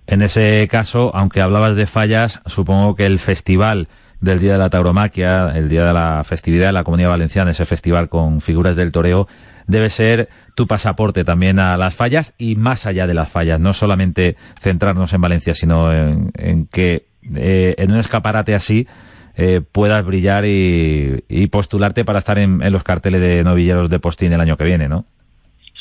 En 0.08 0.22
ese 0.22 0.68
caso, 0.70 1.12
aunque 1.16 1.41
hablabas 1.41 1.76
de 1.76 1.88
fallas, 1.88 2.41
supongo 2.45 2.95
que 2.95 3.06
el 3.06 3.20
festival 3.20 3.88
del 4.20 4.39
Día 4.39 4.54
de 4.54 4.58
la 4.58 4.70
Tauromaquia, 4.70 5.51
el 5.56 5.70
Día 5.70 5.86
de 5.86 5.93
la 5.93 6.24
festividad 6.24 6.68
de 6.68 6.74
la 6.74 6.84
Comunidad 6.84 7.10
Valenciana, 7.10 7.51
ese 7.51 7.66
festival 7.66 8.10
con 8.10 8.41
figuras 8.41 8.76
del 8.76 8.91
toreo, 8.91 9.28
debe 9.68 9.89
ser 9.89 10.30
tu 10.56 10.68
pasaporte 10.68 11.24
también 11.24 11.60
a 11.60 11.78
las 11.78 11.95
fallas 11.95 12.34
y 12.38 12.56
más 12.56 12.86
allá 12.86 13.08
de 13.08 13.14
las 13.14 13.30
fallas, 13.30 13.60
no 13.60 13.74
solamente 13.74 14.36
centrarnos 14.60 15.14
en 15.14 15.22
Valencia, 15.22 15.56
sino 15.56 15.91
en, 15.93 16.68
que 16.72 17.08
eh, 17.36 17.76
en 17.78 17.91
un 17.91 17.99
escaparate 17.99 18.56
así 18.56 18.88
eh, 19.36 19.62
puedas 19.62 20.06
brillar 20.06 20.45
y, 20.45 21.47
postularte 21.51 22.06
para 22.06 22.20
estar 22.20 22.38
en, 22.38 22.60
los 22.72 22.84
carteles 22.84 23.22
de 23.22 23.43
novilleros 23.43 23.89
de 23.89 23.99
postín 23.99 24.34
el 24.34 24.41
año 24.41 24.58
que 24.58 24.66
viene, 24.66 24.88
¿no? 24.88 25.06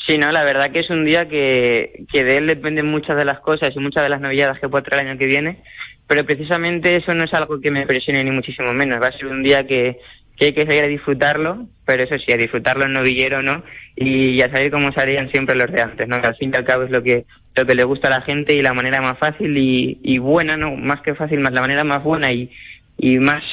Sí, 0.05 0.17
no, 0.17 0.31
la 0.31 0.43
verdad 0.43 0.71
que 0.71 0.79
es 0.79 0.89
un 0.89 1.05
día 1.05 1.29
que, 1.29 2.05
que 2.11 2.23
de 2.23 2.37
él 2.37 2.47
dependen 2.47 2.87
muchas 2.87 3.15
de 3.15 3.25
las 3.25 3.39
cosas 3.39 3.71
y 3.73 3.79
muchas 3.79 4.03
de 4.03 4.09
las 4.09 4.19
novilladas 4.19 4.59
que 4.59 4.67
puede 4.67 4.83
traer 4.83 5.03
el 5.03 5.09
año 5.11 5.19
que 5.19 5.27
viene, 5.27 5.63
pero 6.07 6.25
precisamente 6.25 6.95
eso 6.95 7.13
no 7.15 7.23
es 7.23 7.33
algo 7.33 7.61
que 7.61 7.71
me 7.71 7.85
presione 7.85 8.23
ni 8.23 8.31
muchísimo 8.31 8.73
menos. 8.73 9.01
Va 9.01 9.07
a 9.07 9.17
ser 9.17 9.27
un 9.27 9.43
día 9.43 9.65
que, 9.65 9.99
que 10.37 10.45
hay 10.45 10.53
que 10.53 10.65
salir 10.65 10.83
a 10.83 10.87
disfrutarlo, 10.87 11.67
pero 11.85 12.03
eso 12.03 12.15
sí, 12.17 12.33
a 12.33 12.37
disfrutarlo 12.37 12.85
en 12.85 12.93
novillero, 12.93 13.41
¿no? 13.41 13.63
Y, 13.95 14.41
a 14.41 14.51
saber 14.51 14.71
cómo 14.71 14.91
salían 14.91 15.31
siempre 15.31 15.55
los 15.55 15.71
de 15.71 15.81
antes, 15.81 16.07
¿no? 16.07 16.21
Que 16.21 16.27
al 16.27 16.35
fin 16.35 16.51
y 16.53 16.57
al 16.57 16.65
cabo 16.65 16.83
es 16.83 16.91
lo 16.91 17.01
que, 17.01 17.25
lo 17.55 17.65
que 17.65 17.75
le 17.75 17.83
gusta 17.83 18.07
a 18.07 18.19
la 18.19 18.21
gente 18.21 18.53
y 18.53 18.61
la 18.61 18.73
manera 18.73 19.01
más 19.01 19.17
fácil 19.17 19.57
y, 19.57 19.99
y 20.03 20.17
buena, 20.17 20.57
¿no? 20.57 20.75
Más 20.75 21.01
que 21.01 21.15
fácil, 21.15 21.39
más 21.39 21.53
la 21.53 21.61
manera 21.61 21.83
más 21.83 22.03
buena 22.03 22.31
y, 22.31 22.51
y 22.97 23.19
más 23.19 23.43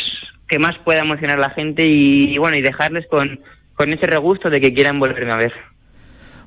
que 0.49 0.59
más 0.59 0.77
pueda 0.79 1.01
emocionar 1.01 1.39
a 1.39 1.43
la 1.43 1.51
gente 1.51 1.87
y, 1.87 2.37
bueno 2.39 2.57
y 2.57 2.61
dejarles 2.61 3.07
con, 3.07 3.41
con 3.75 3.93
ese 3.93 4.07
regusto 4.07 4.51
de 4.51 4.61
que 4.61 4.75
quieran 4.75 4.99
volverme 4.99 5.33
a 5.33 5.37
ver. 5.37 5.53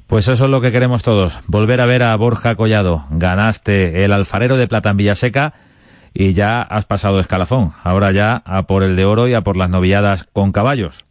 Pues 0.07 0.27
eso 0.27 0.45
es 0.45 0.51
lo 0.51 0.61
que 0.61 0.71
queremos 0.71 1.01
todos, 1.01 1.39
volver 1.47 1.81
a 1.81 1.85
ver 1.85 2.03
a 2.03 2.15
Borja 2.15 2.55
Collado. 2.55 3.05
Ganaste 3.09 4.03
el 4.03 4.11
alfarero 4.11 4.57
de 4.57 4.67
plata 4.67 4.89
en 4.89 4.97
Villaseca 4.97 5.53
y 6.13 6.33
ya 6.33 6.61
has 6.61 6.85
pasado 6.85 7.19
escalafón. 7.19 7.73
Ahora 7.83 8.11
ya 8.11 8.43
a 8.45 8.63
por 8.63 8.83
el 8.83 8.95
de 8.95 9.05
oro 9.05 9.27
y 9.27 9.33
a 9.33 9.41
por 9.41 9.57
las 9.57 9.69
novilladas 9.69 10.25
con 10.31 10.51
caballos. 10.51 11.05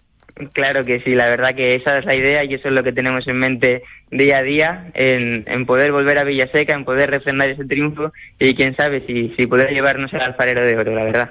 Claro 0.53 0.85
que 0.85 1.01
sí, 1.01 1.13
la 1.13 1.27
verdad 1.27 1.55
que 1.55 1.75
esa 1.75 1.99
es 1.99 2.05
la 2.05 2.15
idea 2.15 2.45
y 2.45 2.55
eso 2.55 2.69
es 2.69 2.75
lo 2.75 2.83
que 2.83 2.93
tenemos 2.93 3.27
en 3.29 3.39
mente 3.39 3.83
día 4.11 4.39
a 4.39 4.43
día, 4.43 4.91
en, 4.95 5.45
en 5.47 5.67
poder 5.67 5.93
volver 5.93 6.19
a 6.19 6.25
Villaseca, 6.25 6.73
en 6.73 6.85
poder 6.85 7.11
refrendar 7.11 7.51
ese 7.51 7.65
triunfo 7.65 8.13
y 8.39 8.55
quién 8.55 8.75
sabe 8.77 9.05
si, 9.07 9.35
si 9.37 9.47
poder 9.47 9.71
llevarnos 9.71 10.13
el 10.13 10.21
alfarero 10.21 10.65
de 10.65 10.77
oro, 10.77 10.95
la 10.95 11.05
verdad. 11.05 11.31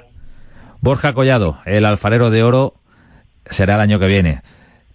Borja 0.81 1.13
Collado, 1.13 1.59
el 1.65 1.85
alfarero 1.85 2.29
de 2.29 2.43
oro, 2.43 2.75
será 3.49 3.75
el 3.75 3.81
año 3.81 3.99
que 3.99 4.07
viene. 4.07 4.41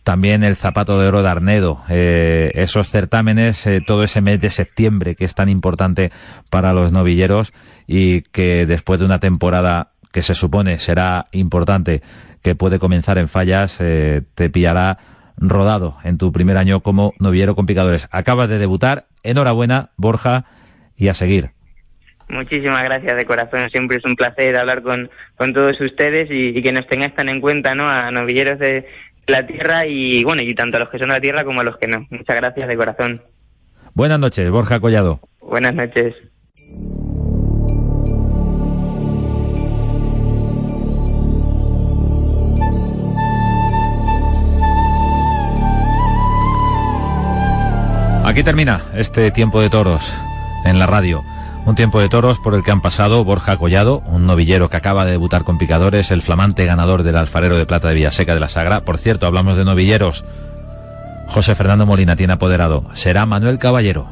También 0.06 0.44
el 0.44 0.54
zapato 0.54 1.00
de 1.00 1.08
oro 1.08 1.24
de 1.24 1.28
Arnedo, 1.28 1.82
eh, 1.88 2.52
esos 2.54 2.88
certámenes, 2.88 3.66
eh, 3.66 3.80
todo 3.84 4.04
ese 4.04 4.20
mes 4.20 4.40
de 4.40 4.50
septiembre 4.50 5.16
que 5.16 5.24
es 5.24 5.34
tan 5.34 5.48
importante 5.48 6.12
para 6.48 6.72
los 6.72 6.92
novilleros 6.92 7.52
y 7.88 8.22
que 8.22 8.66
después 8.66 9.00
de 9.00 9.04
una 9.04 9.18
temporada 9.18 9.90
que 10.12 10.22
se 10.22 10.36
supone 10.36 10.78
será 10.78 11.26
importante, 11.32 12.02
que 12.40 12.54
puede 12.54 12.78
comenzar 12.78 13.18
en 13.18 13.26
fallas, 13.26 13.78
eh, 13.80 14.22
te 14.36 14.48
pillará 14.48 14.98
rodado 15.38 15.96
en 16.04 16.18
tu 16.18 16.30
primer 16.30 16.56
año 16.56 16.78
como 16.84 17.12
novillero 17.18 17.56
con 17.56 17.66
picadores. 17.66 18.06
Acabas 18.12 18.48
de 18.48 18.58
debutar, 18.58 19.06
enhorabuena, 19.24 19.90
Borja, 19.96 20.44
y 20.96 21.08
a 21.08 21.14
seguir. 21.14 21.50
Muchísimas 22.28 22.84
gracias 22.84 23.16
de 23.16 23.24
corazón. 23.24 23.68
Siempre 23.70 23.96
es 23.96 24.04
un 24.04 24.14
placer 24.14 24.56
hablar 24.56 24.82
con, 24.82 25.10
todos 25.52 25.80
ustedes 25.80 26.28
y, 26.30 26.62
que 26.62 26.72
nos 26.72 26.86
tengáis 26.86 27.14
tan 27.14 27.28
en 27.28 27.40
cuenta, 27.40 27.74
¿no? 27.74 27.88
A 27.88 28.12
novilleros 28.12 28.60
de 28.60 28.86
la 29.26 29.46
tierra 29.46 29.86
y, 29.86 30.24
bueno, 30.24 30.42
y 30.42 30.54
tanto 30.54 30.76
a 30.76 30.80
los 30.80 30.88
que 30.88 30.98
son 30.98 31.08
de 31.08 31.14
la 31.14 31.20
tierra 31.20 31.44
como 31.44 31.60
a 31.60 31.64
los 31.64 31.76
que 31.78 31.88
no. 31.88 32.06
Muchas 32.10 32.36
gracias 32.36 32.68
de 32.68 32.76
corazón. 32.76 33.22
Buenas 33.94 34.18
noches, 34.18 34.48
Borja 34.50 34.80
Collado. 34.80 35.20
Buenas 35.40 35.74
noches. 35.74 36.14
Aquí 48.24 48.42
termina 48.42 48.82
este 48.94 49.30
tiempo 49.30 49.60
de 49.62 49.70
toros 49.70 50.12
en 50.64 50.78
la 50.78 50.86
radio. 50.86 51.24
Un 51.66 51.74
tiempo 51.74 51.98
de 52.00 52.08
toros 52.08 52.38
por 52.38 52.54
el 52.54 52.62
que 52.62 52.70
han 52.70 52.80
pasado 52.80 53.24
Borja 53.24 53.56
Collado, 53.56 54.00
un 54.06 54.24
novillero 54.24 54.70
que 54.70 54.76
acaba 54.76 55.04
de 55.04 55.10
debutar 55.10 55.42
con 55.42 55.58
picadores, 55.58 56.12
el 56.12 56.22
flamante 56.22 56.64
ganador 56.64 57.02
del 57.02 57.16
alfarero 57.16 57.58
de 57.58 57.66
plata 57.66 57.88
de 57.88 57.94
Villaseca 57.94 58.34
de 58.34 58.40
la 58.40 58.48
Sagra. 58.48 58.82
Por 58.82 58.98
cierto, 58.98 59.26
hablamos 59.26 59.56
de 59.56 59.64
novilleros. 59.64 60.24
José 61.26 61.56
Fernando 61.56 61.84
Molina 61.84 62.14
tiene 62.14 62.34
apoderado. 62.34 62.84
Será 62.92 63.26
Manuel 63.26 63.58
Caballero 63.58 64.06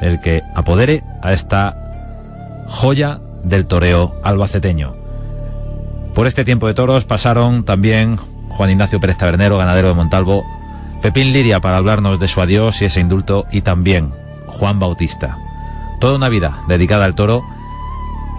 el 0.00 0.20
que 0.20 0.42
apodere 0.54 1.02
a 1.22 1.32
esta 1.32 1.74
joya 2.68 3.18
del 3.42 3.66
toreo 3.66 4.14
albaceteño. 4.22 4.92
Por 6.14 6.28
este 6.28 6.44
tiempo 6.44 6.68
de 6.68 6.74
toros 6.74 7.04
pasaron 7.04 7.64
también 7.64 8.16
Juan 8.16 8.70
Ignacio 8.70 9.00
Pérez 9.00 9.18
Tabernero, 9.18 9.58
ganadero 9.58 9.88
de 9.88 9.94
Montalvo, 9.94 10.44
Pepín 11.02 11.32
Liria 11.32 11.58
para 11.58 11.78
hablarnos 11.78 12.20
de 12.20 12.28
su 12.28 12.40
adiós 12.40 12.80
y 12.80 12.84
ese 12.84 13.00
indulto, 13.00 13.44
y 13.50 13.62
también 13.62 14.12
Juan 14.46 14.78
Bautista 14.78 15.36
toda 16.02 16.16
una 16.16 16.28
vida 16.28 16.64
dedicada 16.66 17.04
al 17.04 17.14
toro 17.14 17.44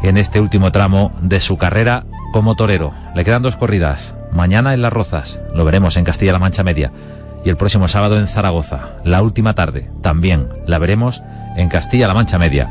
en 0.03 0.18
este 0.18 0.41
último 0.41 0.74
tramo 0.74 1.14
de 1.22 1.39
su 1.39 1.55
carrera 1.55 2.03
como 2.34 2.55
torero. 2.55 2.91
Le 3.16 3.24
quedan 3.24 3.41
dos 3.41 3.55
corridas. 3.55 4.14
Mañana 4.34 4.74
en 4.74 4.82
Las 4.82 4.91
Rozas, 4.91 5.39
lo 5.55 5.64
veremos 5.64 5.95
en 5.95 6.03
Castilla-La 6.03 6.39
Mancha 6.39 6.64
Media. 6.64 6.91
Y 7.45 7.49
el 7.49 7.55
próximo 7.55 7.88
sábado 7.88 8.20
en 8.20 8.28
Zaragoza, 8.28 8.89
la 9.05 9.22
última 9.22 9.53
tarde, 9.53 9.89
también 10.01 10.49
la 10.68 10.78
veremos 10.78 11.24
en 11.55 11.70
Castilla-La 11.70 12.14
Mancha 12.14 12.38
Media. 12.38 12.70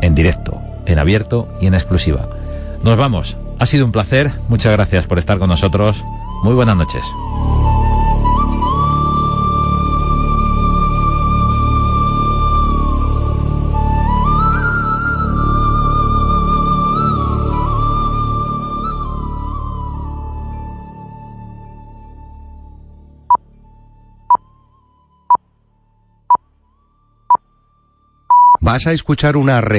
En 0.00 0.14
directo, 0.14 0.58
en 0.86 0.98
abierto 0.98 1.46
y 1.60 1.66
en 1.66 1.74
exclusiva. 1.74 2.30
Nos 2.82 2.96
vamos. 2.96 3.36
Ha 3.58 3.66
sido 3.66 3.84
un 3.84 3.92
placer. 3.92 4.32
Muchas 4.48 4.72
gracias 4.72 5.06
por 5.06 5.18
estar 5.18 5.38
con 5.38 5.50
nosotros. 5.50 6.02
Muy 6.42 6.54
buenas 6.54 6.78
noches. 6.78 7.04
Vas 28.70 28.86
a 28.86 28.92
escuchar 28.92 29.36
una 29.36 29.60